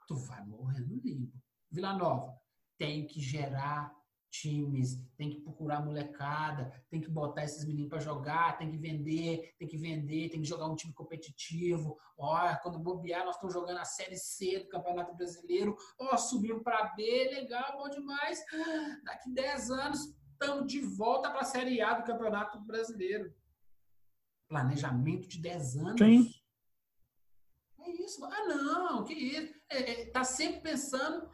[0.06, 1.32] tu vai morrer no limbo.
[1.70, 2.38] Vila Nova,
[2.78, 3.92] tem que gerar
[4.40, 9.54] times, tem que procurar molecada, tem que botar esses meninos para jogar, tem que vender,
[9.58, 11.98] tem que vender, tem que jogar um time competitivo.
[12.18, 15.76] Ó, quando bobear, nós estamos jogando a Série C do Campeonato Brasileiro.
[15.98, 17.02] Ó, subimos para B,
[17.32, 18.44] legal, bom demais.
[19.04, 23.34] Daqui 10 anos, estamos de volta para a Série A do Campeonato Brasileiro.
[24.48, 25.98] Planejamento de 10 anos.
[25.98, 26.30] Sim.
[27.80, 28.24] É isso.
[28.24, 29.54] Ah, não, que isso.
[29.70, 31.28] É, é, tá sempre pensando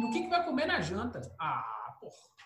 [0.00, 1.20] no que, que vai comer na janta.
[1.38, 2.37] Ah, porra.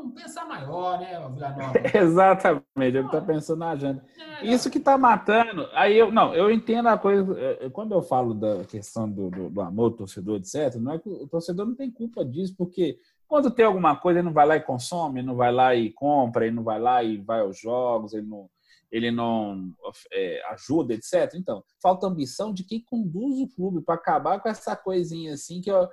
[0.00, 1.74] Vamos pensar maior, né, Vila Nova?
[1.94, 2.64] Exatamente,
[2.96, 4.02] ele está pensando na agenda.
[4.18, 5.68] É, Isso que está matando.
[5.74, 7.38] Aí eu não, eu entendo a coisa.
[7.38, 10.92] É, é, quando eu falo da questão do, do, do amor, do torcedor, etc., não
[10.92, 12.98] é que o torcedor não tem culpa disso, porque
[13.28, 15.92] quando tem alguma coisa, ele não vai lá e consome, ele não vai lá e
[15.92, 18.48] compra, ele não vai lá e vai aos jogos, ele não,
[18.90, 19.70] ele não
[20.10, 21.34] é, ajuda, etc.
[21.34, 25.70] Então, falta ambição de quem conduz o clube para acabar com essa coisinha assim que
[25.70, 25.86] eu,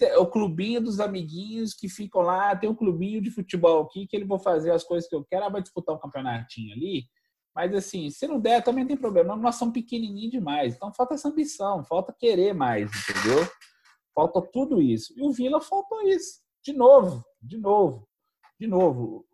[0.00, 4.16] é o clubinho dos amiguinhos que ficam lá, tem um clubinho de futebol aqui que
[4.16, 7.04] ele vou fazer as coisas que eu quero, ah, vai disputar um campeonatinho ali.
[7.54, 9.34] Mas assim, se não der, também tem problema.
[9.34, 10.74] Nós somos pequenininhos demais.
[10.74, 13.48] Então falta essa ambição, falta querer mais, entendeu?
[14.14, 15.14] Falta tudo isso.
[15.16, 16.40] E o Vila faltou isso.
[16.62, 18.08] De novo, de novo,
[18.58, 19.24] de novo.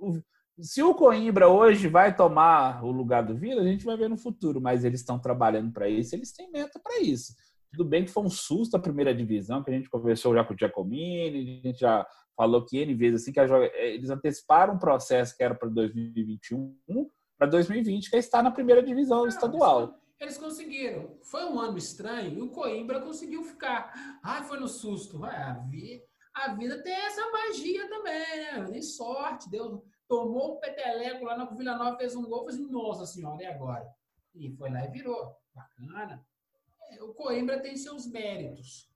[0.61, 4.19] se o Coimbra hoje vai tomar o lugar do Vila, a gente vai ver no
[4.19, 7.33] futuro, mas eles estão trabalhando para isso, eles têm meta para isso.
[7.73, 10.53] Tudo bem que foi um susto a primeira divisão, que a gente conversou já com
[10.53, 14.78] o Giacomini, a gente já falou que N vezes assim, que eh, eles anteciparam um
[14.78, 16.77] processo que era para 2021
[17.39, 19.99] para 2020, que é estar na primeira divisão estadual.
[20.20, 21.19] Eles conseguiram.
[21.23, 23.93] Foi um ano estranho e o Coimbra conseguiu ficar.
[24.23, 25.24] Ah, foi no susto.
[25.24, 26.05] a, vida,
[26.35, 28.69] a vida tem essa magia também, né?
[28.70, 29.51] Nem sorte.
[29.51, 33.43] Deus tomou um peteleco lá na Vila Nova, fez um gol, fez assim, nossa senhora,
[33.43, 33.89] e agora?
[34.36, 35.35] E foi lá e virou.
[35.53, 36.24] Bacana
[37.01, 38.90] o Coimbra tem seus méritos.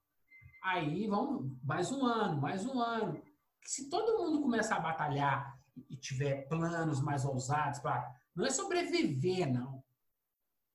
[0.62, 3.22] Aí vamos, mais um ano, mais um ano.
[3.64, 5.56] Se todo mundo começar a batalhar
[5.88, 8.04] e tiver planos mais ousados para.
[8.34, 9.82] Não é sobreviver, não.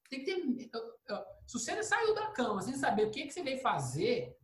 [0.10, 0.69] Tem que ter.
[1.45, 4.35] Se você saiu da cama sem saber o que, que você veio fazer,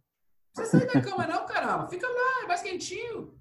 [0.54, 1.88] você sai da cama, não, caramba.
[1.88, 3.40] Fica lá, é mais quentinho.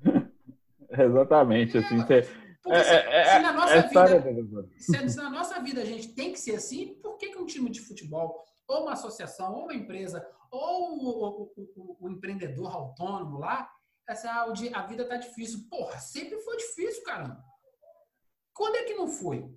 [0.90, 1.96] Exatamente, é, assim.
[1.98, 2.22] Você...
[2.62, 3.38] Porque é, se, é,
[3.76, 7.30] nossa vida, se, se, na nossa vida a gente tem que ser assim, por que,
[7.30, 11.96] que um time de futebol, ou uma associação, ou uma empresa, ou o, o, o,
[12.00, 13.70] o empreendedor autônomo lá,
[14.08, 15.68] essa, ah, a vida tá difícil.
[15.70, 17.44] Porra, sempre foi difícil, caramba.
[18.52, 19.48] Quando é que não foi?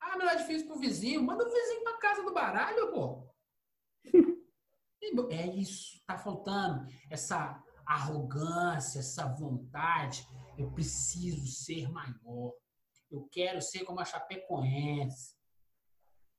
[0.00, 1.22] Ah, não é difícil pro vizinho.
[1.22, 3.28] Manda o vizinho pra casa do baralho, pô.
[5.30, 10.26] É isso, tá faltando essa arrogância, essa vontade
[10.56, 12.52] eu preciso ser maior.
[13.10, 15.36] Eu quero ser como a Chapecoense.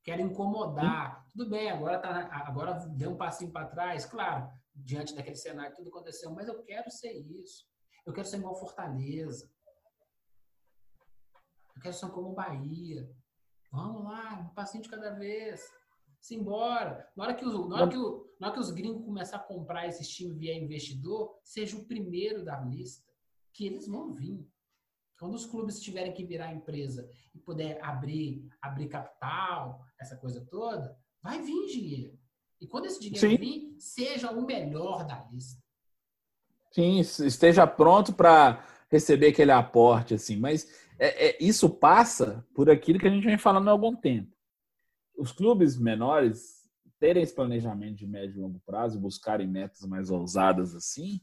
[0.04, 1.26] Quero incomodar.
[1.32, 5.90] Tudo bem, agora, tá, agora deu um passinho para trás, claro, diante daquele cenário, tudo
[5.90, 7.68] aconteceu, mas eu quero ser isso.
[8.06, 9.52] Eu quero ser igual Fortaleza.
[11.76, 13.10] Eu quero ser como Bahia.
[13.72, 15.62] Vamos lá, um passinho de cada vez.
[16.20, 17.10] Simbora.
[17.16, 19.48] Na hora que os, na hora que, o, na hora que os gringos começarem a
[19.48, 23.08] comprar esses times via investidor, seja o primeiro da lista
[23.54, 24.46] que eles vão vir.
[25.20, 30.98] Quando os clubes tiverem que virar empresa e puder abrir, abrir capital, essa coisa toda,
[31.22, 32.18] Vai vir dinheiro.
[32.62, 33.38] E quando esse dinheiro Sim.
[33.38, 35.62] vir, seja o melhor da lista.
[36.72, 40.38] Sim, esteja pronto para receber aquele aporte, assim.
[40.38, 40.68] Mas
[40.98, 44.36] é, é, isso passa por aquilo que a gente vem falando há algum tempo.
[45.18, 46.60] Os clubes menores
[47.00, 51.22] terem esse planejamento de médio e longo prazo, buscarem metas mais ousadas assim,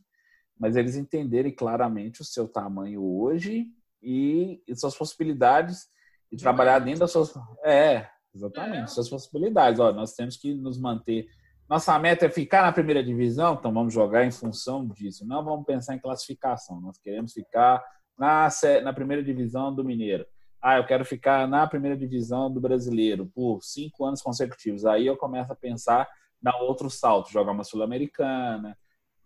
[0.59, 3.71] mas eles entenderem claramente o seu tamanho hoje
[4.03, 5.87] e, e suas possibilidades
[6.31, 7.35] e de trabalhar dentro das suas.
[7.65, 8.87] É, exatamente, é.
[8.87, 9.81] suas possibilidades.
[9.81, 11.27] Ó, nós temos que nos manter.
[11.69, 15.27] Nossa meta é ficar na primeira divisão, então vamos jogar em função disso.
[15.27, 16.81] Não vamos pensar em classificação.
[16.81, 17.85] Nós queremos ficar
[18.17, 18.49] na,
[18.83, 20.25] na primeira divisão do Mineiro.
[20.63, 24.85] Ah, eu quero ficar na primeira divisão do Brasileiro por cinco anos consecutivos.
[24.85, 26.09] Aí eu começo a pensar
[26.41, 28.77] dar outro salto, jogar uma Sul-Americana,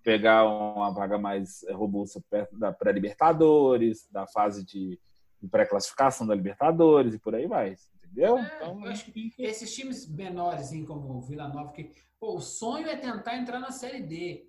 [0.02, 4.98] pegar uma vaga mais robusta perto da pré-Libertadores, da fase de,
[5.40, 8.38] de pré-classificação da Libertadores e por aí vai, entendeu?
[8.38, 12.40] É, então, eu acho que esses times menores, como o Vila Nova, que pô, o
[12.40, 14.46] sonho é tentar entrar na Série D.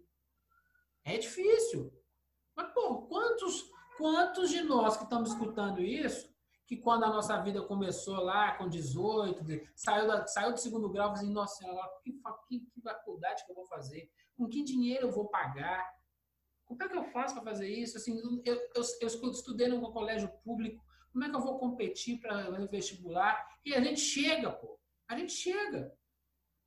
[1.03, 1.91] É difícil.
[2.55, 6.29] Mas, pô, quantos, quantos de nós que estamos escutando isso,
[6.67, 9.43] que quando a nossa vida começou lá com 18,
[9.75, 11.65] saiu, da, saiu do segundo grau, assim, nossa
[12.03, 12.13] que,
[12.59, 14.09] que faculdade que eu vou fazer?
[14.41, 15.87] Com que dinheiro eu vou pagar?
[16.65, 17.95] Como é que eu faço para fazer isso?
[17.95, 22.49] Assim, eu, eu, eu estudei num colégio público, como é que eu vou competir para
[22.49, 23.47] o vestibular?
[23.63, 24.79] E a gente chega, pô.
[25.07, 25.95] A gente chega.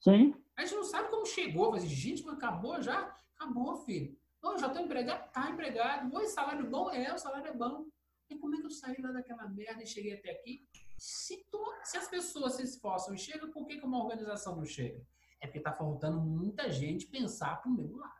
[0.00, 0.34] Sim.
[0.56, 3.18] A gente não sabe como chegou, mas gente, mas acabou já?
[3.36, 4.16] Acabou, filho.
[4.40, 5.32] Não, já estou empregado?
[5.32, 6.14] Tá empregado.
[6.14, 6.90] Oi, salário bom?
[6.92, 7.86] É, o salário é bom.
[8.30, 10.68] E como é que eu saí lá daquela merda e cheguei até aqui?
[10.96, 14.64] Se, tu, se as pessoas se esforçam e chegam, por que, que uma organização não
[14.64, 15.04] chega?
[15.44, 18.14] É porque está faltando muita gente pensar para o mesmo lado.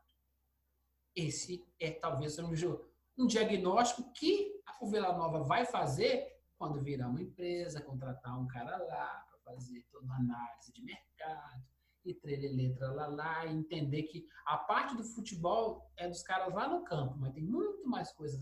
[1.16, 7.80] Esse é talvez um, diagnóstico que a Vila Nova vai fazer quando virar uma empresa,
[7.80, 11.62] contratar um cara lá para fazer toda uma análise de mercado
[12.05, 16.52] e trelelê, letra lá lá, e entender que a parte do futebol é dos caras
[16.52, 18.38] lá no campo, mas tem muito mais coisas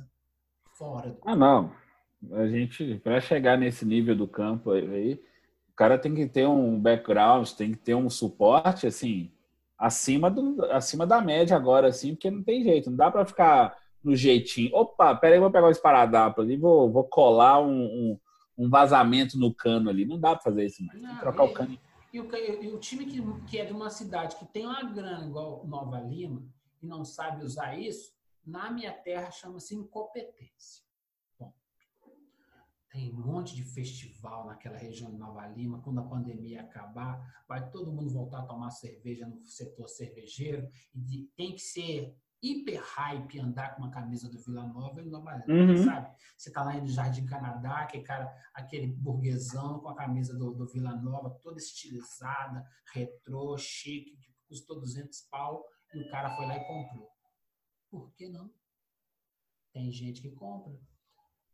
[0.72, 1.10] fora.
[1.10, 1.72] Do ah, não.
[2.32, 5.22] A gente, para chegar nesse nível do campo aí,
[5.72, 9.32] o cara tem que ter um background, tem que ter um suporte, assim,
[9.78, 13.76] acima, do, acima da média agora, assim, porque não tem jeito, não dá para ficar
[14.04, 14.74] no jeitinho.
[14.74, 18.18] Opa, peraí, vou pegar o esparadrapo ali, vou, vou colar um, um,
[18.58, 20.04] um, vazamento no cano ali.
[20.04, 21.00] Não dá para fazer isso mais.
[21.00, 21.78] Tem que trocar e, o cano.
[22.12, 25.24] E o, e o time que, que é de uma cidade que tem uma grana
[25.24, 26.42] igual Nova Lima
[26.82, 28.12] e não sabe usar isso,
[28.44, 30.84] na minha terra chama-se incompetência.
[32.92, 35.80] Tem um monte de festival naquela região de Nova Lima.
[35.80, 40.70] Quando a pandemia acabar, vai todo mundo voltar a tomar cerveja no setor cervejeiro.
[40.94, 45.42] E tem que ser hiper hype andar com uma camisa do Vila Nova e Nova
[45.46, 45.84] Lima, uhum.
[45.84, 46.14] sabe?
[46.36, 50.66] Você tá lá no Jardim Canadá, aquele cara, aquele burguesão com a camisa do, do
[50.66, 52.62] Vila Nova, toda estilizada,
[52.92, 55.64] retrô, chique, que custou 200 pau,
[55.94, 57.08] e o cara foi lá e comprou.
[57.88, 58.52] Por que não?
[59.72, 60.76] Tem gente que compra.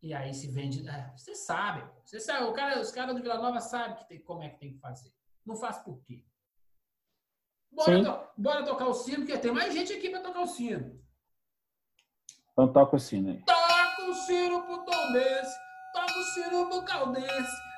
[0.01, 0.89] E aí se vende.
[0.89, 4.21] É, você sabe, você sabe, o cara, os caras do Vila Nova sabem que tem,
[4.21, 5.13] como é que tem que fazer.
[5.45, 6.25] Não faz por quê.
[7.71, 11.01] Bora, to, bora tocar o sino, porque tem mais gente aqui para tocar o sino.
[12.53, 13.45] Então toca o sino aí.
[13.45, 15.57] Toca o sino pro Tombense,
[15.93, 17.69] toca o sino pro Caldense.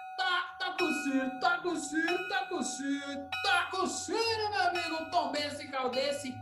[0.59, 5.65] Toca o sino, toca o sino, toca o sino, toca o sino, meu amigo Tombense
[5.65, 6.35] e Caldense.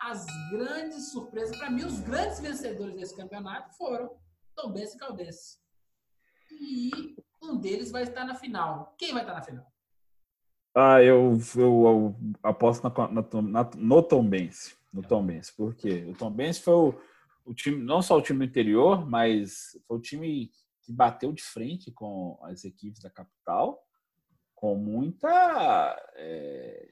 [0.00, 4.16] As grandes surpresas, para mim, os grandes vencedores desse campeonato foram
[4.56, 5.58] Tombense e Caldense.
[6.50, 8.94] E um deles vai estar na final.
[8.98, 9.66] Quem vai estar na final?
[10.74, 14.76] Ah, eu, eu, eu aposto na, na, na, no Tombense.
[14.92, 15.54] No Tombense.
[15.54, 16.04] Por quê?
[16.08, 17.00] O Tombense foi o,
[17.44, 20.50] o time, não só o time do interior, mas foi o time
[20.82, 23.82] que bateu de frente com as equipes da capital
[24.54, 25.30] com muita
[26.14, 26.88] é,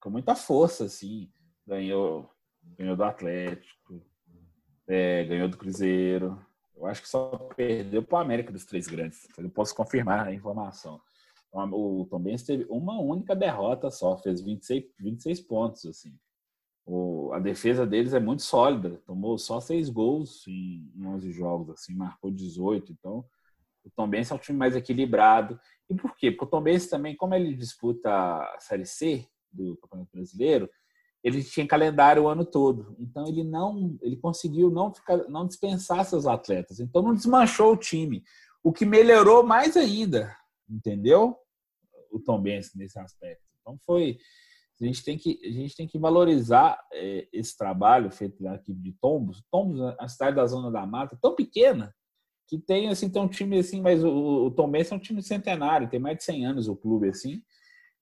[0.00, 1.32] com muita força assim
[1.66, 2.28] ganhou
[2.76, 4.04] ganhou do Atlético
[4.88, 6.44] é, ganhou do Cruzeiro
[6.82, 9.28] eu acho que só perdeu para o América dos três grandes.
[9.38, 11.00] Eu posso confirmar a informação.
[11.52, 15.86] O Tom Benz teve uma única derrota só, fez 26, 26 pontos.
[15.86, 16.12] assim.
[16.84, 21.70] O, a defesa deles é muito sólida, tomou só seis gols em, em 11 jogos,
[21.70, 22.92] assim, marcou 18.
[22.92, 23.24] Então,
[23.84, 25.60] o Tom Benz é um time mais equilibrado.
[25.88, 26.32] E por quê?
[26.32, 30.68] Porque o Tom Benz também, como ele disputa a Série C do Campeonato Brasileiro,
[31.22, 32.96] ele tinha calendário o ano todo.
[32.98, 36.80] Então ele não, ele conseguiu não ficar, não dispensar seus atletas.
[36.80, 38.24] Então não desmanchou o time,
[38.62, 40.36] o que melhorou mais ainda,
[40.68, 41.36] entendeu?
[42.10, 43.42] O Tom Benz nesse aspecto.
[43.60, 44.18] Então foi,
[44.80, 48.80] a gente tem que a gente tem que valorizar é, esse trabalho feito pela equipe
[48.80, 49.42] de Tombos.
[49.50, 51.94] Tombos, a cidade da zona da mata, tão pequena
[52.48, 55.22] que tem assim tem um time assim, mas o, o Tom Benz é um time
[55.22, 57.42] centenário, tem mais de 100 anos o clube assim.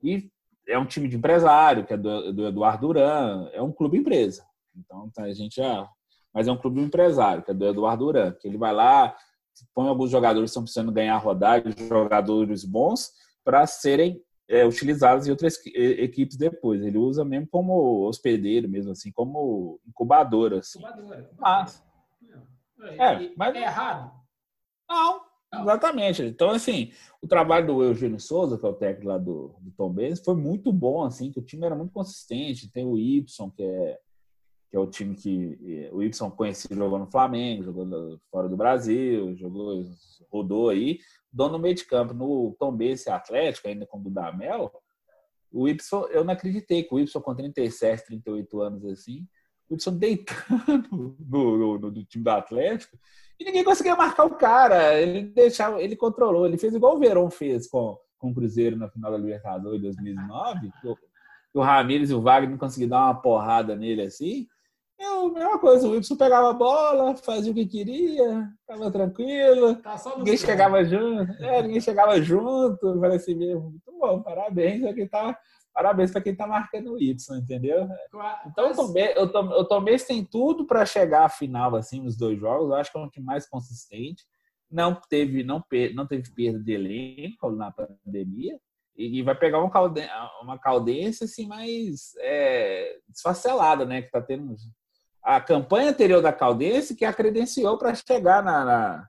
[0.03, 0.31] E
[0.71, 4.45] é um time de empresário, que é do, do Eduardo Duran, é um clube empresa.
[4.77, 5.89] Então tá, a gente já.
[6.33, 9.17] Mas é um clube empresário, que é do Eduardo Duran, que ele vai lá,
[9.75, 13.11] põe alguns jogadores que estão precisando ganhar rodagem, jogadores bons,
[13.45, 16.83] para serem é, utilizados em outras equipes depois.
[16.83, 20.55] Ele usa mesmo como hospedeiro, mesmo assim, como incubador.
[20.55, 20.79] Assim.
[20.79, 21.31] Incubadora.
[21.39, 21.85] Mas,
[22.81, 24.13] é, é, mas, é errado?
[24.89, 25.21] Não,
[25.55, 26.23] exatamente.
[26.23, 29.91] Então, assim, o trabalho do Eugênio Souza, que é o técnico lá do, do Tom
[29.91, 32.71] Benz, foi muito bom, assim, que o time era muito consistente.
[32.71, 33.99] Tem o Y, que é,
[34.71, 35.59] que é o time que...
[35.63, 39.85] É, o Y conhecido, jogou no Flamengo, jogou fora do Brasil, jogou,
[40.31, 40.99] rodou aí.
[41.33, 44.73] Dono no meio de campo, no Tom Benz Atlético, ainda com o Dudamel,
[45.53, 49.27] o Y, eu não acreditei que o Y com 37, 38 anos, assim,
[49.69, 52.97] o Y deitando no, no, no, no time do Atlético,
[53.41, 55.01] e ninguém conseguia marcar o cara.
[55.01, 58.91] Ele deixava, ele controlou, ele fez igual o Verón fez com, com o Cruzeiro na
[58.91, 60.71] final da Libertadores de 2009.
[60.85, 60.97] O,
[61.55, 64.47] o Ramires e o Wagner não conseguiam dar uma porrada nele assim.
[64.99, 69.75] Eu, a mesma coisa, o Wilson pegava a bola, fazia o que queria, ficava tranquilo.
[69.77, 71.33] Tá ninguém chegava junto.
[71.43, 73.01] É, ninguém chegava junto.
[73.01, 74.85] Falei assim mesmo, muito bom, parabéns.
[74.85, 75.35] Aqui tá
[75.73, 77.89] parabéns para quem está marcando o Y, entendeu?
[78.47, 82.69] Então, o Tom, o Tom tem tudo para chegar à final, assim, nos dois jogos.
[82.69, 84.25] Eu acho que é um time mais consistente.
[84.71, 85.63] Não teve, não,
[85.95, 88.59] não teve perda de elenco na pandemia.
[88.97, 90.03] E, vai pegar uma, calde,
[90.43, 94.03] uma caldência, assim, mais é, desfacelada, né?
[94.03, 94.55] Que está tendo
[95.23, 99.09] a campanha anterior da Caldense que a credenciou para chegar na, na,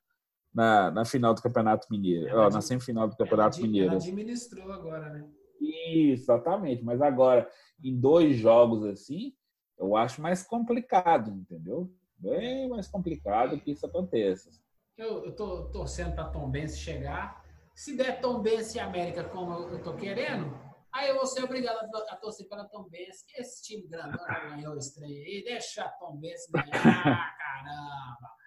[0.53, 3.89] na, na, final do Campeonato Mineiro, ó, na semifinal do Campeonato ela, Mineiro.
[3.89, 5.25] Ela administrou agora, né?
[5.61, 6.83] Isso, exatamente.
[6.83, 7.49] Mas agora,
[7.83, 9.33] em dois jogos assim,
[9.77, 11.93] eu acho mais complicado, entendeu?
[12.17, 14.49] Bem mais complicado que isso aconteça.
[14.97, 17.43] Eu, eu tô torcendo para Tom Benz chegar.
[17.73, 20.53] Se der Tom Benz e América como eu tô querendo,
[20.93, 21.79] aí eu vou ser obrigado
[22.09, 23.25] a, torcer pela Tom Benz.
[23.35, 25.43] Esse time grandão ganhou trem aí.
[25.43, 26.69] Deixa a Tom Benz ganhar,
[27.37, 28.40] caramba.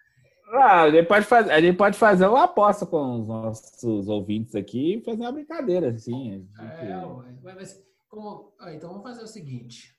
[0.49, 4.55] Ah, a, gente pode fazer, a gente pode fazer uma aposta com os nossos ouvintes
[4.55, 6.33] aqui e fazer uma brincadeira, assim.
[6.33, 6.61] Gente...
[6.61, 8.55] É, mas, como...
[8.61, 9.97] Ah, então vamos fazer o seguinte.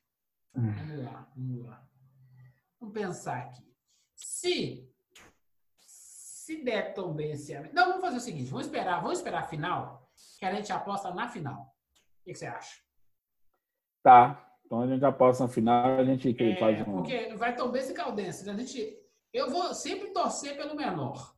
[0.55, 0.71] Hum.
[0.71, 1.87] Vamos lá, vamos lá.
[2.79, 3.63] Vamos pensar aqui.
[4.15, 4.87] Se
[6.45, 7.69] se der tão bem esse ano.
[7.73, 10.07] Não, vamos fazer o seguinte: vamos esperar, vamos esperar a final,
[10.37, 11.73] que a gente aposta na final.
[12.21, 12.79] O que você acha?
[14.03, 14.47] Tá.
[14.63, 16.97] Então a gente aposta na final, a gente é, faz um.
[16.97, 18.45] Porque vai tão bem esse Caldense.
[18.45, 18.53] Né?
[18.53, 18.95] A gente
[19.35, 21.35] eu vou sempre torcer pelo menor.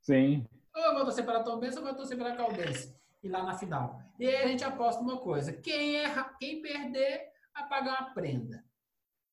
[0.00, 0.46] Sim.
[0.74, 2.96] Ou eu vou torcer pela Tombense ou eu vou torcer pela Caldense.
[3.22, 4.00] E lá na final.
[4.18, 5.52] E aí a gente aposta uma coisa.
[5.52, 8.64] Quem erra, quem perder, vai pagar uma prenda.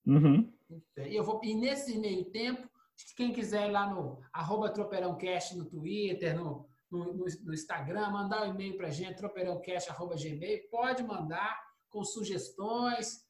[0.05, 0.53] Uhum.
[0.97, 2.69] E, eu vou, e nesse meio tempo,
[3.15, 8.53] quem quiser ir lá no arroba TropeirãoCast no Twitter, no, no, no, Instagram, mandar um
[8.53, 13.25] e-mail pra gente, tropeirãocast.gmail, pode mandar com sugestões,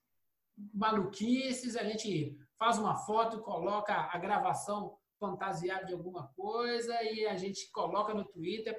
[0.73, 7.37] maluquices, a gente faz uma foto, coloca a gravação fantasiada de alguma coisa e a
[7.37, 8.77] gente coloca no Twitter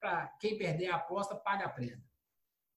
[0.00, 2.02] para quem perder a aposta paga a prenda.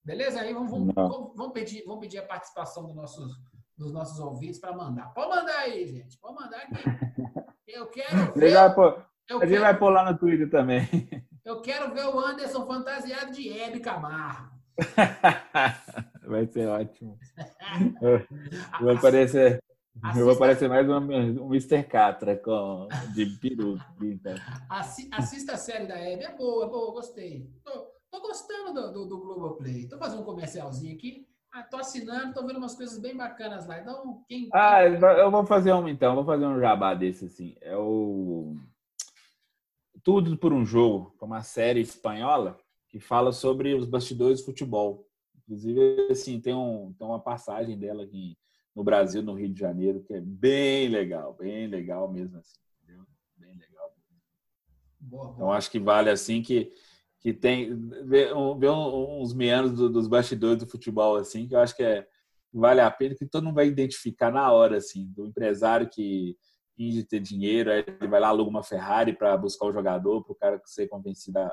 [0.04, 0.42] Beleza?
[0.42, 3.32] Aí vamos, vamos, vamos, pedir, vamos pedir a participação dos nossos,
[3.78, 5.14] dos nossos ouvintes para mandar.
[5.14, 6.18] Pode mandar aí, gente.
[6.18, 6.74] Pode mandar aqui.
[7.68, 8.54] Eu quero ver.
[8.56, 10.90] Vai pôr, eu a gente quero, vai pôr lá no Twitter também.
[11.46, 14.50] Eu quero ver o Anderson fantasiado de Hebe Camargo.
[16.26, 17.20] vai ser ótimo.
[18.82, 19.62] Vai aparecer.
[20.02, 20.20] Assista...
[20.20, 21.84] Eu vou parecer mais um, um Mr.
[21.84, 23.78] Catra com, de peru.
[24.02, 24.34] Então.
[24.70, 26.24] Assista a série da Hebe.
[26.24, 27.50] É boa, é boa, gostei.
[27.64, 29.88] Tô, tô gostando do, do, do Globoplay.
[29.88, 31.28] Tô fazendo um comercialzinho aqui.
[31.52, 33.80] Ah, tô assinando, tô vendo umas coisas bem bacanas lá.
[33.80, 34.50] Então, quem.
[34.54, 37.56] Ah, eu vou fazer um então, vou fazer um jabá desse assim.
[37.60, 38.56] É o.
[40.02, 42.58] Tudo por um jogo, é uma série espanhola
[42.88, 45.06] que fala sobre os bastidores de futebol.
[45.44, 48.38] Inclusive, assim, tem, um, tem uma passagem dela aqui
[48.80, 53.06] no Brasil, no Rio de Janeiro, que é bem legal, bem legal mesmo assim, entendeu?
[53.35, 53.93] Bem legal.
[54.97, 55.35] Boa, boa.
[55.35, 56.72] Então acho que vale assim que
[57.19, 57.76] que tem
[58.06, 62.07] ver, ver uns meandros do, dos bastidores do futebol assim, que eu acho que é
[62.53, 66.38] vale a pena que todo mundo vai identificar na hora assim, do empresário que
[66.77, 70.31] finge ter dinheiro, aí ele vai lá aluga uma Ferrari para buscar o jogador, para
[70.31, 71.47] o cara ser convencido a,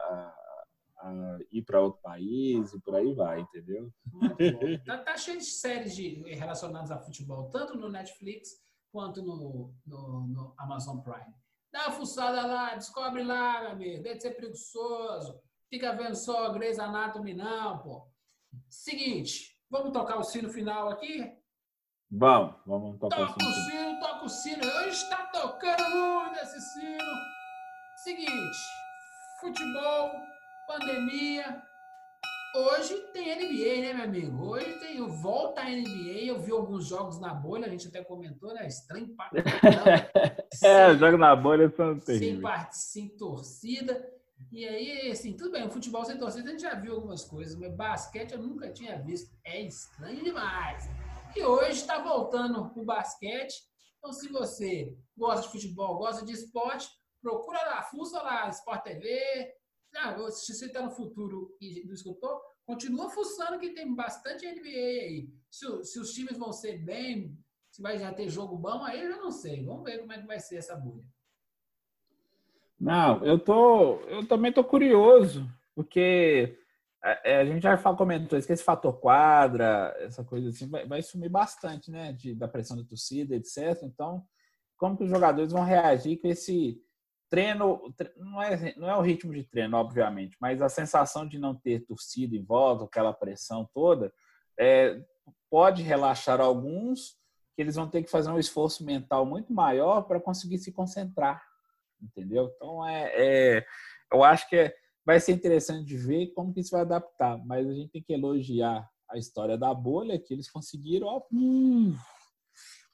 [1.07, 3.93] a ir para outro país e por aí vai, entendeu?
[4.85, 8.51] Tá, tá, cheio de séries de, relacionadas a futebol, tanto no Netflix
[8.93, 11.35] quanto no, no, no, Amazon Prime.
[11.73, 14.03] Dá uma fuçada lá, descobre lá, meu amigo.
[14.03, 15.41] Deve ser preguiçoso.
[15.69, 18.09] Fica vendo só Grey's Anatomy, não, pô.
[18.69, 21.31] Seguinte, vamos tocar o sino final aqui?
[22.11, 23.61] Vamos, vamos tocar toca o sino.
[23.61, 24.65] Toca o sino, toca o sino.
[24.65, 27.13] Hoje está tocando muito esse sino.
[28.05, 28.59] Seguinte,
[29.41, 30.11] futebol
[30.67, 31.63] pandemia,
[32.57, 34.47] Hoje tem NBA, né, meu amigo?
[34.47, 36.25] Hoje tem volta a NBA.
[36.25, 38.67] Eu vi alguns jogos na bolha, a gente até comentou, né?
[38.67, 39.31] Estranho pra
[40.65, 42.33] É, jogos na bolha são terríveis.
[42.33, 42.77] Sem, part...
[42.79, 44.11] sem torcida.
[44.51, 47.55] E aí, assim, tudo bem, o futebol sem torcida a gente já viu algumas coisas,
[47.57, 49.37] mas basquete eu nunca tinha visto.
[49.45, 50.89] É estranho demais.
[51.37, 53.55] E hoje está voltando o basquete.
[53.99, 56.89] Então, se você gosta de futebol, gosta de esporte,
[57.21, 59.53] procura lá, fuça lá, Sport TV,
[59.97, 64.69] ah, se você está no futuro e não escutou, continua fuçando que tem bastante NBA
[64.69, 65.29] aí.
[65.51, 67.39] Se, se, os times vão ser bem,
[67.71, 69.65] se vai já ter jogo bom, aí eu já não sei.
[69.65, 71.05] Vamos ver como é que vai ser essa bolha.
[72.79, 76.59] Não, eu tô, eu também tô curioso, porque
[77.03, 80.69] a, é, é, a gente já comentou isso, que esse fator quadra, essa coisa assim,
[80.69, 82.13] vai, vai sumir bastante, né?
[82.13, 83.83] De, da pressão da torcida, etc.
[83.85, 84.23] Então,
[84.77, 86.83] como que os jogadores vão reagir com esse
[87.29, 91.55] treino não é, não é o ritmo de treino, obviamente, mas a sensação de não
[91.55, 94.13] ter torcida em volta, aquela pressão toda,
[94.59, 95.01] é,
[95.51, 97.17] pode relaxar alguns
[97.55, 101.43] que eles vão ter que fazer um esforço mental muito maior para conseguir se concentrar,
[102.01, 102.53] entendeu?
[102.55, 103.67] Então é, é
[104.13, 107.67] eu acho que é, vai ser interessante de ver como que isso vai adaptar, mas
[107.67, 111.97] a gente tem que elogiar a história da bolha que eles conseguiram ó, hum,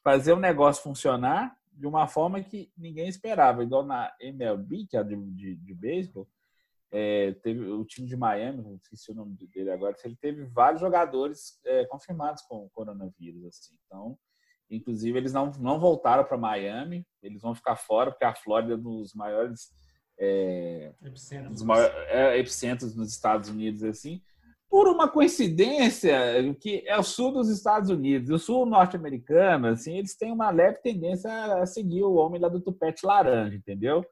[0.02, 3.64] fazer o negócio funcionar de uma forma que ninguém esperava.
[3.64, 6.28] Igual na MLB, que é de, de, de beisebol,
[6.92, 10.80] é, teve o time de Miami, não esqueci o nome dele agora, ele teve vários
[10.80, 13.44] jogadores é, confirmados com coronavírus.
[13.46, 13.74] Assim.
[13.84, 14.16] Então,
[14.70, 18.76] inclusive, eles não, não voltaram para Miami, eles vão ficar fora, porque a Flórida é
[18.76, 19.72] um dos maiores,
[20.16, 21.50] é, epicentros.
[21.50, 23.82] Dos maiores é, epicentros nos Estados Unidos.
[23.82, 24.22] assim
[24.72, 26.16] por uma coincidência,
[26.58, 30.78] que é o sul dos Estados Unidos, o sul norte-americano, assim, eles têm uma leve
[30.78, 34.02] tendência a seguir o homem lá do tupete laranja, entendeu?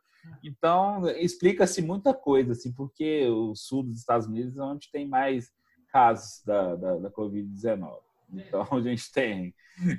[0.45, 5.51] Então, explica-se muita coisa, assim, porque o sul dos Estados Unidos é onde tem mais
[5.91, 7.97] casos da, da, da Covid-19.
[8.31, 9.55] Então, a gente tem,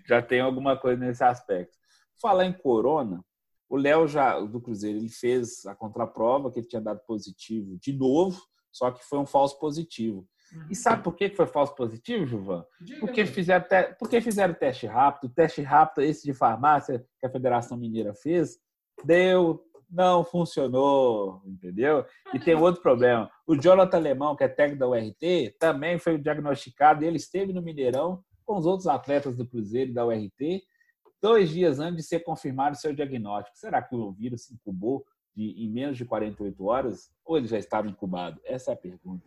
[0.06, 1.76] já tem alguma coisa nesse aspecto.
[2.22, 3.26] Falar em corona,
[3.68, 7.94] o Léo já, do Cruzeiro, ele fez a contraprova, que ele tinha dado positivo de
[7.94, 8.40] novo,
[8.72, 10.28] só que foi um falso positivo.
[10.69, 12.65] E sabe por que foi falso positivo, Gilvan?
[12.99, 13.95] Porque fizeram, te...
[13.98, 15.30] Porque fizeram teste rápido.
[15.30, 18.57] O teste rápido, esse de farmácia que a Federação Mineira fez,
[19.06, 22.06] deu, não funcionou, entendeu?
[22.34, 23.30] E tem outro problema.
[23.45, 27.03] O Jonathan Alemão, que é técnico da URT, também foi diagnosticado.
[27.03, 30.64] Ele esteve no Mineirão com os outros atletas do Cruzeiro e da URT,
[31.22, 33.57] dois dias antes de ser confirmado o seu diagnóstico.
[33.57, 35.06] Será que o vírus incubou
[35.42, 38.40] de, em menos de 48 horas ou ele já estava incubado?
[38.46, 39.26] Essa é a pergunta.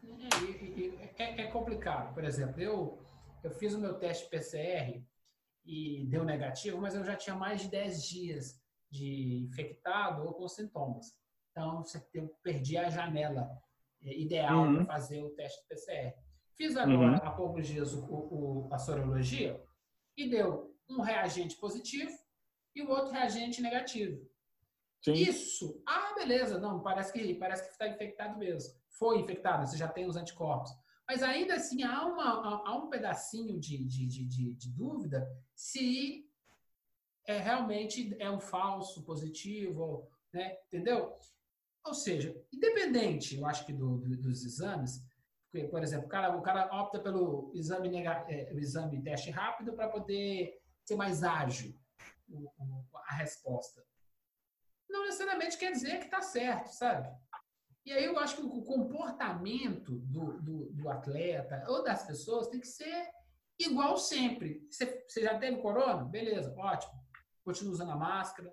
[1.19, 2.15] É, é, complicado.
[2.15, 2.99] Por exemplo, eu,
[3.43, 5.05] eu fiz o meu teste PCR
[5.65, 10.47] e deu negativo, mas eu já tinha mais de 10 dias de infectado ou com
[10.47, 11.07] sintomas.
[11.51, 11.83] Então,
[12.13, 13.51] eu perdi a janela
[14.03, 14.85] é, ideal uhum.
[14.85, 16.15] para fazer o teste PCR.
[16.57, 17.29] Fiz agora, uhum.
[17.29, 19.61] há poucos dias, o, o, a sorologia
[20.17, 22.13] e deu um reagente positivo
[22.75, 24.21] e o outro reagente negativo.
[25.05, 25.13] Sim.
[25.13, 25.83] Isso.
[25.87, 26.59] Ah, beleza.
[26.59, 28.75] Não, parece que parece que está infectado mesmo.
[28.89, 30.71] Foi infectado, você já tem os anticorpos.
[31.07, 36.27] Mas ainda assim há, uma, há um pedacinho de, de, de, de, dúvida se
[37.27, 40.57] é, realmente é um falso positivo, né?
[40.69, 41.15] entendeu?
[41.85, 45.05] Ou seja, independente, eu acho que do, do, dos exames,
[45.53, 49.31] porque, por exemplo, o cara, o cara opta pelo exame, nega, é, o exame teste
[49.31, 51.79] rápido para poder ser mais ágil
[52.27, 53.85] o, o, a resposta
[54.95, 57.09] não necessariamente quer dizer que está certo, sabe?
[57.85, 62.61] E aí eu acho que o comportamento do, do, do, atleta ou das pessoas tem
[62.61, 63.09] que ser
[63.59, 64.67] igual sempre.
[64.71, 66.05] Você, você já teve corona?
[66.05, 66.95] Beleza, ótimo.
[67.45, 68.51] Continua usando a máscara,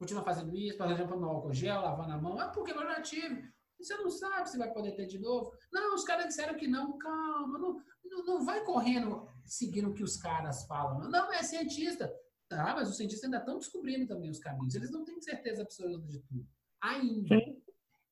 [0.00, 2.42] continua fazendo isso, por exemplo, no álcool gel, lavando a mão.
[2.42, 3.52] É porque eu já tive.
[3.78, 5.52] Você não sabe se vai poder ter de novo.
[5.72, 6.98] Não, os caras disseram que não.
[6.98, 10.98] Calma, não, não, não vai correndo seguindo o que os caras falam.
[10.98, 12.12] Não, não é cientista.
[12.56, 14.74] Tá, mas os cientistas ainda estão descobrindo também os caminhos.
[14.74, 16.46] Eles não têm certeza absoluta de tudo.
[16.80, 17.34] Ainda.
[17.34, 17.62] Sim.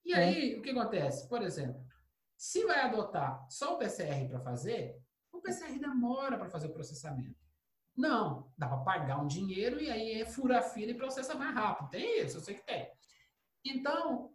[0.05, 0.59] E aí, é.
[0.59, 1.29] o que acontece?
[1.29, 1.85] Por exemplo,
[2.37, 4.99] se vai adotar só o PCR para fazer,
[5.31, 7.39] o PCR demora para fazer o processamento.
[7.97, 11.55] Não, dá para pagar um dinheiro e aí é fura a fila e processa mais
[11.55, 11.91] rápido.
[11.91, 12.91] Tem isso, eu sei que tem.
[13.65, 14.33] Então,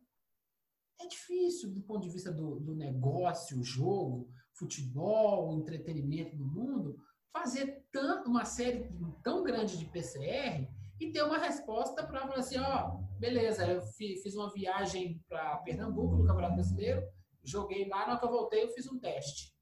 [1.01, 6.97] é difícil do ponto de vista do, do negócio, jogo, futebol, entretenimento do mundo,
[7.35, 8.89] fazer tanto, uma série
[9.21, 10.65] tão grande de PCR
[10.99, 16.15] e ter uma resposta para falar assim, ó, beleza, eu fiz uma viagem para Pernambuco
[16.15, 17.05] no Campeonato Brasileiro,
[17.43, 19.53] joguei lá, na hora que eu voltei eu fiz um teste.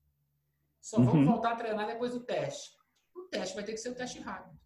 [0.79, 1.05] Só uhum.
[1.05, 2.77] vamos voltar a treinar depois do teste.
[3.15, 4.59] O teste vai ter que ser o um teste rápido.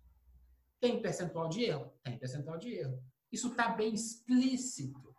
[0.79, 1.93] Tem percentual de erro?
[2.03, 3.01] Tem percentual de erro.
[3.31, 5.15] Isso está bem explícito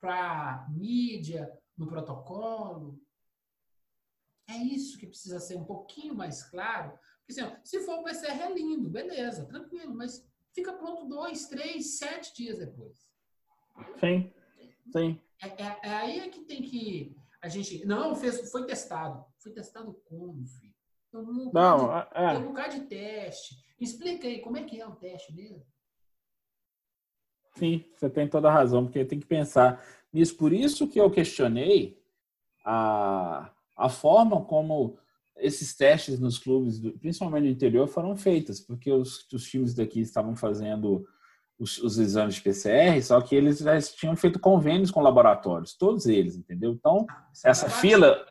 [0.00, 3.00] para mídia, no protocolo.
[4.52, 6.98] É isso que precisa ser um pouquinho mais claro.
[7.26, 11.46] Porque, assim, ó, se for o PCR é lindo, beleza, tranquilo, mas fica pronto dois,
[11.46, 13.08] três, sete dias depois.
[13.98, 14.30] Sim,
[14.92, 15.20] sim.
[15.40, 17.84] É, é, é aí é que tem que a gente.
[17.84, 19.24] Não, fez, foi testado.
[19.38, 20.72] Foi testado como, filho?
[21.12, 22.30] Um Não, de, é.
[22.30, 23.56] tem um bocado de teste.
[23.78, 25.66] Explica aí, como é que é o teste mesmo?
[27.56, 30.36] Sim, você tem toda a razão, porque tem que pensar nisso.
[30.36, 32.00] Por isso que eu questionei
[32.64, 34.98] a, a forma como
[35.36, 40.36] esses testes nos clubes, principalmente no interior, foram feitos, porque os, os times daqui estavam
[40.36, 41.04] fazendo
[41.58, 46.06] os, os exames de PCR, só que eles já tinham feito convênios com laboratórios, todos
[46.06, 46.72] eles, entendeu?
[46.72, 47.06] Então,
[47.44, 48.26] essa fila,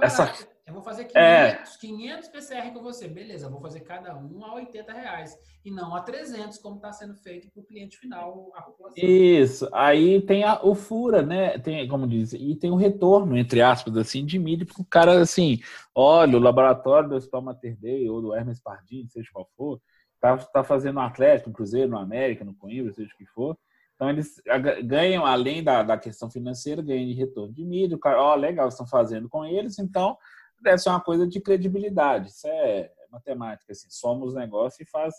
[0.00, 0.49] essa-.
[0.70, 1.78] Eu vou fazer 500, É.
[1.80, 3.08] 500 PCR com você.
[3.08, 5.36] Beleza, vou fazer cada um a 80 reais.
[5.64, 9.02] E não a 300, como está sendo feito para o cliente final, a população.
[9.04, 11.58] Isso, aí tem a, o fura, né?
[11.58, 15.20] Tem, como diz, e tem o retorno, entre aspas, assim, de mídia, porque o cara,
[15.20, 15.58] assim,
[15.92, 19.80] olha, o laboratório do Hospital Mater Dei ou do Hermes Pardini, seja qual for,
[20.20, 23.58] tá, tá fazendo no Atlético, no Cruzeiro, no América, no Coimbra, seja o que for.
[23.96, 24.40] Então, eles
[24.84, 27.96] ganham, além da, da questão financeira, ganham de retorno de mídia.
[27.96, 30.16] O cara, ó, legal, estão fazendo com eles, então
[30.60, 32.28] deve ser uma coisa de credibilidade.
[32.30, 35.14] Isso é matemática, assim, somos negócio e faz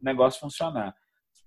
[0.00, 0.94] o negócio funcionar.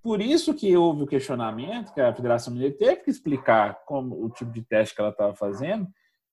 [0.01, 4.29] Por isso que houve o questionamento, que a Federação Mineira teve que explicar como o
[4.29, 5.87] tipo de teste que ela estava fazendo,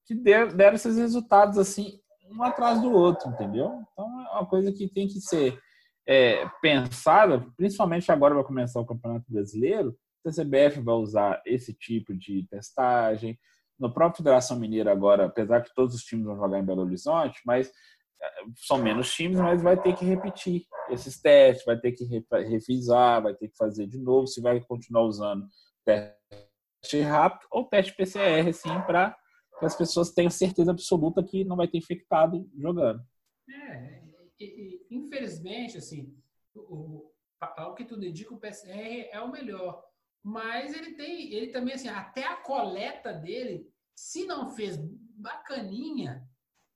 [0.05, 1.99] que der- deram esses resultados assim,
[2.31, 3.83] um atrás do outro, entendeu?
[3.93, 5.59] Então é uma coisa que tem que ser
[6.07, 12.15] é, pensada, principalmente agora vai começar o Campeonato Brasileiro, a CBF vai usar esse tipo
[12.15, 13.39] de testagem.
[13.79, 17.41] No próprio Federação Mineira agora, apesar que todos os times vão jogar em Belo Horizonte,
[17.45, 22.05] mas eh, são menos times, mas vai ter que repetir esses testes, vai ter que
[22.05, 25.47] re- revisar, vai ter que fazer de novo, se vai continuar usando
[25.85, 29.17] teste rápido ou teste PCR, sim, para
[29.59, 33.03] que as pessoas tenham certeza absoluta que não vai ter infectado jogando.
[33.49, 34.01] É,
[34.41, 36.15] e- e- infelizmente, assim,
[36.55, 39.83] o, o, ao que tudo indica, o PCR é o melhor.
[40.29, 44.77] Mas ele tem, ele também, assim, até a coleta dele, se não fez
[45.17, 46.29] bacaninha,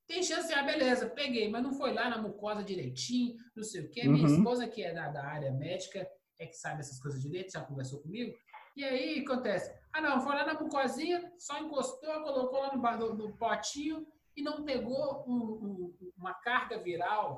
[0.06, 3.80] tem chance de, ah, beleza, peguei, mas não foi lá na mucosa direitinho, não sei
[3.86, 4.06] o quê.
[4.06, 4.36] Minha Uhum.
[4.36, 6.08] esposa, que é da, da área médica,
[6.38, 8.32] é que sabe essas coisas direito, já conversou comigo.
[8.76, 13.14] E aí acontece, ah não, foi lá na mucosinha, só encostou, colocou lá no, no-
[13.30, 14.06] no potinho
[14.36, 17.36] e não pegou um- um- uma carga viral,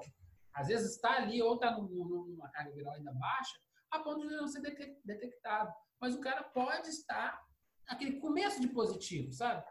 [0.55, 3.59] às vezes está ali ou está numa carga viral ainda baixa,
[3.91, 5.73] a ponto de não ser detec- detectado.
[6.03, 7.41] Mas o cara pode estar
[7.89, 9.65] naquele começo de positivo, sabe?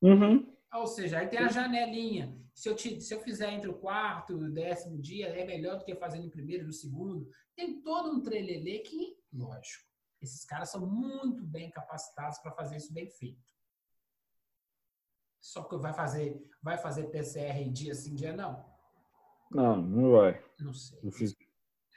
[0.00, 0.56] Uhum.
[0.72, 2.34] Ou seja, aí tem a janelinha.
[2.54, 5.76] Se eu, te- se eu fizer entre o quarto e o décimo dia, é melhor
[5.78, 7.28] do que fazer no primeiro e no segundo.
[7.54, 9.84] Tem todo um trelelê que, lógico,
[10.22, 13.44] esses caras são muito bem capacitados para fazer isso bem feito.
[15.38, 18.64] Só que vai fazer, vai fazer PCR dia sim, dia não?
[19.50, 20.42] Não, não vai.
[20.58, 20.98] Não sei.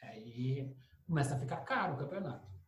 [0.03, 0.76] Aí
[1.07, 2.59] começa a ficar caro o campeonato.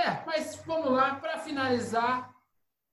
[0.00, 2.34] É, mas vamos lá, para finalizar,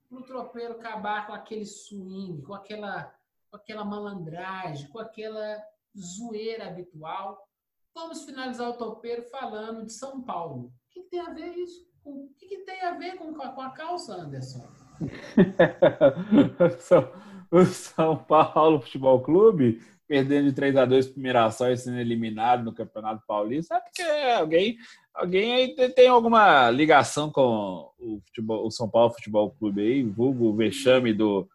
[0.10, 3.14] para o tropeiro acabar com aquele swing, com aquela,
[3.50, 5.58] com aquela malandragem, com aquela
[5.98, 7.48] zoeira habitual,
[7.96, 10.66] vamos finalizar o tropeiro falando de São Paulo.
[10.66, 11.88] O que, tem a ver isso?
[12.04, 14.68] O que, que tem a ver com, com a calça, Anderson?
[16.80, 17.10] São-
[17.50, 22.00] o São Paulo Futebol Clube perdendo de 3 a 2 para o Mirassol e sendo
[22.00, 24.02] eliminado no Campeonato Paulista, é porque
[24.38, 24.78] alguém,
[25.14, 30.46] alguém aí tem alguma ligação com o, futebol, o São Paulo Futebol Clube aí, vulgo
[30.46, 31.48] o vexame do,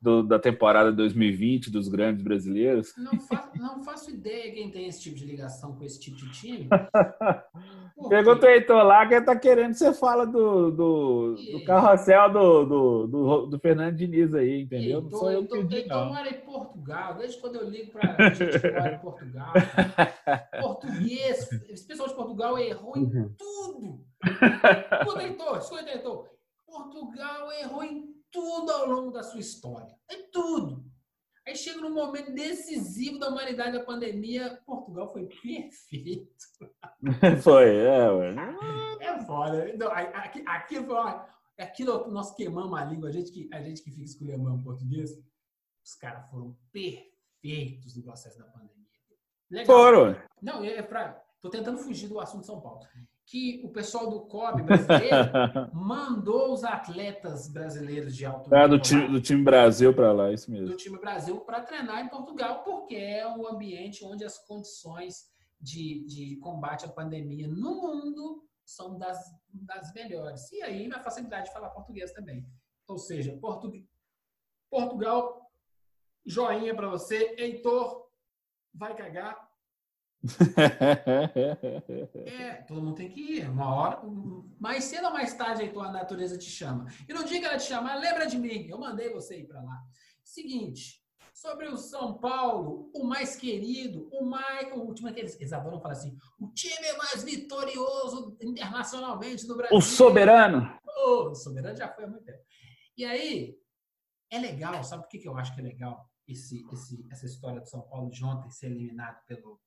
[0.00, 2.92] do- da temporada 2020 dos grandes brasileiros.
[2.96, 6.30] Não, fa não faço ideia quem tem esse tipo de ligação com esse tipo de
[6.32, 6.68] time.
[8.08, 12.64] Pergunta o Heitor lá que tá querendo que você fala do, do, do carrossel do,
[12.64, 15.02] do, do, do Fernando Diniz aí, entendeu?
[15.02, 16.08] Não sou eu que Heitor, pedi, Heitor não.
[16.14, 19.52] mora em Portugal, desde quando eu ligo para gente que mora em Portugal.
[20.62, 23.34] Português, esse pessoal de Portugal errou em Uhum.
[23.36, 24.00] tudo.
[24.24, 26.28] Escuta, Heitor, escuta, Heitor.
[26.66, 29.94] Portugal errou em tudo ao longo da sua história.
[30.10, 30.84] Em tudo.
[31.46, 36.28] Aí chega num momento decisivo da humanidade da pandemia, Portugal foi perfeito.
[37.42, 38.34] Foi, é, ué.
[39.00, 39.64] É foda.
[39.94, 40.96] Aí, aqui, aqui foi
[41.58, 45.10] aquilo que nós queimamos a língua, a gente que, a gente que fica esculhambando português,
[45.82, 48.86] os caras foram perfeitos no processo da pandemia.
[49.50, 49.66] Legal.
[49.66, 50.22] Foram.
[50.42, 51.24] Não, é pra.
[51.40, 52.80] Tô tentando fugir do assunto São Paulo.
[53.30, 55.28] Que o pessoal do COB brasileiro
[55.74, 60.32] mandou os atletas brasileiros de alto Ah, do nível time, do time Brasil pra lá,
[60.32, 60.68] isso mesmo.
[60.68, 65.26] do time Brasil para treinar em Portugal, porque é um ambiente onde as condições
[65.60, 69.18] de, de combate à pandemia no mundo são das,
[69.52, 70.50] das melhores.
[70.52, 72.46] E aí, na facilidade de falar português também.
[72.86, 73.70] Ou seja, Portu-
[74.70, 75.50] Portugal
[76.24, 77.34] joinha para você.
[77.38, 78.06] Heitor,
[78.74, 79.47] vai cagar.
[82.26, 83.48] É, todo mundo tem que ir.
[83.48, 84.02] Uma hora,
[84.58, 86.86] mais cedo ou mais tarde, Heitor, a natureza te chama.
[87.08, 88.66] E no dia que ela te chamar, lembra de mim.
[88.68, 89.82] Eu mandei você ir para lá.
[90.22, 94.72] Seguinte, sobre o São Paulo, o mais querido, o mais.
[94.72, 99.76] O último que eles, eles adoram falar assim: o time mais vitorioso internacionalmente do Brasil.
[99.76, 100.78] O soberano.
[100.84, 102.42] Oh, o soberano já foi há muito tempo.
[102.96, 103.56] E aí,
[104.30, 107.60] é legal, sabe por que, que eu acho que é legal esse, esse, essa história
[107.60, 109.60] do São Paulo de ontem ser eliminado pelo.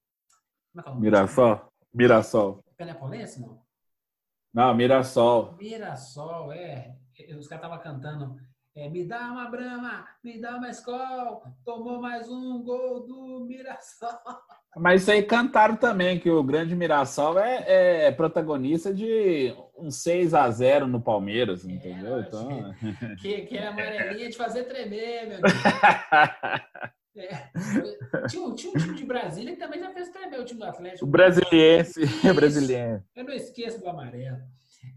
[0.71, 1.01] Como é que é o nome?
[1.01, 1.71] Mirassol.
[1.93, 2.63] Mirassol.
[2.77, 3.61] Penepolense, não?
[4.53, 5.55] Não, Mirassol.
[5.57, 6.95] Mirassol, é.
[7.37, 8.37] Os caras estavam cantando.
[8.73, 14.09] É, me dá uma brama, me dá uma escola, tomou mais um gol do Mirassol.
[14.77, 20.33] Mas isso aí cantaram também, que o grande Mirassol é, é protagonista de um 6
[20.33, 22.19] a 0 no Palmeiras, entendeu?
[22.19, 22.73] É, então...
[23.21, 26.93] que, que é amarelinha de fazer tremer, meu amigo.
[27.15, 28.27] É.
[28.27, 30.65] Tinha, um, tinha um time de Brasília que também já fez tremer o time do
[30.65, 31.05] Atlético.
[31.05, 32.03] O brasiliense.
[32.03, 32.33] Isso.
[32.33, 33.05] brasiliense.
[33.15, 34.37] Eu não esqueço do amarelo.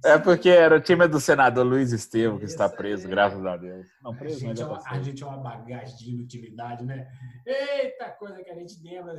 [0.03, 3.11] É porque era o time do senador Luiz Estevam, que está preso, aí.
[3.11, 3.87] graças a Deus.
[4.03, 6.85] Não, A preso, mas gente, é já uma, a gente é uma bagagem de inutilidade,
[6.85, 7.07] né?
[7.47, 9.15] Eita coisa que a gente lembra.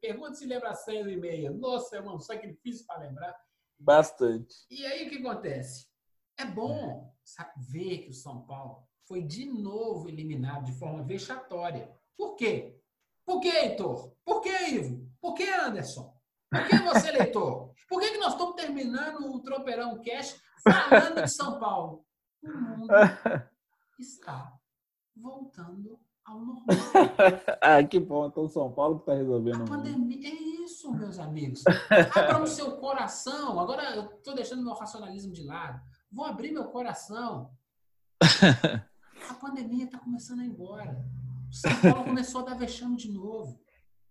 [0.00, 1.54] Pergunta se lembra a senha do e-mail.
[1.54, 3.36] Nossa, irmão, sacrifício para lembrar.
[3.78, 4.54] Bastante.
[4.70, 5.86] E aí o que acontece?
[6.38, 11.90] É bom sabe, ver que o São Paulo foi de novo eliminado de forma vexatória.
[12.20, 12.78] Por quê?
[13.24, 14.12] Por que, Heitor?
[14.22, 15.10] Por que, Ivo?
[15.22, 16.14] Por que, Anderson?
[16.50, 17.72] Por que você, leitor?
[17.88, 22.04] Por que, que nós estamos terminando o Tropeirão Cash falando de São Paulo?
[22.42, 22.92] O mundo
[23.98, 24.52] está
[25.16, 26.66] voltando ao normal.
[27.62, 28.26] ah, que bom.
[28.26, 30.28] Então, São Paulo que está resolvendo A o pandemia.
[30.28, 31.64] É isso, meus amigos.
[32.14, 33.58] Abram seu coração.
[33.58, 35.80] Agora eu estou deixando meu racionalismo de lado.
[36.12, 37.50] Vou abrir meu coração.
[39.30, 41.02] A pandemia está começando a ir embora.
[41.50, 43.60] O São Paulo começou a dar vexame de novo.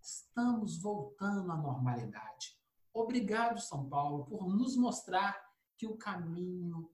[0.02, 2.57] Estamos voltando à normalidade.
[2.94, 5.40] Obrigado, São Paulo, por nos mostrar
[5.78, 6.91] que o caminho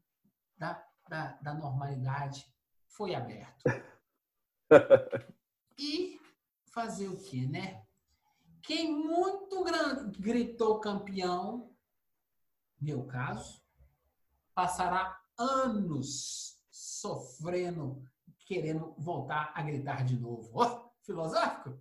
[0.58, 2.46] da, da, da normalidade
[2.88, 3.64] foi aberto.
[5.78, 6.18] E
[6.72, 7.86] fazer o quê, né?
[8.64, 11.76] Quem muito gran- gritou campeão,
[12.80, 13.62] meu caso,
[14.54, 18.02] passará anos sofrendo,
[18.46, 20.50] querendo voltar a gritar de novo.
[20.54, 21.80] Ó, filosófico?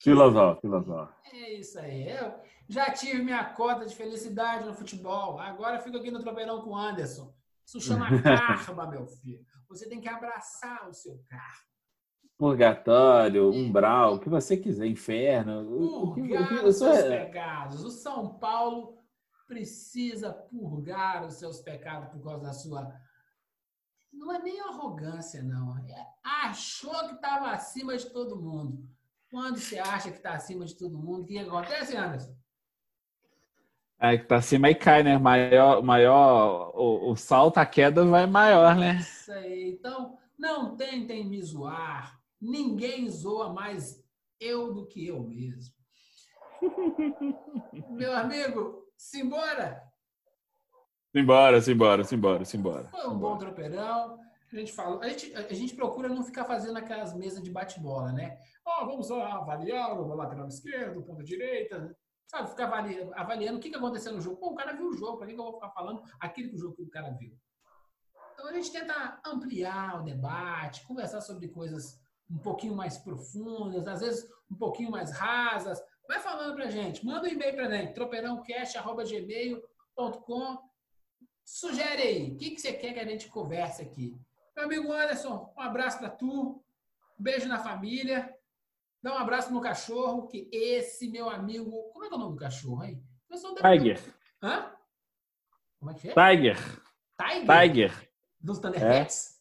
[0.00, 1.18] Filosófico, filosófico.
[1.32, 2.08] É isso aí.
[2.08, 2.34] Eu
[2.68, 5.38] já tive minha cota de felicidade no futebol.
[5.40, 7.34] Agora fico aqui no tropeirão com o Anderson.
[7.66, 9.44] Isso chama karma, meu filho.
[9.68, 11.68] Você tem que abraçar o seu karma.
[12.38, 16.14] Purgatório, umbral, o que você quiser, inferno.
[16.14, 17.82] Purgar os seus pecados.
[17.82, 18.96] O São Paulo
[19.48, 22.94] precisa purgar os seus pecados por causa da sua.
[24.18, 25.78] Não é nem arrogância, não.
[25.78, 28.84] É- Achou que estava acima de todo mundo.
[29.30, 32.36] Quando você acha que está acima de todo mundo, o que acontece, Anderson?
[34.00, 35.18] É que tá acima e cai, né?
[35.18, 38.98] Maior, maior o, o salto, a queda vai maior, né?
[38.98, 39.70] Isso aí.
[39.70, 42.20] Então, não tentem me zoar.
[42.40, 44.04] Ninguém zoa mais
[44.40, 45.74] eu do que eu mesmo.
[47.90, 49.87] Meu amigo, simbora!
[51.14, 52.88] Simbora, simbora, simbora, simbora.
[52.88, 54.18] Foi um bom tropeirão.
[54.52, 58.12] A gente falou, a gente, a gente procura não ficar fazendo aquelas mesas de bate-bola,
[58.12, 58.38] né?
[58.64, 61.94] Ó, vamos lá avaliar o lateral esquerdo, o ponto direita,
[62.26, 62.50] sabe?
[62.50, 64.36] Ficar avaliando, avaliando o que, que aconteceu no jogo.
[64.36, 66.56] Pô, o cara viu o jogo, para que, que eu vou ficar falando aquilo que
[66.56, 67.36] o jogo que o cara viu?
[68.32, 74.00] Então a gente tenta ampliar o debate, conversar sobre coisas um pouquinho mais profundas, às
[74.00, 75.82] vezes um pouquinho mais rasas.
[76.06, 80.67] Vai falando pra gente, manda um e-mail pra gente, tropeirãocast.gmail.com
[81.58, 84.14] Sugere aí, o que, que você quer que a gente converse aqui?
[84.54, 86.62] Meu amigo Anderson, um abraço para tu,
[87.18, 88.32] um beijo na família,
[89.02, 91.90] dá um abraço no cachorro, que esse meu amigo.
[91.90, 92.82] Como é que é o nome do cachorro,
[93.54, 94.14] deve- Tiger.
[94.42, 94.72] Hã?
[95.78, 96.12] Como é que é?
[96.12, 96.58] Tiger.
[97.18, 97.46] Tiger?
[97.62, 98.10] Tiger.
[98.38, 99.40] Dos Thundercats?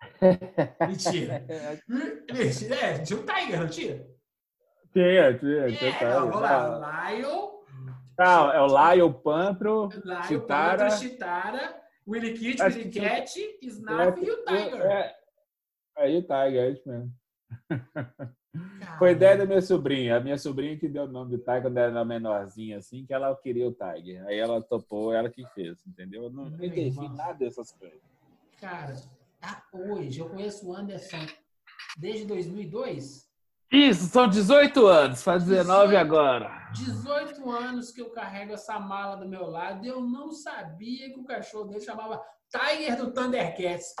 [0.88, 1.44] Mentira.
[1.88, 2.74] Mentira.
[2.76, 4.06] É, tinha um Tiger, não tinha?
[4.92, 6.08] Tinha, tinha, tinha É, Tiger.
[6.08, 7.10] não, vamos lá.
[7.10, 7.55] Lion,
[8.18, 10.84] Não, é o Lion, Pantro, Lion, Chitara.
[10.84, 14.80] Panther, Chitara, Willy Kit, Acho Willy que Cat, Snap e o Tiger.
[14.80, 15.16] É,
[15.98, 17.12] aí o Tiger, é isso mesmo.
[17.68, 18.36] Cara,
[18.98, 20.16] Foi ideia da minha sobrinha.
[20.16, 23.12] A minha sobrinha que deu o nome de Tiger quando ela era menorzinha, assim, que
[23.12, 24.24] ela queria o Tiger.
[24.26, 26.24] Aí ela topou, ela que fez, entendeu?
[26.24, 28.00] Eu não entendi nada dessas coisas.
[28.60, 28.94] Cara,
[29.42, 31.26] ah, hoje eu conheço o Anderson
[31.98, 33.25] desde 2002.
[33.70, 35.96] Isso, são 18 anos, faz 19 18.
[35.96, 36.68] agora.
[36.72, 41.18] 18 anos que eu carrego essa mala do meu lado e eu não sabia que
[41.18, 43.94] o cachorro dele chamava Tiger do Thundercats.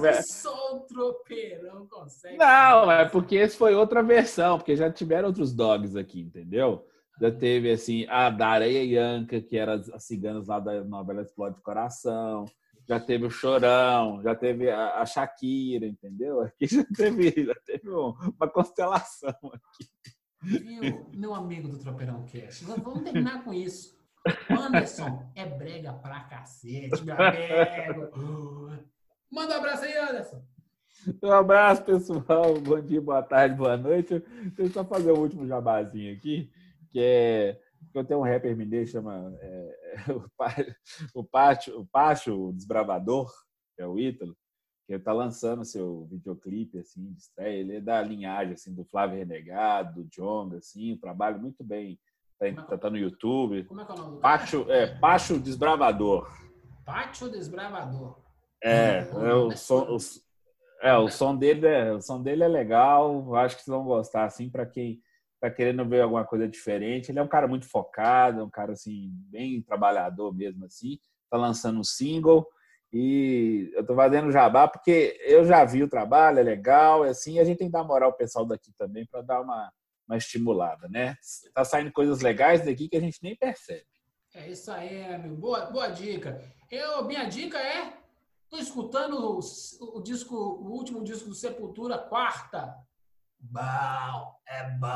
[0.00, 2.36] Mas só o tropeirão consegue.
[2.36, 6.86] Não, é porque esse foi outra versão, porque já tiveram outros dogs aqui, entendeu?
[7.20, 11.60] Já teve, assim, a da Areia Yanka, que era as ciganas lá da novela Explode
[11.62, 12.44] Coração.
[12.88, 16.40] Já teve o Chorão, já teve a, a Shakira, entendeu?
[16.40, 19.88] Aqui já teve, já teve uma constelação aqui.
[20.42, 22.64] Viu, meu amigo do Tropeirão Cast?
[22.64, 23.96] Vamos terminar com isso.
[24.50, 28.70] Anderson é brega pra cacete, meu amigo.
[29.30, 30.44] Manda um abraço aí, Anderson.
[31.22, 32.54] Um abraço, pessoal.
[32.60, 34.18] Bom dia, boa tarde, boa noite.
[34.54, 36.50] Deixa eu só fazer o último jabazinho aqui,
[36.90, 37.60] que é
[37.98, 39.76] eu tenho um rapper mineiro chama é,
[41.14, 43.32] o Pátio, o Pátio Desbravador,
[43.74, 44.36] que é o Ítalo,
[44.86, 47.60] que está lançando seu videoclipe assim de estreia.
[47.60, 51.98] Ele é da linhagem assim do Flávio Renegado, do Jonga, assim, um trabalho muito bem
[52.38, 53.64] Tá, tá, tá, no YouTube.
[53.64, 56.30] Como é que é o nome Pátio, é, Pátio Desbravador.
[56.84, 58.18] Pátio Desbravador.
[58.62, 59.96] É, é o, som, o,
[60.82, 63.34] é, o som dele é, o som dele é legal.
[63.36, 65.00] Acho que vocês vão gostar, assim, para quem
[65.48, 67.10] tá querendo ver alguma coisa diferente.
[67.10, 70.98] Ele é um cara muito focado, é um cara assim bem trabalhador mesmo assim.
[71.30, 72.46] Tá lançando um single
[72.92, 77.38] e eu tô fazendo jabá porque eu já vi o trabalho, é legal, é assim,
[77.38, 79.70] a gente tem que dar moral ao pessoal daqui também para dar uma
[80.06, 81.16] uma estimulada, né?
[81.52, 83.86] Tá saindo coisas legais daqui que a gente nem percebe.
[84.34, 85.36] É isso aí, amigo.
[85.36, 86.40] Boa, boa dica.
[86.70, 87.92] Eu, minha dica é,
[88.48, 89.40] tô escutando o,
[89.98, 92.74] o disco, o último disco do Sepultura, quarta.
[93.50, 94.86] Bom, é bom.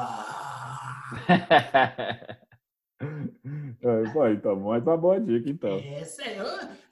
[4.13, 5.77] Pô, então, mais uma boa dica, então.
[5.77, 6.45] É, sério.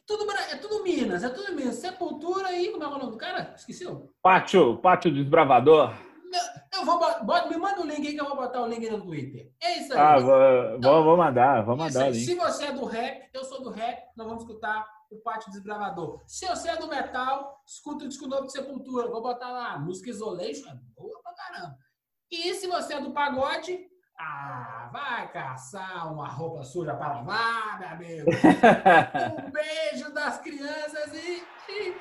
[0.07, 1.77] Tudo, é tudo Minas, é tudo Minas.
[1.77, 3.53] Sepultura e como é o nome do cara?
[3.57, 4.11] Esqueceu?
[4.23, 5.93] Pátio, Pátio Desbravador.
[6.73, 9.01] Eu vou bota, me manda o link aí que eu vou botar o link no
[9.01, 9.51] Twitter.
[9.61, 9.99] É isso aí.
[9.99, 12.15] Ah, vou, então, vou mandar, vou mandar.
[12.15, 16.23] Se você é do rap, eu sou do rap, nós vamos escutar o Pátio Desbravador.
[16.27, 19.09] Se você é do metal, escuta o disco novo de Sepultura.
[19.09, 21.79] Vou botar lá, música Isolation, é boa pra caramba.
[22.31, 23.79] E se você é do pagode,
[24.19, 28.31] ah, vai caçar uma roupa suja para lavar, meu amigo.
[29.47, 31.43] um beijo das crianças e...
[31.69, 31.93] e